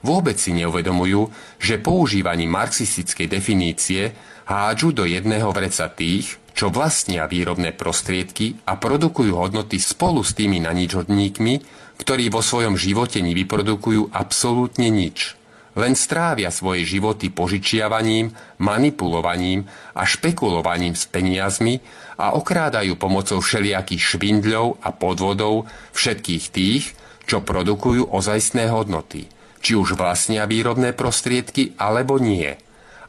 [0.04, 4.12] Vôbec si neuvedomujú, že používaním marxistickej definície
[4.44, 10.60] hádžu do jedného vreca tých, čo vlastnia výrobné prostriedky a produkujú hodnoty spolu s tými
[10.62, 11.54] naničodníkmi,
[11.98, 15.34] ktorí vo svojom živote nevyprodukujú absolútne nič.
[15.74, 18.30] Len strávia svoje životy požičiavaním,
[18.62, 19.66] manipulovaním
[19.98, 21.82] a špekulovaním s peniazmi
[22.18, 25.66] a okrádajú pomocou všelijakých švindľov a podvodov
[25.98, 26.94] všetkých tých,
[27.26, 29.26] čo produkujú ozajstné hodnoty,
[29.58, 32.54] či už vlastnia výrobné prostriedky alebo nie–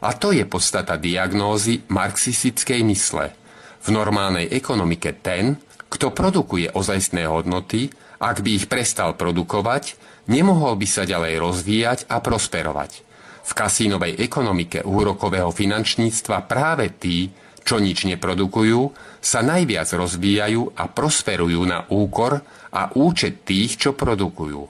[0.05, 3.33] a to je podstata diagnózy marxistickej mysle.
[3.81, 5.57] V normálnej ekonomike ten,
[5.89, 7.89] kto produkuje ozajstné hodnoty,
[8.21, 9.97] ak by ich prestal produkovať,
[10.31, 12.91] nemohol by sa ďalej rozvíjať a prosperovať.
[13.45, 17.29] V kasínovej ekonomike úrokového finančníctva práve tí,
[17.61, 18.81] čo nič neprodukujú,
[19.21, 22.41] sa najviac rozvíjajú a prosperujú na úkor
[22.73, 24.61] a účet tých, čo produkujú.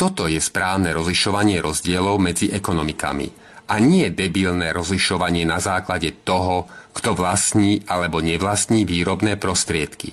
[0.00, 3.28] Toto je správne rozlišovanie rozdielov medzi ekonomikami–
[3.72, 10.12] a nie debilné rozlišovanie na základe toho, kto vlastní alebo nevlastní výrobné prostriedky.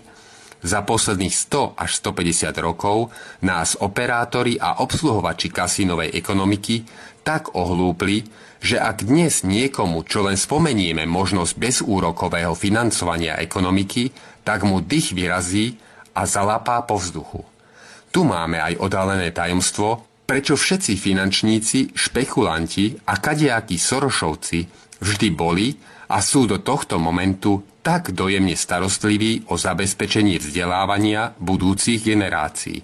[0.60, 6.84] Za posledných 100 až 150 rokov nás operátori a obsluhovači kasínovej ekonomiky
[7.24, 8.28] tak ohlúpli,
[8.60, 14.12] že ak dnes niekomu čo len spomenieme možnosť bezúrokového financovania ekonomiky,
[14.44, 15.80] tak mu dých vyrazí
[16.12, 17.48] a zalapá po vzduchu.
[18.12, 24.60] Tu máme aj odhalené tajomstvo, prečo všetci finančníci, špekulanti a kadejakí Sorošovci
[25.00, 25.74] vždy boli
[26.10, 32.82] a sú do tohto momentu tak dojemne starostliví o zabezpečenie vzdelávania budúcich generácií.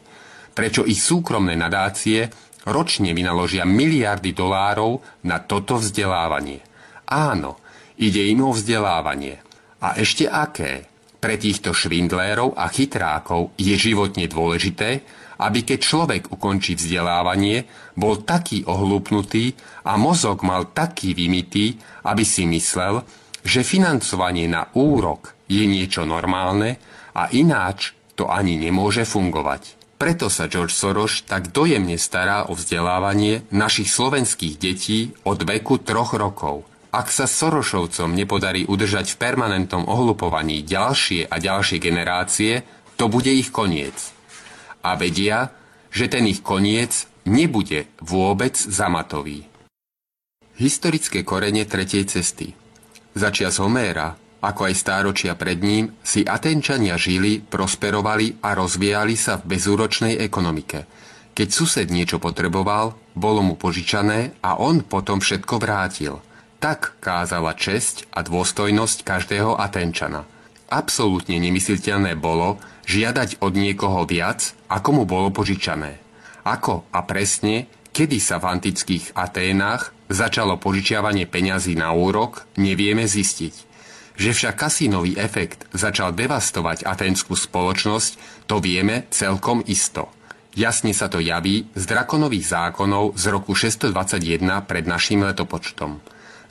[0.56, 2.32] Prečo ich súkromné nadácie
[2.70, 6.62] ročne vynaložia miliardy dolárov na toto vzdelávanie.
[7.10, 7.62] Áno,
[8.00, 9.42] ide im o vzdelávanie.
[9.84, 10.90] A ešte aké?
[11.20, 15.02] Pre týchto švindlérov a chytrákov je životne dôležité,
[15.40, 21.76] aby keď človek ukončí vzdelávanie, bol taký ohlúpnutý a mozog mal taký vymitý,
[22.07, 23.03] aby si myslel,
[23.45, 26.82] že financovanie na úrok je niečo normálne
[27.14, 29.78] a ináč to ani nemôže fungovať.
[29.95, 36.18] Preto sa George Soros tak dojemne stará o vzdelávanie našich slovenských detí od veku troch
[36.20, 36.68] rokov.
[36.91, 42.64] Ak sa Sorošovcom nepodarí udržať v permanentnom ohlupovaní ďalšie a ďalšie generácie,
[42.95, 44.15] to bude ich koniec
[44.86, 45.49] a vedia,
[45.90, 49.49] že ten ich koniec nebude vôbec zamatový.
[50.56, 52.53] Historické korene tretej cesty
[53.16, 54.12] Začias Homéra,
[54.44, 60.84] ako aj stáročia pred ním, si Atenčania žili, prosperovali a rozvíjali sa v bezúročnej ekonomike.
[61.32, 66.20] Keď sused niečo potreboval, bolo mu požičané a on potom všetko vrátil.
[66.60, 70.28] Tak kázala česť a dôstojnosť každého Atenčana.
[70.68, 75.99] Absolútne nemysliteľné bolo, žiadať od niekoho viac, ako mu bolo požičané.
[76.45, 83.53] Ako a presne, kedy sa v antických Aténach začalo požičiavanie peňazí na úrok, nevieme zistiť.
[84.16, 90.07] Že však kasínový efekt začal devastovať aténskú spoločnosť, to vieme celkom isto.
[90.56, 95.99] Jasne sa to javí z drakonových zákonov z roku 621 pred našim letopočtom.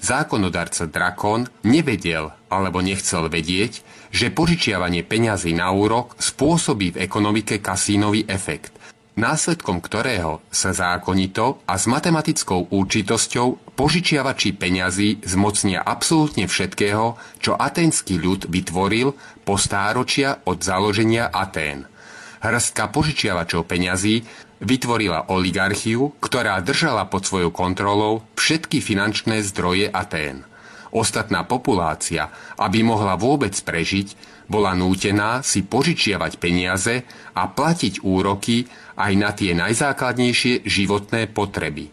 [0.04, 3.80] Zákonodarca Drakon nevedel alebo nechcel vedieť,
[4.14, 8.70] že požičiavanie peňazí na úrok spôsobí v ekonomike kasínový efekt,
[9.18, 18.14] následkom ktorého sa zákonito a s matematickou účitosťou požičiavači peňazí zmocnia absolútne všetkého, čo aténsky
[18.14, 21.90] ľud vytvoril po stáročia od založenia Atén.
[22.38, 24.22] Hrstka požičiavačov peňazí
[24.62, 30.46] vytvorila oligarchiu, ktorá držala pod svojou kontrolou všetky finančné zdroje Atén–
[30.94, 34.14] Ostatná populácia, aby mohla vôbec prežiť,
[34.46, 37.02] bola nútená si požičiavať peniaze
[37.34, 41.90] a platiť úroky aj na tie najzákladnejšie životné potreby.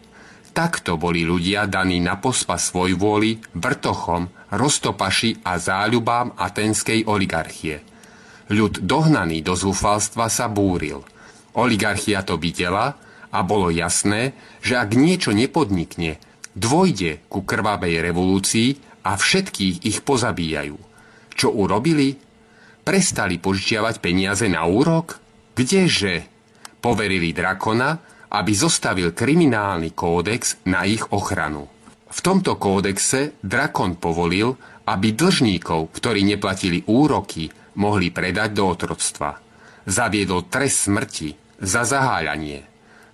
[0.54, 7.82] Takto boli ľudia daní na pospa svoj vôli, vrtochom, roztopaši a záľubám atenskej oligarchie.
[8.52, 11.02] Ľud dohnaný do zúfalstva sa búril.
[11.56, 13.00] Oligarchia to videla
[13.32, 16.20] a bolo jasné, že ak niečo nepodnikne,
[16.52, 18.76] Dvojde ku krvavej revolúcii
[19.08, 20.76] a všetkých ich pozabíjajú.
[21.32, 22.12] Čo urobili?
[22.82, 25.16] Prestali požičiavať peniaze na úrok?
[25.56, 26.28] Kdeže?
[26.82, 27.96] Poverili drakona,
[28.32, 31.68] aby zostavil kriminálny kódex na ich ochranu.
[32.12, 34.52] V tomto kódexe drakon povolil,
[34.84, 37.48] aby dlžníkov, ktorí neplatili úroky,
[37.80, 39.40] mohli predať do otroctva.
[39.88, 42.60] Zaviedol trest smrti za zaháľanie,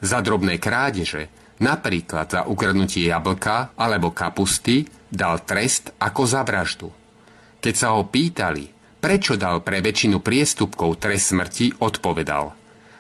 [0.03, 6.89] za drobné krádeže, napríklad za ukradnutie jablka alebo kapusty, dal trest ako za vraždu.
[7.59, 8.71] Keď sa ho pýtali,
[9.03, 12.59] prečo dal pre väčšinu priestupkov trest smrti, odpovedal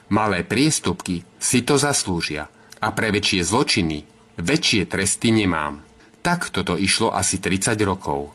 [0.08, 2.48] Malé priestupky si to zaslúžia
[2.80, 3.98] a pre väčšie zločiny
[4.40, 5.84] väčšie tresty nemám.
[6.24, 8.32] Takto to išlo asi 30 rokov.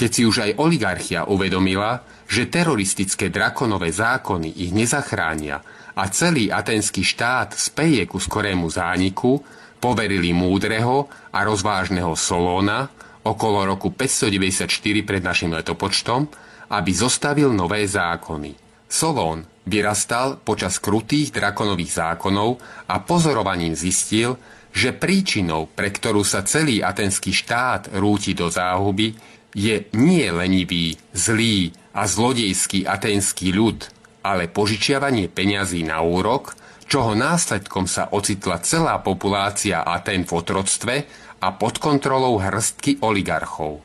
[0.00, 5.60] Keď si už aj oligarchia uvedomila, že teroristické drakonové zákony ich nezachránia
[5.92, 9.44] a celý atenský štát speje ku skorému zániku,
[9.80, 12.92] poverili múdreho a rozvážneho Solóna
[13.24, 14.68] okolo roku 594
[15.04, 16.28] pred našim letopočtom,
[16.70, 18.54] aby zostavil nové zákony.
[18.86, 22.58] Solón vyrastal počas krutých drakonových zákonov
[22.88, 24.38] a pozorovaním zistil,
[24.70, 29.14] že príčinou, pre ktorú sa celý atenský štát rúti do záhuby,
[29.50, 33.90] je nie lenivý, zlý a zlodejský aténsky ľud,
[34.22, 36.54] ale požičiavanie peňazí na úrok,
[36.90, 40.94] čoho následkom sa ocitla celá populácia Aten v otroctve
[41.38, 43.78] a pod kontrolou hrstky oligarchov.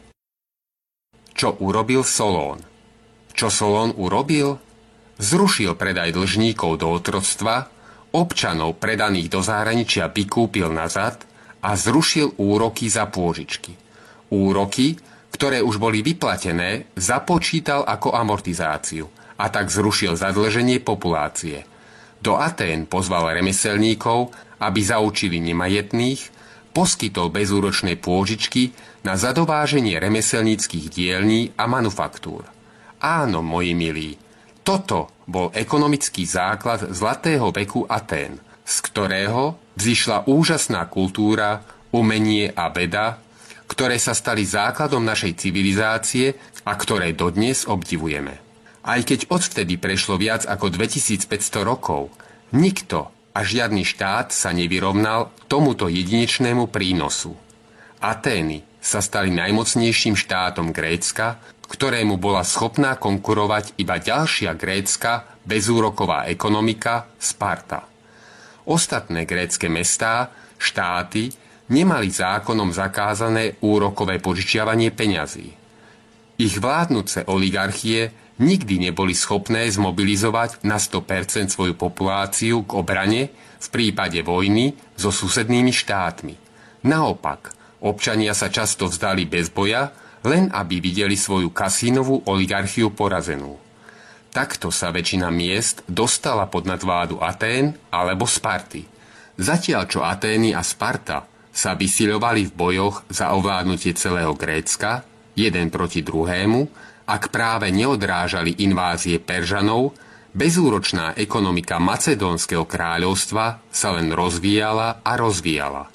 [1.37, 2.65] Čo urobil Solón?
[3.37, 4.57] Čo Solón urobil?
[5.21, 7.69] Zrušil predaj dlžníkov do otroctva,
[8.17, 11.21] občanov predaných do zahraničia vykúpil nazad
[11.61, 13.77] a zrušil úroky za pôžičky.
[14.33, 14.97] Úroky,
[15.29, 19.07] ktoré už boli vyplatené, započítal ako amortizáciu
[19.37, 21.74] a tak zrušil zadlženie populácie.
[22.25, 26.33] Do Atén pozval remeselníkov, aby zaučili nemajetných,
[26.73, 28.73] poskytol bezúročné pôžičky
[29.05, 32.49] na zadováženie remeselníckých dielní a manufaktúr.
[32.97, 34.11] Áno, moji milí,
[34.65, 41.61] toto bol ekonomický základ zlatého veku Atén, z ktorého vzýšla úžasná kultúra,
[41.93, 43.21] umenie a veda,
[43.69, 46.33] ktoré sa stali základom našej civilizácie
[46.65, 48.44] a ktoré dodnes obdivujeme.
[48.85, 52.13] Aj keď odvtedy prešlo viac ako 2500 rokov,
[52.53, 57.33] nikto a žiadny štát sa nevyrovnal tomuto jedinečnému prínosu.
[57.97, 67.09] Atény sa stali najmocnejším štátom Grécka, ktorému bola schopná konkurovať iba ďalšia grécka bezúroková ekonomika
[67.17, 67.89] Sparta.
[68.69, 70.29] Ostatné grécke mestá,
[70.61, 71.33] štáty
[71.73, 75.49] nemali zákonom zakázané úrokové požičiavanie peňazí.
[76.37, 84.19] Ich vládnuce oligarchie nikdy neboli schopné zmobilizovať na 100% svoju populáciu k obrane v prípade
[84.21, 86.35] vojny so susednými štátmi.
[86.85, 89.89] Naopak, občania sa často vzdali bez boja,
[90.25, 93.57] len aby videli svoju kasínovú oligarchiu porazenú.
[94.35, 98.83] Takto sa väčšina miest dostala pod nadvádu Atén alebo Sparty.
[99.39, 101.23] Zatiaľ čo Atény a Sparta
[101.55, 105.07] sa vysiľovali v bojoch za ovládnutie celého Grécka,
[105.39, 106.67] jeden proti druhému,
[107.05, 109.93] ak práve neodrážali invázie Peržanov,
[110.33, 115.87] bezúročná ekonomika Macedónskeho kráľovstva sa len rozvíjala a rozvíjala.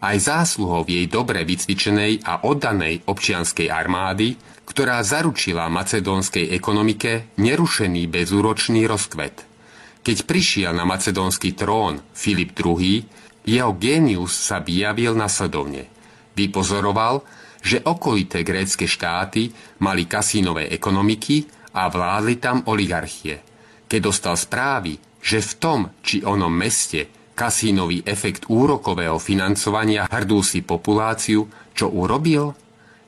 [0.00, 8.86] Aj zásluhou jej dobre vycvičenej a oddanej občianskej armády, ktorá zaručila macedónskej ekonomike nerušený bezúročný
[8.88, 9.44] rozkvet.
[10.00, 13.04] Keď prišiel na macedónsky trón Filip II,
[13.44, 15.90] jeho génius sa vyjavil nasledovne.
[16.32, 17.20] Vypozoroval,
[17.60, 19.52] že okolité grécke štáty
[19.84, 21.44] mali kasínové ekonomiky
[21.76, 23.40] a vládli tam oligarchie.
[23.86, 30.64] Keď dostal správy, že v tom či onom meste kasínový efekt úrokového financovania hrdú si
[30.64, 32.52] populáciu, čo urobil?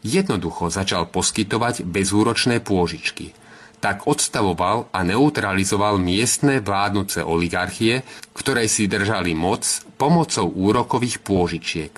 [0.02, 3.32] Jednoducho začal poskytovať bezúročné pôžičky–
[3.82, 9.66] tak odstavoval a neutralizoval miestne vládnuce oligarchie, ktoré si držali moc
[9.98, 11.90] pomocou úrokových pôžičiek.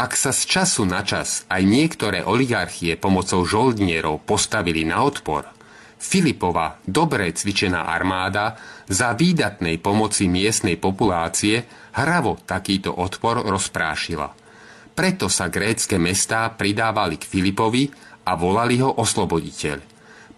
[0.00, 5.44] Ak sa z času na čas aj niektoré oligarchie pomocou žoldnierov postavili na odpor,
[6.00, 8.56] Filipova dobre cvičená armáda
[8.88, 14.32] za výdatnej pomoci miestnej populácie hravo takýto odpor rozprášila.
[14.96, 17.92] Preto sa grécke mestá pridávali k Filipovi
[18.24, 19.84] a volali ho osloboditeľ.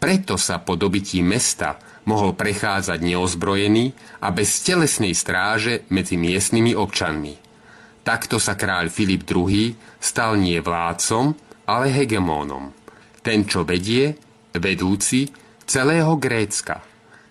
[0.03, 1.79] Preto sa po dobití mesta
[2.11, 3.95] mohol prechádzať neozbrojený
[4.27, 7.42] a bez telesnej stráže medzi miestnymi občanmi.
[8.03, 11.39] Takto sa kráľ Filip II stal nie vládcom,
[11.71, 12.75] ale hegemónom.
[13.23, 14.19] Ten, čo vedie,
[14.51, 15.31] vedúci
[15.63, 16.83] celého Grécka.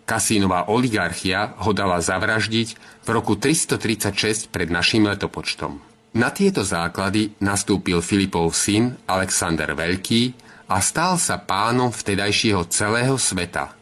[0.07, 2.68] Kasínová oligarchia ho dala zavraždiť
[3.03, 5.80] v roku 336 pred našim letopočtom.
[6.11, 10.35] Na tieto základy nastúpil Filipov syn Alexander Veľký
[10.68, 13.81] a stal sa pánom vtedajšieho celého sveta.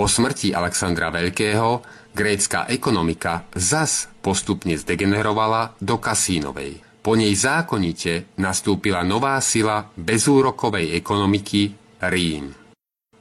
[0.00, 1.84] Po smrti Alexandra Veľkého
[2.16, 6.80] grécka ekonomika zas postupne zdegenerovala do kasínovej.
[7.04, 12.48] Po nej zákonite nastúpila nová sila bezúrokovej ekonomiky Rím.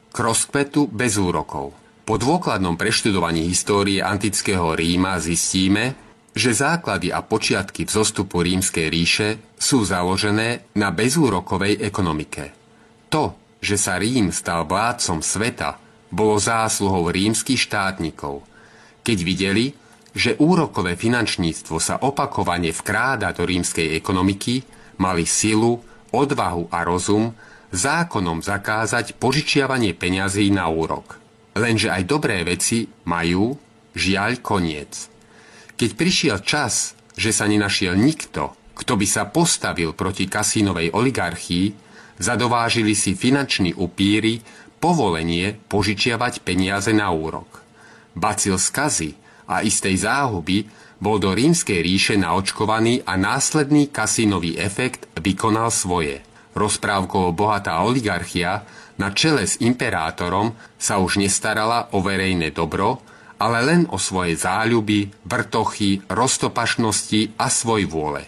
[0.07, 1.75] K rozkvetu bez úrokov.
[2.07, 5.99] Po dôkladnom preštudovaní histórie antického Ríma zistíme,
[6.31, 12.55] že základy a počiatky vzostupu rímskej ríše sú založené na bezúrokovej ekonomike.
[13.11, 18.45] To, že sa Rím stal vládcom sveta, bolo zásluhou rímskych štátnikov,
[19.05, 19.65] keď videli,
[20.13, 24.65] že úrokové finančníctvo sa opakovane vkráda do rímskej ekonomiky,
[24.97, 25.79] mali silu,
[26.09, 27.37] odvahu a rozum
[27.69, 31.21] zákonom zakázať požičiavanie peňazí na úrok.
[31.53, 33.53] Lenže aj dobré veci majú,
[33.93, 35.09] žiaľ, koniec.
[35.77, 41.75] Keď prišiel čas, že sa nenašiel nikto, kto by sa postavil proti kasínovej oligarchii,
[42.19, 44.39] zadovážili si finanční upíry
[44.79, 47.61] povolenie požičiavať peniaze na úrok.
[48.15, 49.15] Bacil skazy
[49.45, 50.65] a istej záhuby
[50.99, 56.19] bol do rímskej ríše naočkovaný a následný kasínový efekt vykonal svoje.
[56.55, 58.67] Rozprávkovo bohatá oligarchia
[58.99, 62.99] na čele s imperátorom sa už nestarala o verejné dobro,
[63.39, 68.27] ale len o svoje záľuby, vrtochy, roztopašnosti a svoj vôle.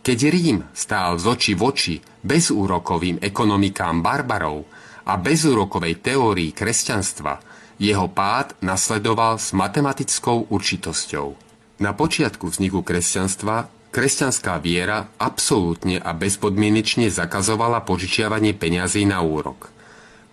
[0.00, 1.94] Keď Rím stál z oči v oči
[2.24, 4.64] bezúrokovým ekonomikám barbarov
[5.06, 7.38] a bezúrokovej teórii kresťanstva,
[7.78, 11.38] jeho pád nasledoval s matematickou určitosťou.
[11.78, 19.72] Na počiatku vzniku kresťanstva kresťanská viera absolútne a bezpodmienečne zakazovala požičiavanie peňazí na úrok.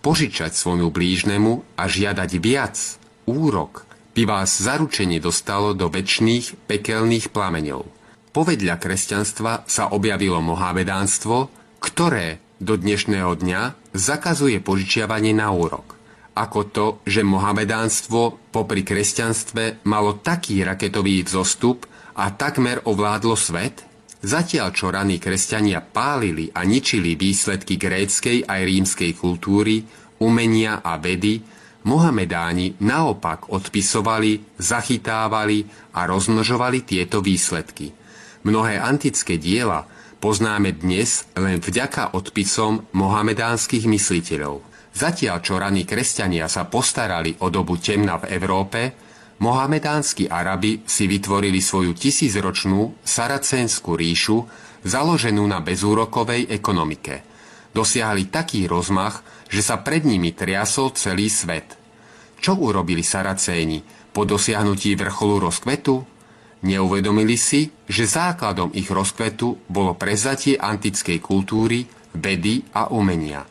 [0.04, 2.76] Požičať svojmu blížnemu a žiadať viac,
[3.24, 7.88] úrok, by vás zaručenie dostalo do väčšných pekelných plameňov.
[8.34, 11.48] Povedľa kresťanstva sa objavilo mohamedánstvo,
[11.80, 15.99] ktoré do dnešného dňa zakazuje požičiavanie na úrok.
[16.34, 21.85] Ako to, že mohamedánstvo popri kresťanstve malo taký raketový vzostup
[22.18, 23.85] a takmer ovládlo svet?
[24.23, 29.84] Zatiaľ čo raní kresťania pálili a ničili výsledky gréckej aj rímskej kultúry,
[30.23, 31.44] umenia a vedy,
[31.84, 37.91] Mohamedáni naopak odpisovali, zachytávali a rozmnožovali tieto výsledky.
[38.48, 39.84] Mnohé antické diela
[40.24, 44.64] poznáme dnes len vďaka odpisom mohamedánskych mysliteľov.
[44.95, 48.95] Zatiaľ, čo raní kresťania sa postarali o dobu temna v Európe,
[49.44, 54.48] mohamedánsky Arabi si vytvorili svoju tisícročnú saracénsku ríšu,
[54.88, 57.28] založenú na bezúrokovej ekonomike.
[57.76, 61.76] Dosiahli taký rozmach, že sa pred nimi triasol celý svet.
[62.40, 63.84] Čo urobili Saracéni
[64.16, 66.12] po dosiahnutí vrcholu rozkvetu?
[66.64, 71.84] Neuvedomili si, že základom ich rozkvetu bolo prezatie antickej kultúry,
[72.15, 73.44] vedy a umenia.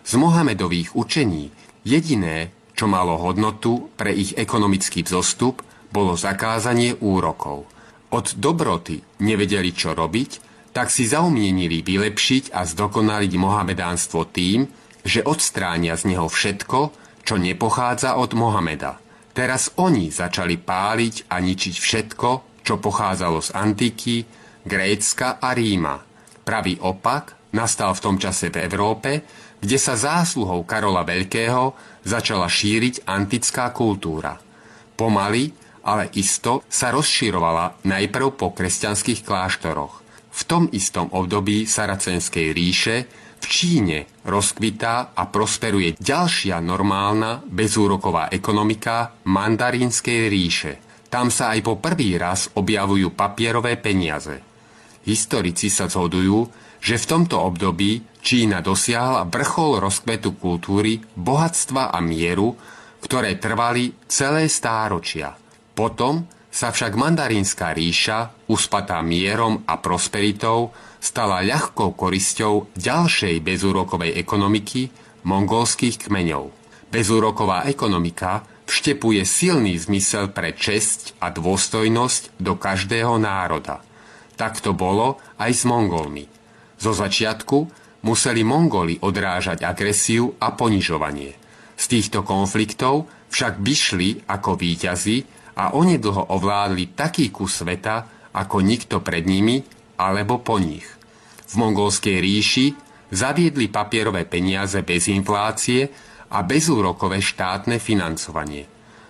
[0.00, 1.52] Z Mohamedových učení
[1.84, 5.60] jediné, čo malo hodnotu pre ich ekonomický vzostup,
[5.92, 7.68] bolo zakázanie úrokov.
[8.08, 10.30] Od dobroty nevedeli, čo robiť,
[10.72, 14.68] tak si zaumienili vylepšiť a zdokonaliť mohamedánstvo tým,
[15.04, 16.80] že odstránia z neho všetko,
[17.26, 19.00] čo nepochádza od Mohameda.
[19.36, 22.28] Teraz oni začali páliť a ničiť všetko,
[22.66, 24.16] čo pochádzalo z antiky,
[24.66, 26.02] Grécka a Ríma.
[26.42, 29.22] Pravý opak nastal v tom čase v Európe,
[29.62, 34.34] kde sa zásluhou Karola Veľkého začala šíriť antická kultúra.
[34.98, 35.54] Pomaly,
[35.86, 40.02] ale isto sa rozširovala najprv po kresťanských kláštoroch.
[40.36, 42.96] V tom istom období Saracenskej ríše
[43.40, 50.85] v Číne rozkvitá a prosperuje ďalšia normálna bezúroková ekonomika mandarínskej ríše.
[51.16, 54.36] Tam sa aj po prvý raz objavujú papierové peniaze.
[55.08, 56.44] Historici sa zhodujú,
[56.76, 62.52] že v tomto období Čína dosiahla vrchol rozkvetu kultúry, bohatstva a mieru,
[63.00, 65.32] ktoré trvali celé stáročia.
[65.72, 74.92] Potom sa však mandarínska ríša, uspatá mierom a prosperitou, stala ľahkou korisťou ďalšej bezúrokovej ekonomiky
[75.24, 76.52] mongolských kmeňov.
[76.92, 83.80] Bezúroková ekonomika vštepuje silný zmysel pre česť a dôstojnosť do každého národa.
[84.36, 86.28] Tak to bolo aj s Mongolmi.
[86.76, 87.70] Zo začiatku
[88.04, 91.32] museli Mongoli odrážať agresiu a ponižovanie.
[91.78, 95.24] Z týchto konfliktov však vyšli ako víťazi
[95.56, 99.64] a onedlho ovládli taký kus sveta, ako nikto pred nimi
[99.96, 100.84] alebo po nich.
[101.46, 102.66] V mongolskej ríši
[103.08, 105.88] zaviedli papierové peniaze bez inflácie
[106.30, 108.66] a bezúrokové štátne financovanie.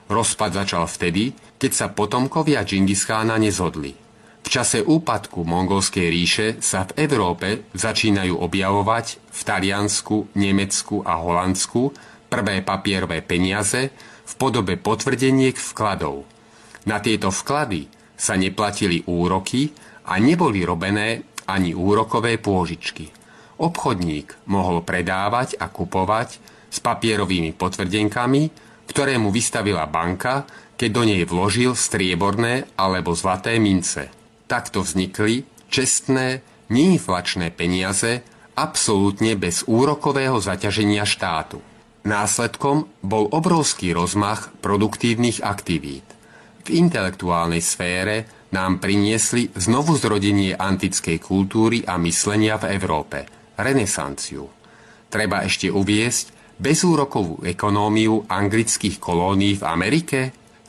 [0.06, 3.96] Rozpad začal vtedy, keď sa potomkovia Džingischána nezhodli.
[4.46, 11.90] V čase úpadku mongolskej ríše sa v Európe začínajú objavovať v Taliansku, Nemecku a Holandsku
[12.30, 13.90] prvé papierové peniaze
[14.22, 16.22] v podobe potvrdeniek vkladov.
[16.86, 19.74] Na tieto vklady sa neplatili úroky
[20.06, 23.10] a neboli robené ani úrokové pôžičky.
[23.58, 26.45] Obchodník mohol predávať a kupovať
[26.76, 28.42] s papierovými potvrdenkami,
[28.84, 30.44] ktoré mu vystavila banka,
[30.76, 34.12] keď do nej vložil strieborné alebo zlaté mince.
[34.44, 38.20] Takto vznikli čestné, neinflačné peniaze
[38.56, 41.64] absolútne bez úrokového zaťaženia štátu.
[42.06, 46.06] Následkom bol obrovský rozmach produktívnych aktivít.
[46.62, 53.26] V intelektuálnej sfére nám priniesli znovu zrodenie antickej kultúry a myslenia v Európe,
[53.58, 54.46] renesanciu.
[55.10, 60.20] Treba ešte uviesť bezúrokovú ekonómiu anglických kolónií v Amerike?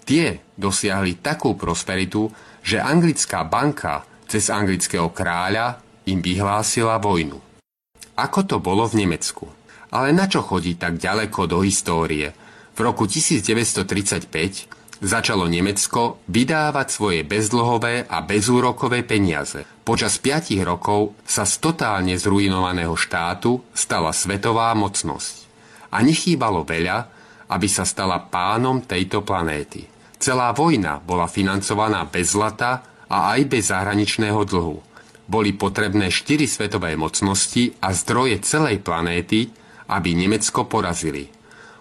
[0.08, 2.32] Tie dosiahli takú prosperitu,
[2.64, 7.40] že anglická banka cez anglického kráľa im vyhlásila vojnu.
[8.18, 9.48] Ako to bolo v Nemecku?
[9.92, 12.36] Ale na čo chodí tak ďaleko do histórie?
[12.76, 19.64] V roku 1935 začalo Nemecko vydávať svoje bezdlhové a bezúrokové peniaze.
[19.88, 25.47] Počas 5 rokov sa z totálne zrujnovaného štátu stala svetová mocnosť.
[25.92, 26.98] A nechýbalo veľa,
[27.48, 29.88] aby sa stala pánom tejto planéty.
[30.18, 34.84] Celá vojna bola financovaná bez zlata a aj bez zahraničného dlhu.
[35.28, 39.52] Boli potrebné štyri svetové mocnosti a zdroje celej planéty,
[39.88, 41.28] aby Nemecko porazili.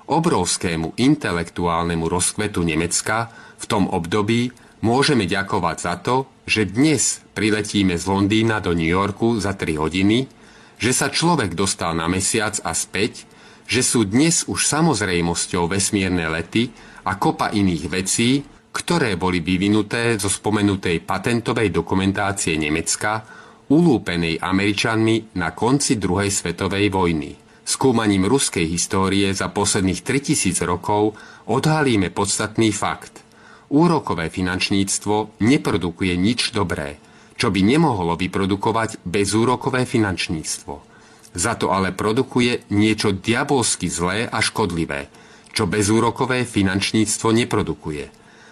[0.06, 4.54] Obrovskému intelektuálnemu rozkvetu Nemecka v tom období
[4.86, 10.30] môžeme ďakovať za to, že dnes priletíme z Londýna do New Yorku za 3 hodiny,
[10.78, 13.26] že sa človek dostal na mesiac a späť,
[13.66, 16.70] že sú dnes už samozrejmosťou vesmierne lety
[17.06, 23.26] a kopa iných vecí, ktoré boli vyvinuté zo spomenutej patentovej dokumentácie Nemecka,
[23.66, 27.34] ulúpenej Američanmi na konci druhej svetovej vojny.
[27.66, 31.18] Skúmaním ruskej histórie za posledných 3000 rokov
[31.50, 33.26] odhalíme podstatný fakt.
[33.74, 37.02] Úrokové finančníctvo neprodukuje nič dobré,
[37.34, 40.95] čo by nemohlo vyprodukovať bezúrokové finančníctvo.
[41.36, 45.06] Za to ale produkuje niečo diabolsky zlé a škodlivé–
[45.56, 48.04] čo bezúrokové finančníctvo neprodukuje.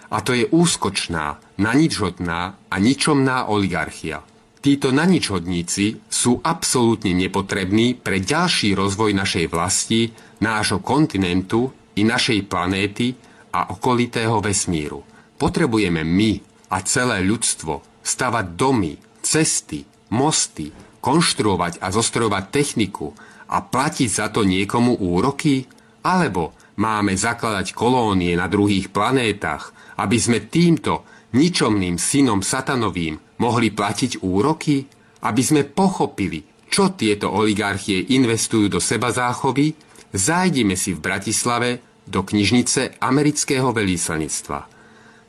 [0.09, 4.25] A to je úskočná, naničhodná a ničomná oligarchia.
[4.65, 11.69] Títo naničhodníci sú absolútne nepotrební pre ďalší rozvoj našej vlasti, nášho kontinentu
[12.01, 13.13] i našej planéty
[13.53, 15.05] a okolitého vesmíru.
[15.37, 16.41] Potrebujeme my
[16.73, 20.73] a celé ľudstvo stavať domy, cesty, mosty,
[21.05, 23.13] konštruovať a zostrojovať techniku
[23.53, 25.69] a platiť za to niekomu úroky?
[26.01, 31.07] Alebo Máme zakladať kolónie na druhých planétach, aby sme týmto
[31.39, 34.91] ničomným synom satanovým mohli platiť úroky?
[35.25, 39.73] Aby sme pochopili, čo tieto oligarchie investujú do seba záchovy,
[40.11, 41.71] zájdime si v Bratislave
[42.05, 44.69] do knižnice amerického velíslenectva.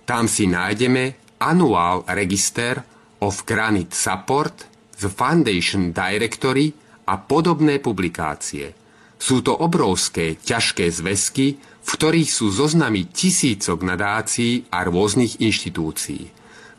[0.04, 2.82] Tam si nájdeme Annual Register
[3.24, 6.72] of Granite Support, The Foundation Directory
[7.06, 8.72] a podobné publikácie–
[9.16, 16.30] sú to obrovské, ťažké zväzky, v ktorých sú zoznamy tisícok nadácií a rôznych inštitúcií.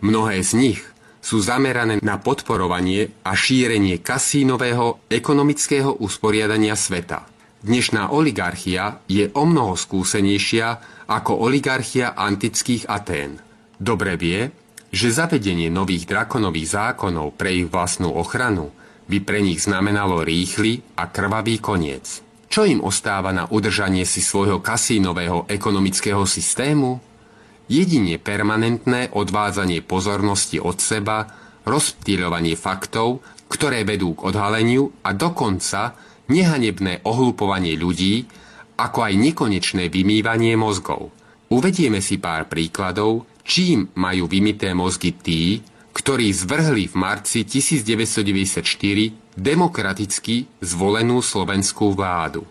[0.05, 0.80] Mnohé z nich
[1.18, 7.26] sú zamerané na podporovanie a šírenie kasínového ekonomického usporiadania sveta.
[7.66, 10.66] Dnešná oligarchia je o mnoho skúsenejšia
[11.10, 13.43] ako oligarchia antických Atén.
[13.74, 14.55] Dobre vie,
[14.90, 18.70] že zavedenie nových drakonových zákonov pre ich vlastnú ochranu
[19.06, 22.22] by pre nich znamenalo rýchly a krvavý koniec.
[22.46, 26.98] Čo im ostáva na udržanie si svojho kasínového ekonomického systému?
[27.66, 31.26] Jedine permanentné odvádzanie pozornosti od seba,
[31.66, 35.98] rozptýľovanie faktov, ktoré vedú k odhaleniu a dokonca
[36.30, 38.26] nehanebné ohlupovanie ľudí,
[38.78, 41.10] ako aj nekonečné vymývanie mozgov.
[41.50, 45.62] Uvedieme si pár príkladov, čím majú vymité mozgy tí,
[45.94, 48.60] ktorí zvrhli v marci 1994
[49.39, 52.44] demokraticky zvolenú slovenskú vládu.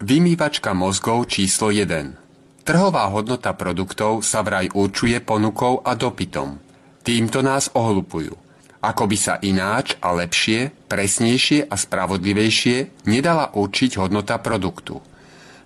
[0.00, 6.58] Vymývačka mozgov číslo 1 Trhová hodnota produktov sa vraj určuje ponukou a dopytom.
[7.06, 8.34] Týmto nás ohlupujú.
[8.82, 14.98] Ako by sa ináč a lepšie, presnejšie a spravodlivejšie nedala určiť hodnota produktu.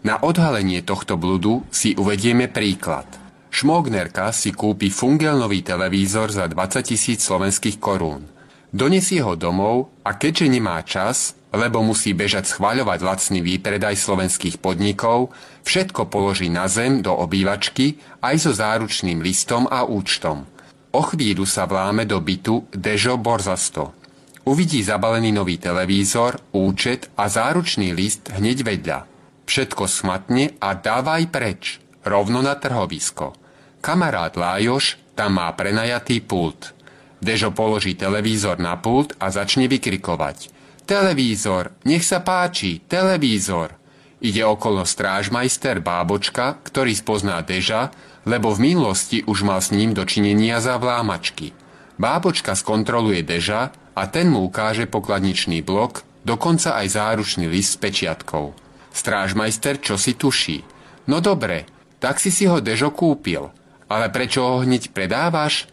[0.04, 3.08] Na odhalenie tohto bludu si uvedieme príklad–
[3.50, 8.24] Šmognerka si kúpi fungelnový televízor za 20 tisíc slovenských korún.
[8.70, 15.34] Donesie ho domov a keďže nemá čas, lebo musí bežať schváľovať lacný výpredaj slovenských podnikov,
[15.66, 20.46] všetko položí na zem do obývačky aj so záručným listom a účtom.
[20.94, 23.98] O chvíľu sa vláme do bytu Dežo Borzasto.
[24.46, 28.98] Uvidí zabalený nový televízor, účet a záručný list hneď vedľa.
[29.46, 33.39] Všetko smatne a dávaj preč, rovno na trhovisko.
[33.80, 36.76] Kamarát Lájoš tam má prenajatý pult.
[37.20, 40.52] Dežo položí televízor na pult a začne vykrikovať.
[40.84, 43.76] Televízor, nech sa páči, televízor.
[44.20, 47.88] Ide okolo strážmajster Bábočka, ktorý spozná Deža,
[48.28, 51.56] lebo v minulosti už mal s ním dočinenia za vlámačky.
[51.96, 58.52] Bábočka skontroluje Deža a ten mu ukáže pokladničný blok, dokonca aj záručný list s pečiatkou.
[58.92, 60.64] Strážmajster čo si tuší.
[61.08, 61.64] No dobre,
[61.96, 63.59] tak si si ho Dežo kúpil.
[63.90, 65.66] Ale prečo ho hneď predávaš?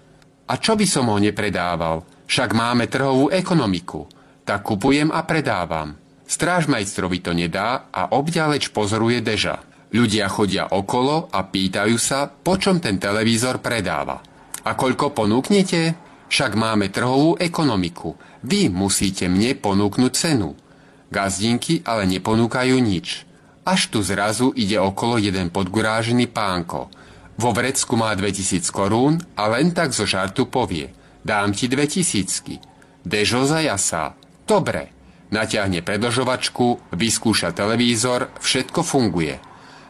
[0.49, 2.01] A čo by som ho nepredával?
[2.25, 4.09] Však máme trhovú ekonomiku.
[4.41, 5.93] Tak kupujem a predávam.
[6.27, 9.63] Strážmajstrovi to nedá a obďaleč pozoruje Deža.
[9.93, 14.19] Ľudia chodia okolo a pýtajú sa, po čom ten televízor predáva.
[14.67, 15.95] A koľko ponúknete?
[16.27, 18.19] Však máme trhovú ekonomiku.
[18.43, 20.51] Vy musíte mne ponúknuť cenu.
[21.07, 23.23] Gazdinky ale neponúkajú nič.
[23.63, 26.91] Až tu zrazu ide okolo jeden podgurážený pánko.
[27.37, 30.89] Vo vrecku má 2000 korún a len tak zo žartu povie.
[31.21, 33.05] Dám ti 2000.
[33.05, 34.17] Dežo zajasá.
[34.43, 34.97] Dobre,
[35.27, 39.35] Naťahne predlžovačku, vyskúša televízor, všetko funguje.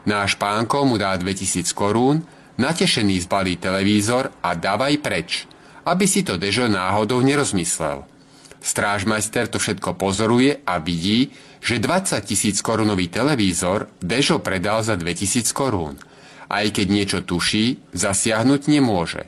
[0.09, 2.25] Náš pánko mu dá 2000 korún,
[2.57, 5.45] natešený zbalí televízor a dávaj preč,
[5.85, 8.01] aby si to Dežo náhodou nerozmyslel.
[8.57, 11.29] Strážmajster to všetko pozoruje a vidí,
[11.61, 16.01] že 20 tisíc korunový televízor Dežo predal za 2000 korún.
[16.47, 19.27] Aj keď niečo tuší, zasiahnuť nemôže.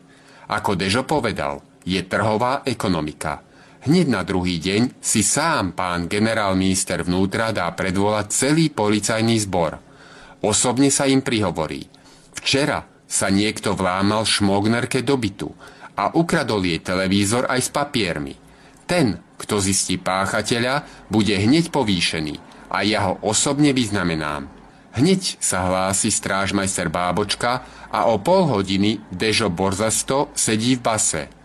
[0.49, 3.39] Ako Dežo povedal, je trhová ekonomika–
[3.79, 9.79] Hneď na druhý deň si sám pán generál minister vnútra dá predvolať celý policajný zbor.
[10.43, 11.87] Osobne sa im prihovorí.
[12.35, 15.47] Včera sa niekto vlámal šmognerke do bytu
[15.95, 18.35] a ukradol jej televízor aj s papiermi.
[18.83, 22.35] Ten, kto zistí páchateľa, bude hneď povýšený
[22.75, 24.58] a ja ho osobne vyznamenám.
[24.99, 31.23] Hneď sa hlási strážmajster Bábočka a o pol hodiny Dežo Borzasto sedí v base–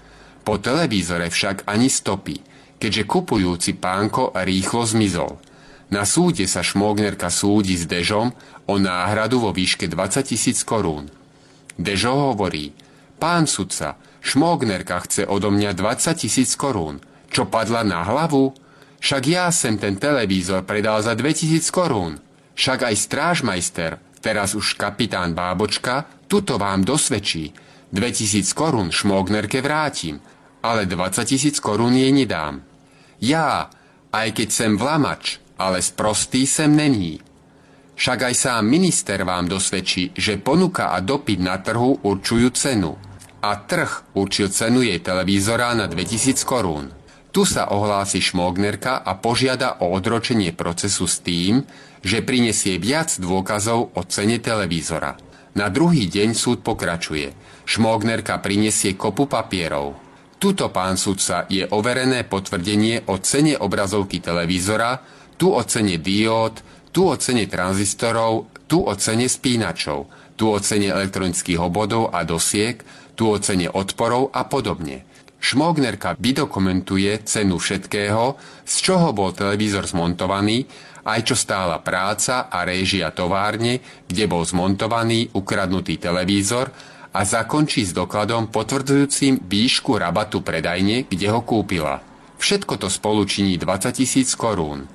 [0.44, 2.36] po televízore však ani stopy,
[2.76, 5.40] keďže kupujúci pánko rýchlo zmizol.
[5.88, 8.28] Na súde sa Šmognerka súdi s Dežom
[8.68, 11.08] o náhradu vo výške 20 tisíc korún.
[11.80, 12.76] Dežo hovorí,
[13.16, 17.00] pán sudca, Šmognerka chce odo mňa 20 tisíc korún.
[17.32, 18.52] Čo padla na hlavu?
[19.00, 22.20] Však ja sem ten televízor predal za 2000 korún.
[22.54, 27.50] Však aj strážmajster, teraz už kapitán Bábočka, tuto vám dosvedčí.
[27.94, 30.18] 2000 korún Šmognerke vrátim
[30.64, 32.64] ale 20 tisíc korún jej nedám.
[33.20, 33.68] Ja,
[34.08, 37.20] aj keď sem vlamač, ale sprostý sem není.
[37.94, 42.96] Však aj sám minister vám dosvedčí, že ponuka a dopyt na trhu určujú cenu.
[43.44, 46.88] A trh určil cenu jej televízora na 2000 korún.
[47.28, 51.60] Tu sa ohlási Šmognerka a požiada o odročenie procesu s tým,
[52.04, 55.16] že prinesie viac dôkazov o cene televízora.
[55.56, 57.32] Na druhý deň súd pokračuje.
[57.64, 59.96] Šmognerka prinesie kopu papierov.
[60.36, 65.00] Tuto, pán sudca, je overené potvrdenie o cene obrazovky televízora,
[65.40, 66.60] tu o cene diód,
[66.92, 72.84] tu o cene tranzistorov, tu o cene spínačov, tu o cene elektronických obodov a dosiek,
[73.16, 75.08] tu o cene odporov a podobne.
[75.44, 80.64] Šmognerka vydokumentuje cenu všetkého, z čoho bol televízor zmontovaný,
[81.04, 86.72] aj čo stála práca a réžia továrne, kde bol zmontovaný ukradnutý televízor
[87.14, 92.02] a zakončí s dokladom potvrdzujúcim výšku rabatu predajne, kde ho kúpila.
[92.40, 94.90] Všetko to spolu činí 20 tisíc korún.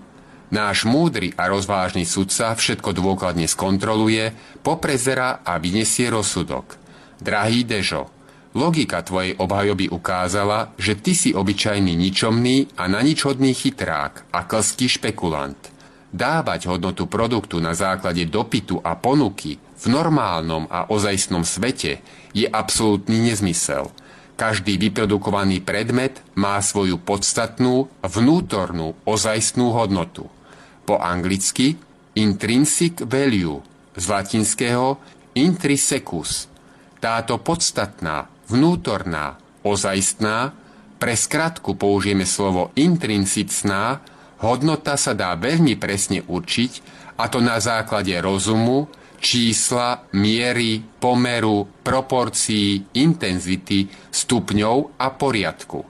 [0.49, 4.33] Náš múdry a rozvážny sudca všetko dôkladne skontroluje,
[4.65, 6.75] poprezera a vyniesie rozsudok.
[7.21, 8.09] Drahý Dežo,
[8.57, 14.89] logika tvojej obhajoby ukázala, že ty si obyčajný ničomný a na ničhodný chytrák a klský
[14.89, 15.78] špekulant.
[16.09, 22.01] Dávať hodnotu produktu na základe dopytu a ponuky v normálnom a ozajstnom svete
[22.33, 23.93] je absolútny nezmysel.
[24.39, 30.31] Každý vyprodukovaný predmet má svoju podstatnú, vnútornú, ozajstnú hodnotu.
[30.87, 31.75] Po anglicky
[32.15, 33.61] intrinsic value,
[33.99, 34.97] z latinského
[35.35, 36.47] intrinsecus.
[37.03, 40.55] Táto podstatná, vnútorná, ozajstná,
[40.99, 44.03] pre skratku použijeme slovo intrinsicná,
[44.43, 46.71] hodnota sa dá veľmi presne určiť,
[47.19, 48.87] a to na základe rozumu,
[49.19, 55.83] čísla, miery, pomeru, proporcií, intenzity, stupňov a poriadku.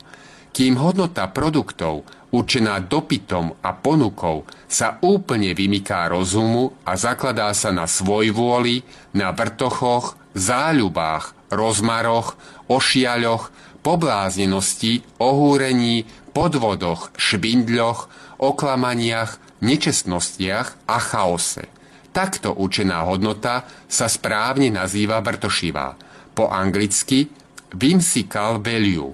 [0.49, 2.03] Kým hodnota produktov
[2.33, 8.81] určená dopytom a ponukou sa úplne vymyká rozumu a zakladá sa na svojvôli,
[9.13, 12.37] na vrtochoch, záľubách, rozmaroch,
[12.69, 18.09] ošiaľoch, pobláznenosti, ohúrení, podvodoch, švindľoch,
[18.39, 21.67] oklamaniach, nečestnostiach a chaose.
[22.09, 25.99] Takto učená hodnota sa správne nazýva vrtošivá.
[26.33, 27.29] Po anglicky
[27.75, 29.13] whimsical value.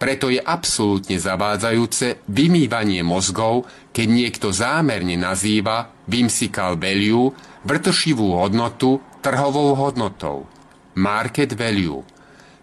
[0.00, 7.30] Preto je absolútne zavádzajúce vymývanie mozgov, keď niekto zámerne nazýva whimsical value
[7.62, 10.50] vrtošivú hodnotu trhovou hodnotou.
[10.98, 12.02] Market value.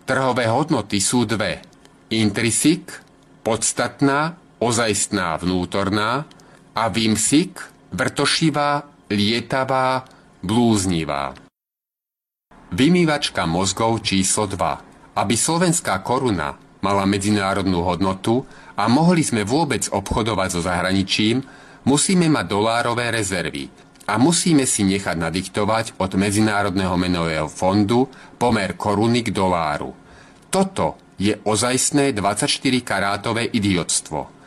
[0.03, 1.63] Trhové hodnoty sú dve.
[2.11, 2.99] Intrinsic,
[3.45, 6.27] podstatná, ozajstná vnútorná
[6.75, 7.59] a vimsik,
[7.95, 10.05] vrtošivá, lietavá,
[10.43, 11.33] blúznivá.
[12.69, 15.17] Vymývačka mozgov číslo 2.
[15.17, 16.55] Aby slovenská koruna
[16.85, 18.45] mala medzinárodnú hodnotu
[18.77, 21.41] a mohli sme vôbec obchodovať so zahraničím,
[21.83, 23.67] musíme mať dolárové rezervy
[24.05, 28.09] a musíme si nechať nadiktovať od Medzinárodného menového fondu
[28.41, 29.93] pomer koruny k doláru.
[30.49, 34.38] Toto je ozajstné 24-karátové idiotstvo.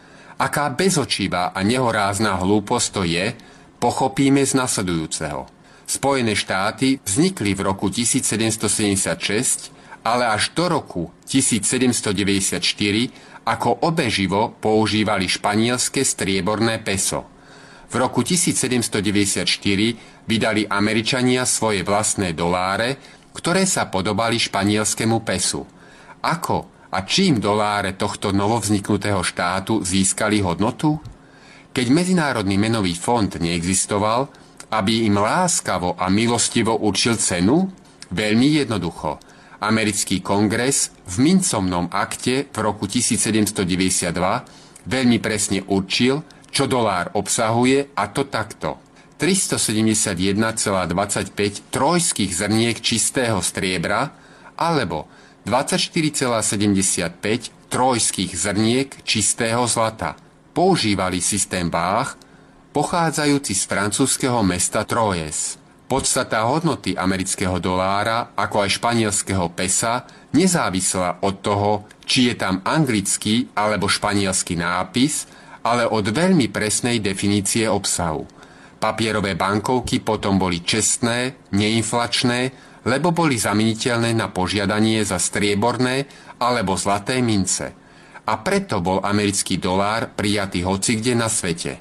[0.43, 3.31] Aká bezočivá a nehorázna hlúposť to je,
[3.79, 5.47] pochopíme z nasledujúceho.
[5.87, 9.71] Spojené štáty vznikli v roku 1776,
[10.03, 12.59] ale až do roku 1794
[13.47, 17.23] ako obeživo používali španielské strieborné peso.
[17.87, 19.47] V roku 1794
[20.27, 22.99] vydali Američania svoje vlastné doláre,
[23.31, 25.63] ktoré sa podobali španielskému pesu–
[26.23, 31.01] ako a čím doláre tohto novovzniknutého štátu získali hodnotu?
[31.73, 34.29] Keď Medzinárodný menový fond neexistoval,
[34.77, 37.73] aby im láskavo a milostivo určil cenu?
[38.13, 39.17] Veľmi jednoducho.
[39.65, 44.13] Americký kongres v mincomnom akte v roku 1792
[44.85, 46.21] veľmi presne určil,
[46.53, 48.77] čo dolár obsahuje a to takto.
[49.17, 54.13] 371,25 trojských zrniek čistého striebra
[54.59, 55.09] alebo
[55.43, 60.15] 24,75 trojských zrniek čistého zlata.
[60.55, 62.15] Používali systém váh,
[62.71, 65.59] pochádzajúci z francúzského mesta Troyes.
[65.91, 73.53] Podstata hodnoty amerického dolára, ako aj španielského pesa, nezávisela od toho, či je tam anglický
[73.53, 75.29] alebo španielský nápis,
[75.67, 78.25] ale od veľmi presnej definície obsahu.
[78.81, 86.07] Papierové bankovky potom boli čestné, neinflačné lebo boli zameniteľné na požiadanie za strieborné
[86.43, 87.71] alebo zlaté mince.
[88.23, 91.79] A preto bol americký dolár prijatý hocikde na svete.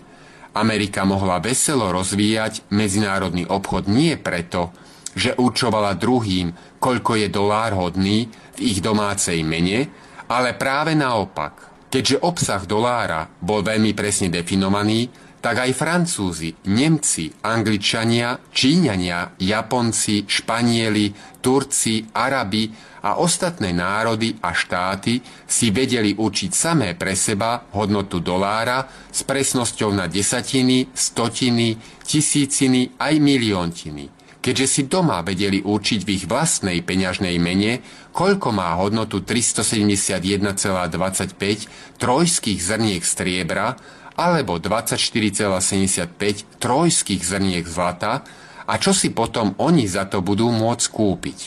[0.57, 4.73] Amerika mohla veselo rozvíjať medzinárodný obchod nie preto,
[5.15, 9.87] že určovala druhým, koľko je dolár hodný v ich domácej mene,
[10.27, 11.71] ale práve naopak.
[11.91, 15.11] Keďže obsah dolára bol veľmi presne definovaný,
[15.41, 21.09] tak aj Francúzi, Nemci, Angličania, Číňania, Japonci, Španieli,
[21.41, 22.69] Turci, Arabi
[23.01, 25.17] a ostatné národy a štáty
[25.49, 31.73] si vedeli určiť samé pre seba hodnotu dolára s presnosťou na desatiny, stotiny,
[32.05, 34.21] tisíciny aj miliontiny.
[34.41, 37.77] Keďže si doma vedeli určiť v ich vlastnej peňažnej mene,
[38.09, 43.77] koľko má hodnotu 371,25 trojských zrniek striebra,
[44.15, 48.23] alebo 24,75 trojských zrniek zlata
[48.67, 51.39] a čo si potom oni za to budú môcť kúpiť.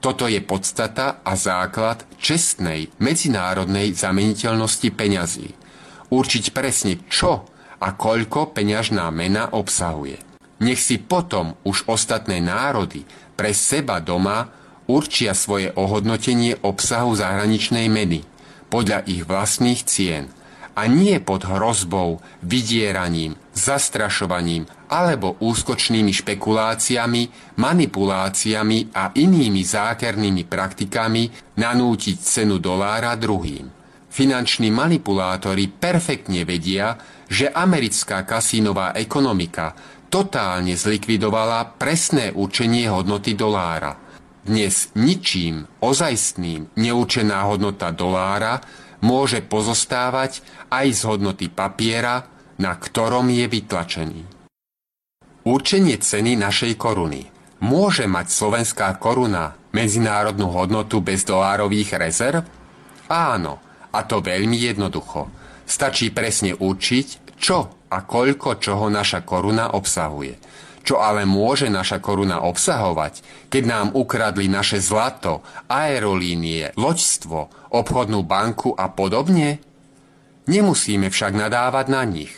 [0.00, 5.52] Toto je podstata a základ čestnej medzinárodnej zameniteľnosti peňazí.
[6.08, 7.44] Určiť presne čo
[7.80, 10.16] a koľko peňažná mena obsahuje.
[10.60, 13.04] Nech si potom už ostatné národy
[13.36, 14.48] pre seba doma
[14.88, 18.24] určia svoje ohodnotenie obsahu zahraničnej meny
[18.72, 20.24] podľa ich vlastných cien–
[20.76, 32.16] a nie pod hrozbou, vydieraním, zastrašovaním alebo úskočnými špekuláciami, manipuláciami a inými zákernými praktikami nanútiť
[32.18, 33.70] cenu dolára druhým.
[34.10, 36.98] Finanční manipulátori perfektne vedia,
[37.30, 39.78] že americká kasínová ekonomika
[40.10, 43.94] totálne zlikvidovala presné určenie hodnoty dolára.
[44.42, 48.58] Dnes ničím ozajstným neurčená hodnota dolára
[49.00, 52.28] môže pozostávať aj z hodnoty papiera,
[52.60, 54.20] na ktorom je vytlačený.
[55.44, 57.32] Určenie ceny našej koruny.
[57.60, 62.44] Môže mať slovenská koruna medzinárodnú hodnotu bez dolárových rezerv?
[63.08, 63.60] Áno,
[63.92, 65.28] a to veľmi jednoducho.
[65.64, 70.36] Stačí presne určiť, čo a koľko čoho naša koruna obsahuje–
[70.80, 78.74] čo ale môže naša koruna obsahovať, keď nám ukradli naše zlato, aerolínie, loďstvo, obchodnú banku
[78.74, 79.62] a podobne?
[80.50, 82.34] Nemusíme však nadávať na nich.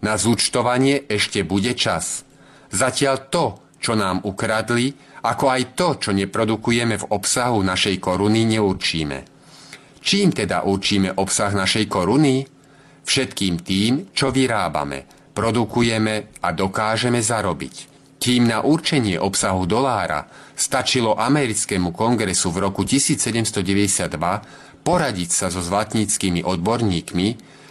[0.00, 2.24] Na zúčtovanie ešte bude čas.
[2.72, 3.44] Zatiaľ to,
[3.76, 9.18] čo nám ukradli, ako aj to, čo neprodukujeme v obsahu našej koruny, neurčíme.
[10.00, 12.48] Čím teda určíme obsah našej koruny?
[13.04, 15.04] Všetkým tým, čo vyrábame,
[15.36, 17.90] produkujeme a dokážeme zarobiť.
[18.20, 26.44] Kým na určenie obsahu dolára stačilo americkému kongresu v roku 1792 poradiť sa so zlatníckými
[26.44, 27.28] odborníkmi,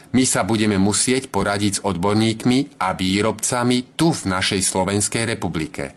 [0.10, 5.94] my sa budeme musieť poradiť s odborníkmi a výrobcami tu v našej Slovenskej republike.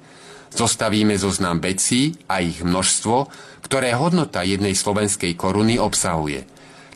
[0.53, 3.33] Zostavíme zoznam vecí a ich množstvo,
[3.65, 6.45] ktoré hodnota jednej slovenskej koruny obsahuje.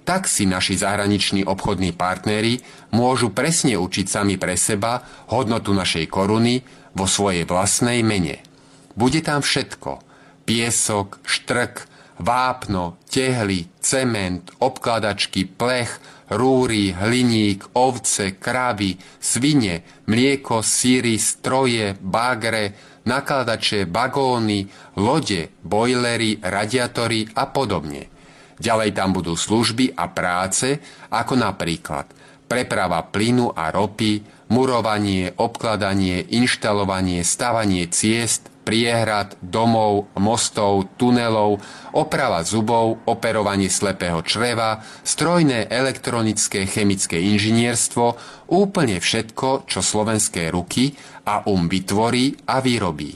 [0.05, 2.61] Tak si naši zahraniční obchodní partnery
[2.93, 5.01] môžu presne učiť sami pre seba
[5.33, 6.63] hodnotu našej koruny
[6.93, 8.45] vo svojej vlastnej mene.
[8.93, 10.05] Bude tam všetko.
[10.45, 16.01] Piesok, štrk, vápno, tehly, cement, obkladačky, plech,
[16.33, 22.75] rúry, hliník, ovce, kravy, svine, mlieko, síry, stroje, bagre,
[23.07, 24.67] nakladače, bagóny,
[24.99, 28.11] lode, bojlery, radiatory a podobne.
[28.57, 30.81] Ďalej tam budú služby a práce,
[31.13, 32.09] ako napríklad
[32.47, 34.23] preprava plynu a ropy,
[34.55, 41.63] murovanie, obkladanie, inštalovanie, stavanie ciest, priehrad, domov, mostov, tunelov,
[41.95, 48.19] oprava zubov, operovanie slepého čreva, strojné, elektronické, chemické inžinierstvo,
[48.51, 53.15] úplne všetko, čo slovenské ruky a um vytvorí a vyrobí.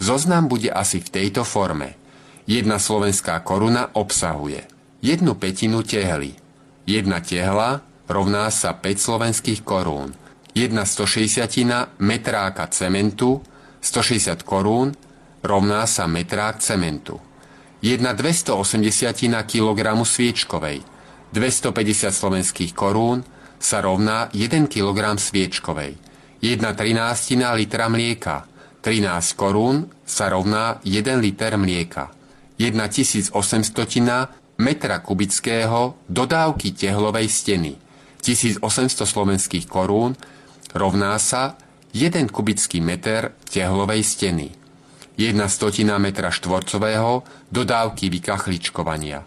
[0.00, 2.00] Zoznam bude asi v tejto forme.
[2.48, 4.64] Jedna slovenská koruna obsahuje
[5.04, 6.34] jednu petinu tehly.
[6.88, 10.16] Jedna tehla rovná sa 5 slovenských korún.
[10.56, 13.44] Jedna 160 metráka cementu,
[13.80, 14.94] 160 korún
[15.42, 17.22] rovná sa metrák cementu.
[17.78, 19.14] Jedna 280
[19.46, 20.82] kg sviečkovej,
[21.30, 23.22] 250 slovenských korún
[23.62, 25.94] sa rovná 1 kg sviečkovej.
[26.42, 28.46] Jedna 13 litra mlieka,
[28.82, 32.10] 13 korún sa rovná 1 liter mlieka.
[32.58, 33.34] Jedna 1800
[34.58, 37.78] metra kubického dodávky tehlovej steny,
[38.22, 40.18] 1800 slovenských korún
[40.74, 41.54] rovná sa
[41.96, 44.52] 1 kubický meter tehlovej steny,
[45.16, 49.24] 1 stotina metra štvorcového dodávky vykachličkovania.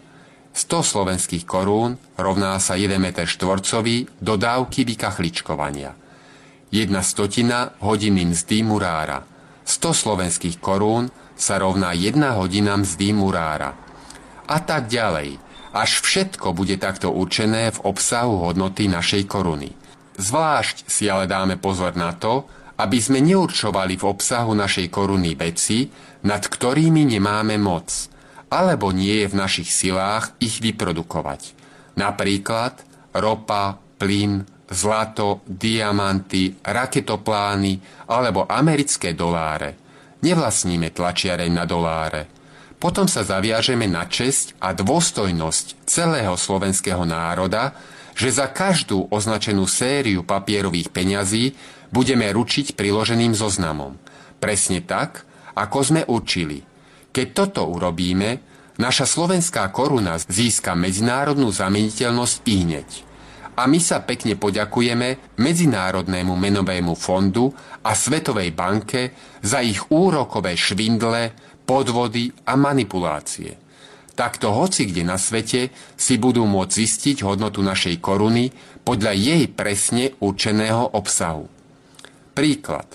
[0.54, 5.90] 100 slovenských korún rovná sa 1 meter štvorcový dodávky vykachličkovania.
[6.70, 9.26] 1 stotina hodiny mzdy murára.
[9.66, 13.74] 100 slovenských korún sa rovná 1 hodina mzdy murára.
[14.46, 15.34] A tak ďalej,
[15.74, 19.81] až všetko bude takto určené v obsahu hodnoty našej koruny.
[20.16, 22.44] Zvlášť si ale dáme pozor na to,
[22.80, 25.86] aby sme neurčovali v obsahu našej koruny veci,
[26.26, 27.88] nad ktorými nemáme moc,
[28.52, 31.54] alebo nie je v našich silách ich vyprodukovať.
[31.96, 32.80] Napríklad
[33.16, 39.76] ropa, plyn, zlato, diamanty, raketoplány alebo americké doláre.
[40.24, 42.26] Nevlastníme tlačiareň na doláre.
[42.82, 47.78] Potom sa zaviažeme na česť a dôstojnosť celého slovenského národa,
[48.12, 51.56] že za každú označenú sériu papierových peňazí
[51.92, 53.96] budeme ručiť priloženým zoznamom.
[54.40, 56.64] Presne tak, ako sme určili.
[57.12, 58.40] Keď toto urobíme,
[58.80, 62.90] naša slovenská koruna získa medzinárodnú zameniteľnosť hneď.
[63.52, 67.52] A my sa pekne poďakujeme Medzinárodnému menovému fondu
[67.84, 69.12] a Svetovej banke
[69.44, 71.36] za ich úrokové švindle,
[71.68, 73.61] podvody a manipulácie.
[74.12, 78.52] Takto hoci kde na svete si budú môcť zistiť hodnotu našej koruny
[78.84, 81.48] podľa jej presne určeného obsahu.
[82.36, 82.88] Príklad.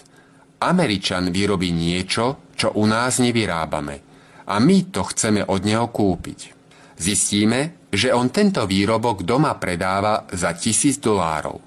[0.58, 4.08] Američan vyrobí niečo, čo u nás nevyrábame
[4.48, 6.56] a my to chceme od neho kúpiť.
[6.98, 11.62] Zistíme, že on tento výrobok doma predáva za tisíc dolárov.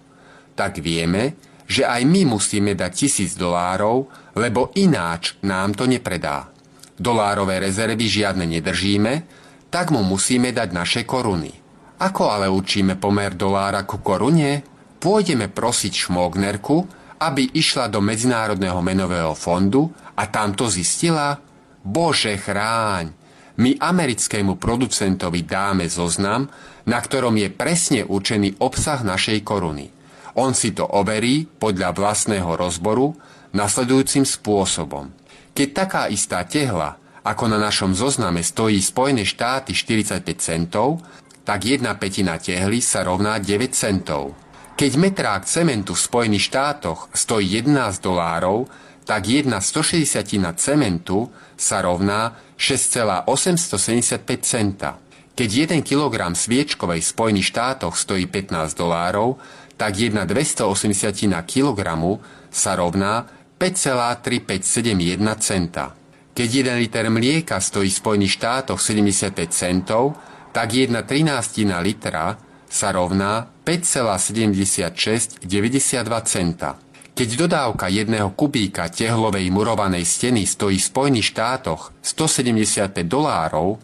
[0.57, 1.39] Tak vieme,
[1.71, 6.51] že aj my musíme dať tisíc dolárov, lebo ináč nám to nepredá.
[6.99, 9.40] Dolárové rezervy žiadne nedržíme,
[9.71, 11.55] tak mu musíme dať naše koruny.
[12.03, 14.67] Ako ale učíme pomer dolára ku korune?
[15.01, 16.77] Pôjdeme prosiť šmognerku,
[17.23, 19.89] aby išla do Medzinárodného menového fondu
[20.19, 21.39] a tam to zistila?
[21.81, 23.17] Bože chráň!
[23.61, 26.49] My americkému producentovi dáme zoznam,
[26.89, 29.93] na ktorom je presne určený obsah našej koruny.
[30.41, 33.13] On si to overí podľa vlastného rozboru
[33.53, 35.13] nasledujúcim spôsobom.
[35.53, 41.05] Keď taká istá tehla ako na našom zozname stojí Spojené štáty 45 centov,
[41.45, 44.33] tak jedna petina tehly sa rovná 9 centov.
[44.81, 48.65] Keď metrák cementu v Spojených štátoch stojí 11 dolárov,
[49.05, 51.29] tak jedna 160 cementu
[51.59, 54.97] sa rovná 6,875 centa.
[55.37, 59.37] Keď 1 kg sviečkovej v Spojených štátoch stojí 15 dolárov,
[59.77, 61.13] tak jedna 280
[61.45, 61.81] kg
[62.49, 63.29] sa rovná
[63.61, 66.00] 5,3571 centa.
[66.41, 70.17] Keď 1 liter mlieka stojí v Spojených štátoch 75 centov,
[70.57, 75.45] tak jedna trinástina litra sa rovná 5,7692
[76.25, 76.81] centa.
[77.13, 83.77] Keď dodávka jedného kubíka tehlovej murovanej steny stojí v Spojených štátoch 175 dolárov,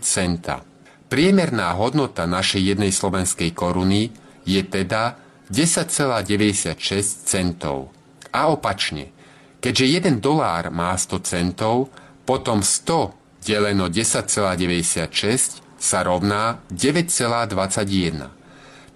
[0.00, 0.64] centa.
[1.12, 4.08] Priemerná hodnota našej jednej slovenskej koruny
[4.48, 5.20] je teda
[5.52, 6.72] 10,96
[7.28, 7.92] centov.
[8.32, 9.12] A opačne,
[9.60, 11.92] keďže 1 dolár má 100 centov,
[12.24, 13.12] potom 100
[13.44, 18.32] deleno 10,96 sa rovná 9,21.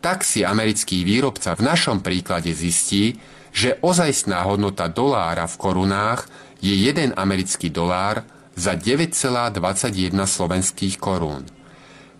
[0.00, 3.20] Tak si americký výrobca v našom príklade zistí,
[3.52, 6.30] že ozajstná hodnota dolára v korunách
[6.64, 8.24] je 1 americký dolár
[8.56, 11.44] za 9,21 slovenských korún.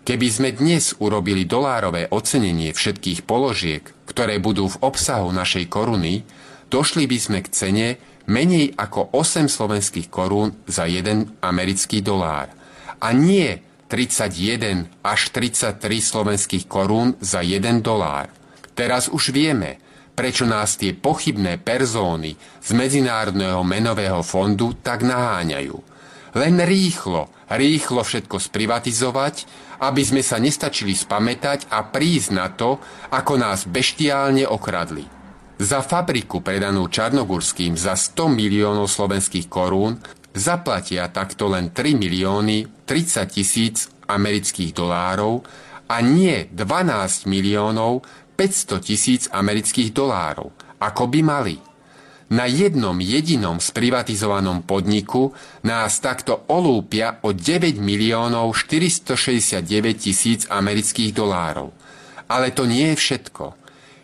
[0.07, 6.23] Keby sme dnes urobili dolárové ocenenie všetkých položiek, ktoré budú v obsahu našej koruny,
[6.71, 7.87] došli by sme k cene
[8.29, 12.53] menej ako 8 slovenských korún za 1 americký dolár.
[13.03, 13.59] A nie
[13.91, 18.31] 31 až 33 slovenských korún za 1 dolár.
[18.77, 19.79] Teraz už vieme,
[20.15, 25.96] prečo nás tie pochybné perzóny z Medzinárodného menového fondu tak naháňajú.
[26.37, 29.35] Len rýchlo, rýchlo všetko sprivatizovať,
[29.81, 32.77] aby sme sa nestačili spamätať a prísť na to,
[33.09, 35.09] ako nás beštiálne okradli.
[35.57, 39.97] Za fabriku predanú Čarnogurským za 100 miliónov slovenských korún
[40.37, 45.41] zaplatia takto len 3 milióny 30 tisíc amerických dolárov
[45.89, 48.05] a nie 12 miliónov
[48.37, 51.57] 500 tisíc amerických dolárov, ako by mali.
[52.27, 55.31] Na jednom jedinom sprivatizovanom podniku
[55.63, 59.63] nás takto olúpia o 9 miliónov 469
[59.95, 61.71] tisíc amerických dolárov.
[62.27, 63.55] Ale to nie je všetko.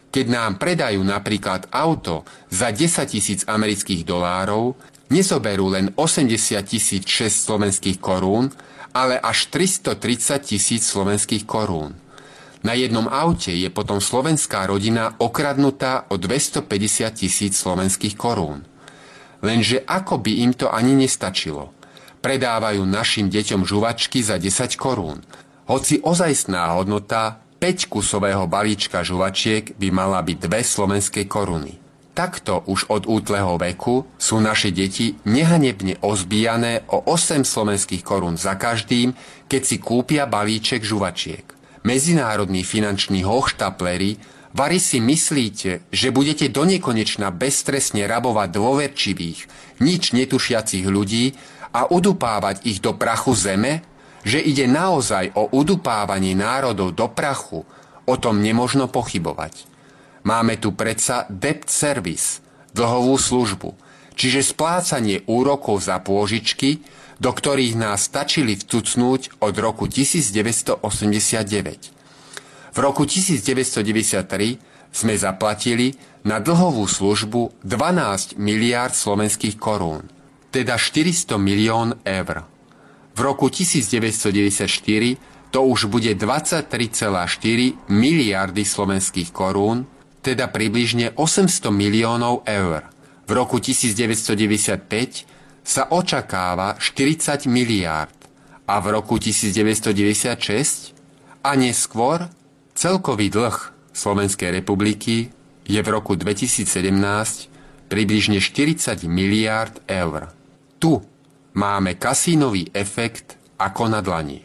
[0.07, 4.79] Keď nám predajú napríklad auto za 10 tisíc amerických dolárov,
[5.11, 8.47] nezoberú len 80 tisíc 6 slovenských korún,
[8.95, 12.02] ale až 330 tisíc slovenských korún.
[12.63, 18.63] Na jednom aute je potom slovenská rodina okradnutá o 250 tisíc slovenských korún.
[19.43, 21.75] Lenže ako by im to ani nestačilo.
[22.23, 25.19] Predávajú našim deťom žuvačky za 10 korún.
[25.67, 31.83] Hoci ozajstná hodnota 5-kusového balíčka žuvačiek by mala byť 2 slovenské koruny.
[32.15, 38.55] Takto už od útleho veku sú naše deti nehanebne ozbíjané o 8 slovenských korún za
[38.55, 39.11] každým,
[39.51, 44.17] keď si kúpia balíček žuvačiek medzinárodní finanční hochštapleri,
[44.53, 49.39] Vary si myslíte, že budete donekonečna bezstresne rabovať dôverčivých,
[49.81, 51.33] nič netušiacich ľudí
[51.73, 53.81] a udupávať ich do prachu zeme?
[54.21, 57.65] Že ide naozaj o udupávanie národov do prachu,
[58.05, 59.65] o tom nemožno pochybovať.
[60.21, 62.39] Máme tu predsa debt service,
[62.77, 63.73] dlhovú službu,
[64.13, 66.85] čiže splácanie úrokov za pôžičky,
[67.23, 70.83] do ktorých nás stačili vtucnúť od roku 1989.
[72.75, 74.59] V roku 1993
[74.91, 75.95] sme zaplatili
[76.27, 80.03] na dlhovú službu 12 miliárd slovenských korún,
[80.51, 82.43] teda 400 milión eur.
[83.15, 84.67] V roku 1994
[85.47, 86.67] to už bude 23,4
[87.87, 89.87] miliardy slovenských korún,
[90.19, 92.83] teda približne 800 miliónov eur.
[93.23, 95.32] V roku 1995
[95.63, 98.15] sa očakáva 40 miliárd
[98.67, 100.93] a v roku 1996
[101.43, 102.27] a neskôr
[102.75, 103.57] celkový dlh
[103.95, 105.31] Slovenskej republiky
[105.63, 106.67] je v roku 2017
[107.87, 110.31] približne 40 miliárd eur.
[110.79, 110.99] Tu
[111.55, 114.43] máme kasínový efekt ako na dlani.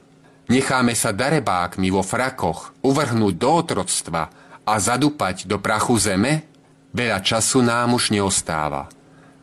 [0.49, 4.23] Necháme sa darebákmi vo frakoch uvrhnúť do otroctva
[4.65, 6.49] a zadupať do prachu zeme?
[6.93, 8.89] Veľa času nám už neostáva.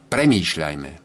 [0.09, 1.04] Premýšľajme.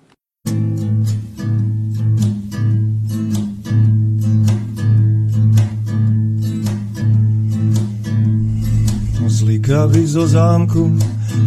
[9.70, 10.98] Zlikavý zo zámku,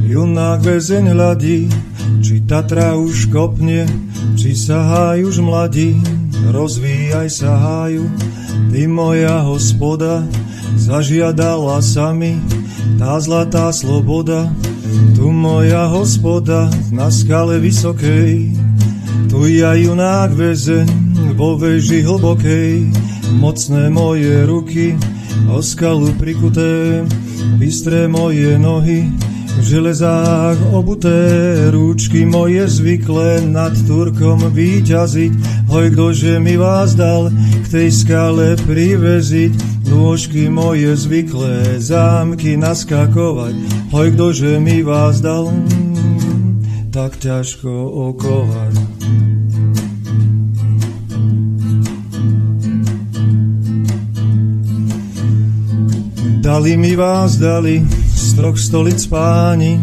[0.08, 1.68] junák väzeň hľadí,
[2.24, 3.84] či Tatra už kopne,
[4.40, 6.00] či sahá už mladí.
[6.48, 8.08] rozvíjaj sa háju,
[8.72, 10.24] ty moja hospoda,
[10.80, 12.40] zažiadala sa mi
[12.96, 14.48] tá zlatá sloboda,
[15.20, 18.56] tu moja hospoda na skale vysokej,
[19.28, 20.88] tu ja junák väzeň
[21.36, 22.88] vo veži hlbokej,
[23.36, 24.96] mocné moje ruky
[25.50, 27.04] o skalu prikuté,
[27.58, 29.10] bystré moje nohy,
[29.54, 35.34] v železách obuté rúčky moje zvykle nad Turkom vyťaziť.
[35.70, 43.56] Hoj, kdože mi vás dal k tej skale priveziť, nôžky moje zvyklé zámky naskakovať.
[43.94, 45.54] Hoj, kdože mi vás dal
[46.94, 47.70] tak ťažko
[48.14, 48.93] okovať.
[56.44, 57.80] Dali mi vás, dali
[58.12, 59.80] z troch stolic páni,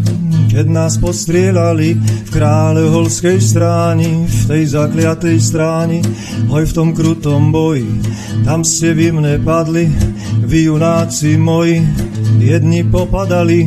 [0.52, 6.04] keď nás postrielali v kráľoholskej stráni, v tej zakliatej stráni,
[6.52, 7.88] hoj v tom krutom boji.
[8.44, 9.88] Tam ste vy mne padli,
[10.44, 11.80] vy junáci moji,
[12.36, 13.64] jedni popadali,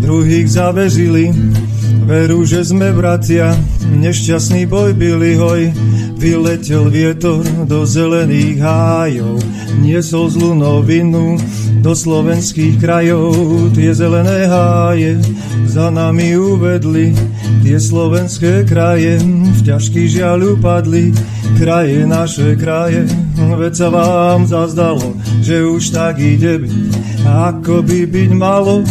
[0.00, 1.36] druhých zavezili,
[2.08, 3.52] veru, že sme bratia,
[3.92, 5.68] nešťastný boj byli, hoj,
[6.16, 9.36] vyletel vietor do zelených hájov,
[9.84, 11.36] niesol zlú novinu,
[11.80, 13.32] do slovenských krajov
[13.76, 15.20] tie zelené háje
[15.68, 17.12] za nami uvedli
[17.64, 19.20] tie slovenské kraje.
[19.22, 21.12] V ťažký žiaľ upadli
[21.58, 23.04] kraje naše kraje.
[23.36, 25.16] Veď sa vám zazdalo
[25.46, 26.74] že už tak ide byť.
[27.26, 28.82] Ako by byť malo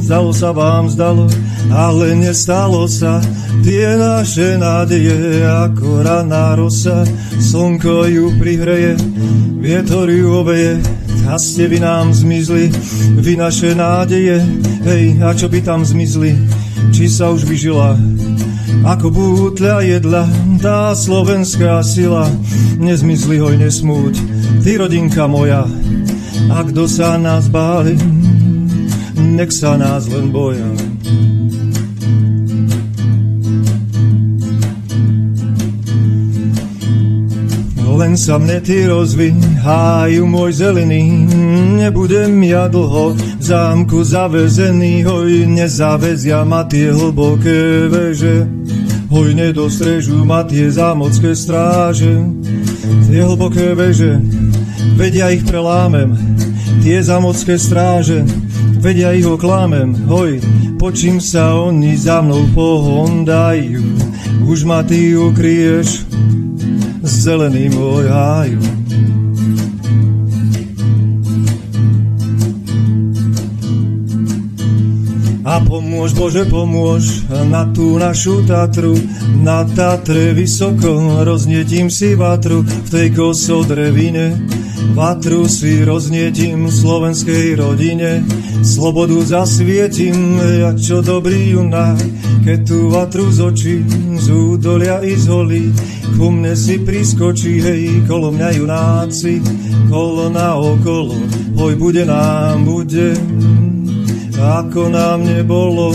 [0.00, 1.28] zdalo sa vám zdalo
[1.70, 3.20] ale nestalo sa.
[3.60, 7.04] Tie naše nádeje ako raná rosa
[7.36, 8.96] slnko ju prihreje
[9.60, 10.80] vietor ju obeje
[11.30, 12.70] a ste vy nám zmizli,
[13.18, 14.42] vy naše nádeje,
[14.82, 16.34] hej, a čo by tam zmizli,
[16.90, 17.94] či sa už vyžila,
[18.82, 20.24] ako bútľa jedla,
[20.58, 22.26] tá slovenská sila,
[22.80, 24.14] nezmizli hoj nesmúť,
[24.64, 25.68] ty rodinka moja,
[26.50, 27.94] a kto sa nás báli,
[29.14, 30.89] nech sa nás len boja.
[38.00, 38.88] Len sa mne ty
[39.60, 41.28] háju môj zelený.
[41.76, 48.48] Nebudem ja dlho v zámku zavezený, hoj, nezavezia ma tie hlboké veže.
[49.12, 52.24] Hoj, nedostrežú ma tie zámocké stráže,
[53.10, 54.16] tie hlboké veže,
[54.96, 56.16] vedia ich prelámem,
[56.80, 58.24] tie zámocké stráže,
[58.80, 60.40] vedia ich oklámem, hoj,
[60.80, 63.82] počím sa oni za mnou pohondajú,
[64.46, 66.09] už ma ty ukrieš,
[67.10, 68.62] zelený môj háju.
[75.50, 78.94] A pomôž, Bože, pomôž na tú našu Tatru,
[79.42, 84.38] na Tatre vysoko, roznietím si vatru v tej kosodrevine.
[84.94, 88.22] Vatru si roznietím slovenskej rodine,
[88.62, 91.98] slobodu zasvietim, jak čo dobrý junák,
[92.40, 93.76] keď tú vatru z očí,
[94.16, 95.64] z údolia i z holí,
[96.16, 99.40] ku mne si priskočí, hej, kolo mňa junáci,
[99.88, 101.16] kolo na okolo,
[101.56, 103.12] hoj, bude nám, bude
[104.40, 105.92] ako nám nebolo.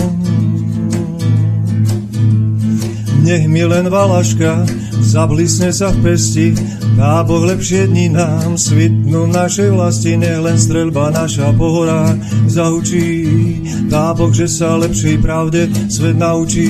[3.26, 4.62] Nech mi len valaška
[5.02, 6.54] zablisne sa v pesti,
[6.96, 12.16] dá Boh lepšie dni nám svitnú našej vlasti, nech len strelba naša po horách
[12.48, 13.08] zahučí.
[13.86, 16.66] Dá Boh, že sa lepšej pravde svet naučí,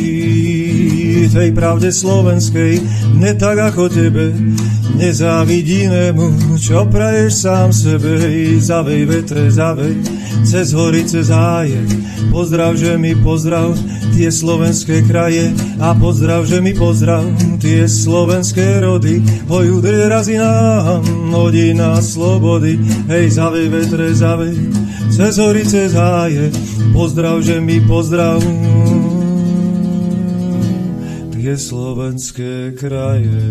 [1.31, 2.83] tej pravde slovenskej,
[3.17, 4.35] ne tak ako tebe,
[4.99, 8.19] nezávidínému, čo praješ sám sebe,
[8.59, 9.95] zavej vetre, zavej,
[10.45, 11.81] cez hory, cez háje.
[12.29, 13.73] Pozdrav, že mi pozdrav
[14.17, 17.25] tie slovenské kraje a pozdrav, že mi pozdrav
[17.61, 19.21] tie slovenské rody.
[19.49, 24.57] Hoj, udrie razy nám, hodina slobody, hej, zavej vetre, zavej,
[25.13, 26.53] cez hory, cez háje.
[26.93, 28.41] Pozdrav, že mi pozdrav
[31.37, 33.45] tie slovenské kraje.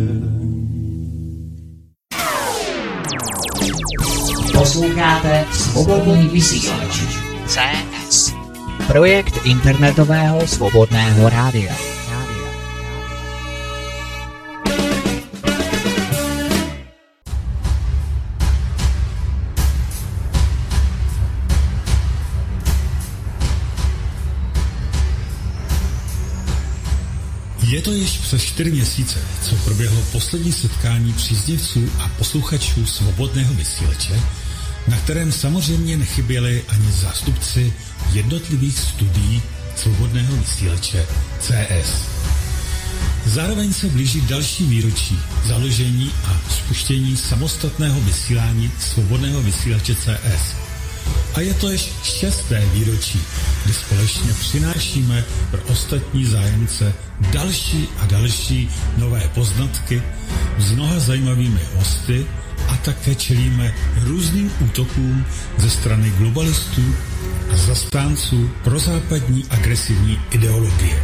[4.65, 7.01] Posloucháte Svobodný vysílač
[7.45, 8.33] CS.
[8.87, 11.75] Projekt internetového svobodného rádia.
[27.69, 34.21] Je to již přes čtyři měsíce, co proběhlo poslední setkání příznivců a posluchačů svobodného vysílače,
[34.87, 37.73] na kterém samozřejmě nechyběli ani zástupci
[38.13, 39.41] jednotlivých studií
[39.75, 41.07] svobodného vysílače
[41.39, 42.15] CS.
[43.25, 50.64] Zároveň se blíží další výročí založení a spuštění samostatného vysílání svobodného vysílače CS.
[51.35, 53.21] A je to již šesté výročí,
[53.63, 60.03] kdy společně přinášíme pro ostatní zájemce další a další nové poznatky
[60.57, 62.25] s mnoha zajímavými hosty
[62.67, 63.73] a také čelíme
[64.03, 65.25] různým útokům
[65.57, 66.95] ze strany globalistů
[67.53, 71.03] a zastánců prozápadní agresivní ideologie.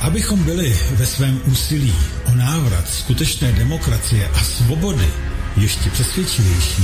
[0.00, 1.94] Abychom byli ve svém úsilí
[2.24, 5.08] o návrat skutečné demokracie a svobody
[5.56, 6.82] ještě přesvědčivější,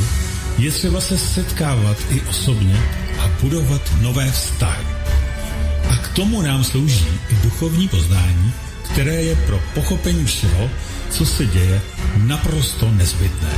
[0.59, 2.83] je třeba se setkávat i osobně
[3.19, 4.87] a budovat nové vztahy.
[5.91, 8.53] A k tomu nám slouží i duchovní poznání,
[8.93, 10.71] které je pro pochopení všeho,
[11.11, 11.83] co se děje,
[12.17, 13.53] naprosto nezbytné.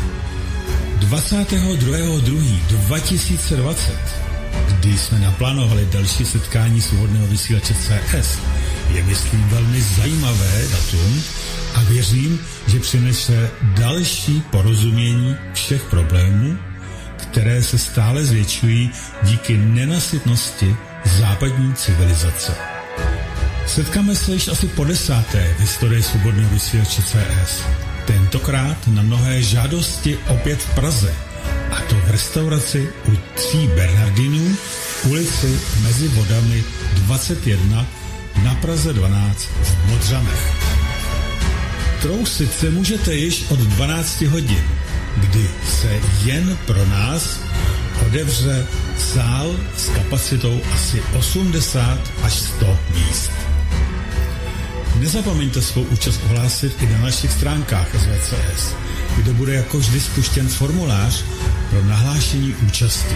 [0.98, 3.76] 22.2.2020,
[4.68, 8.38] kdy jsme naplánovali další setkání svobodného vysílače CS,
[8.94, 11.22] je myslím velmi zajímavé datum
[11.74, 16.58] a věřím, že přinese další porozumění všech problémů,
[17.30, 18.90] které se stále zvětšují
[19.22, 20.76] díky nenasytnosti
[21.18, 22.52] západní civilizace.
[23.66, 27.62] Setkáme se již asi po desáté v historii svobodného vysílače CS.
[28.06, 31.14] Tentokrát na mnohé žádosti opět v Praze,
[31.72, 34.56] a to v restauraci u tří Bernardinů,
[35.04, 36.64] ulici mezi vodami
[36.94, 37.86] 21
[38.42, 40.52] na Praze 12 v Modřanech.
[42.02, 44.64] Trousit se můžete již od 12 hodin,
[45.20, 45.50] kdy
[45.80, 47.40] se jen pro nás
[48.06, 48.66] otevře
[48.98, 53.30] sál s kapacitou asi 80 až 100 míst.
[54.98, 58.74] Nezapomeňte svou účast ohlásit i na našich stránkách SVCS,
[59.16, 61.24] kde bude jako vždy spuštěn formulář
[61.70, 63.14] pro nahlášení účasti.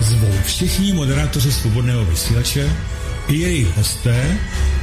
[0.00, 2.76] Zvou všichni moderátoři svobodného vysílače
[3.28, 4.38] i jejich hosté,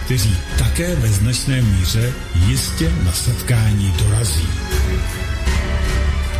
[0.05, 2.13] kteří také ve značné míře
[2.47, 4.47] jistě na setkání dorazí.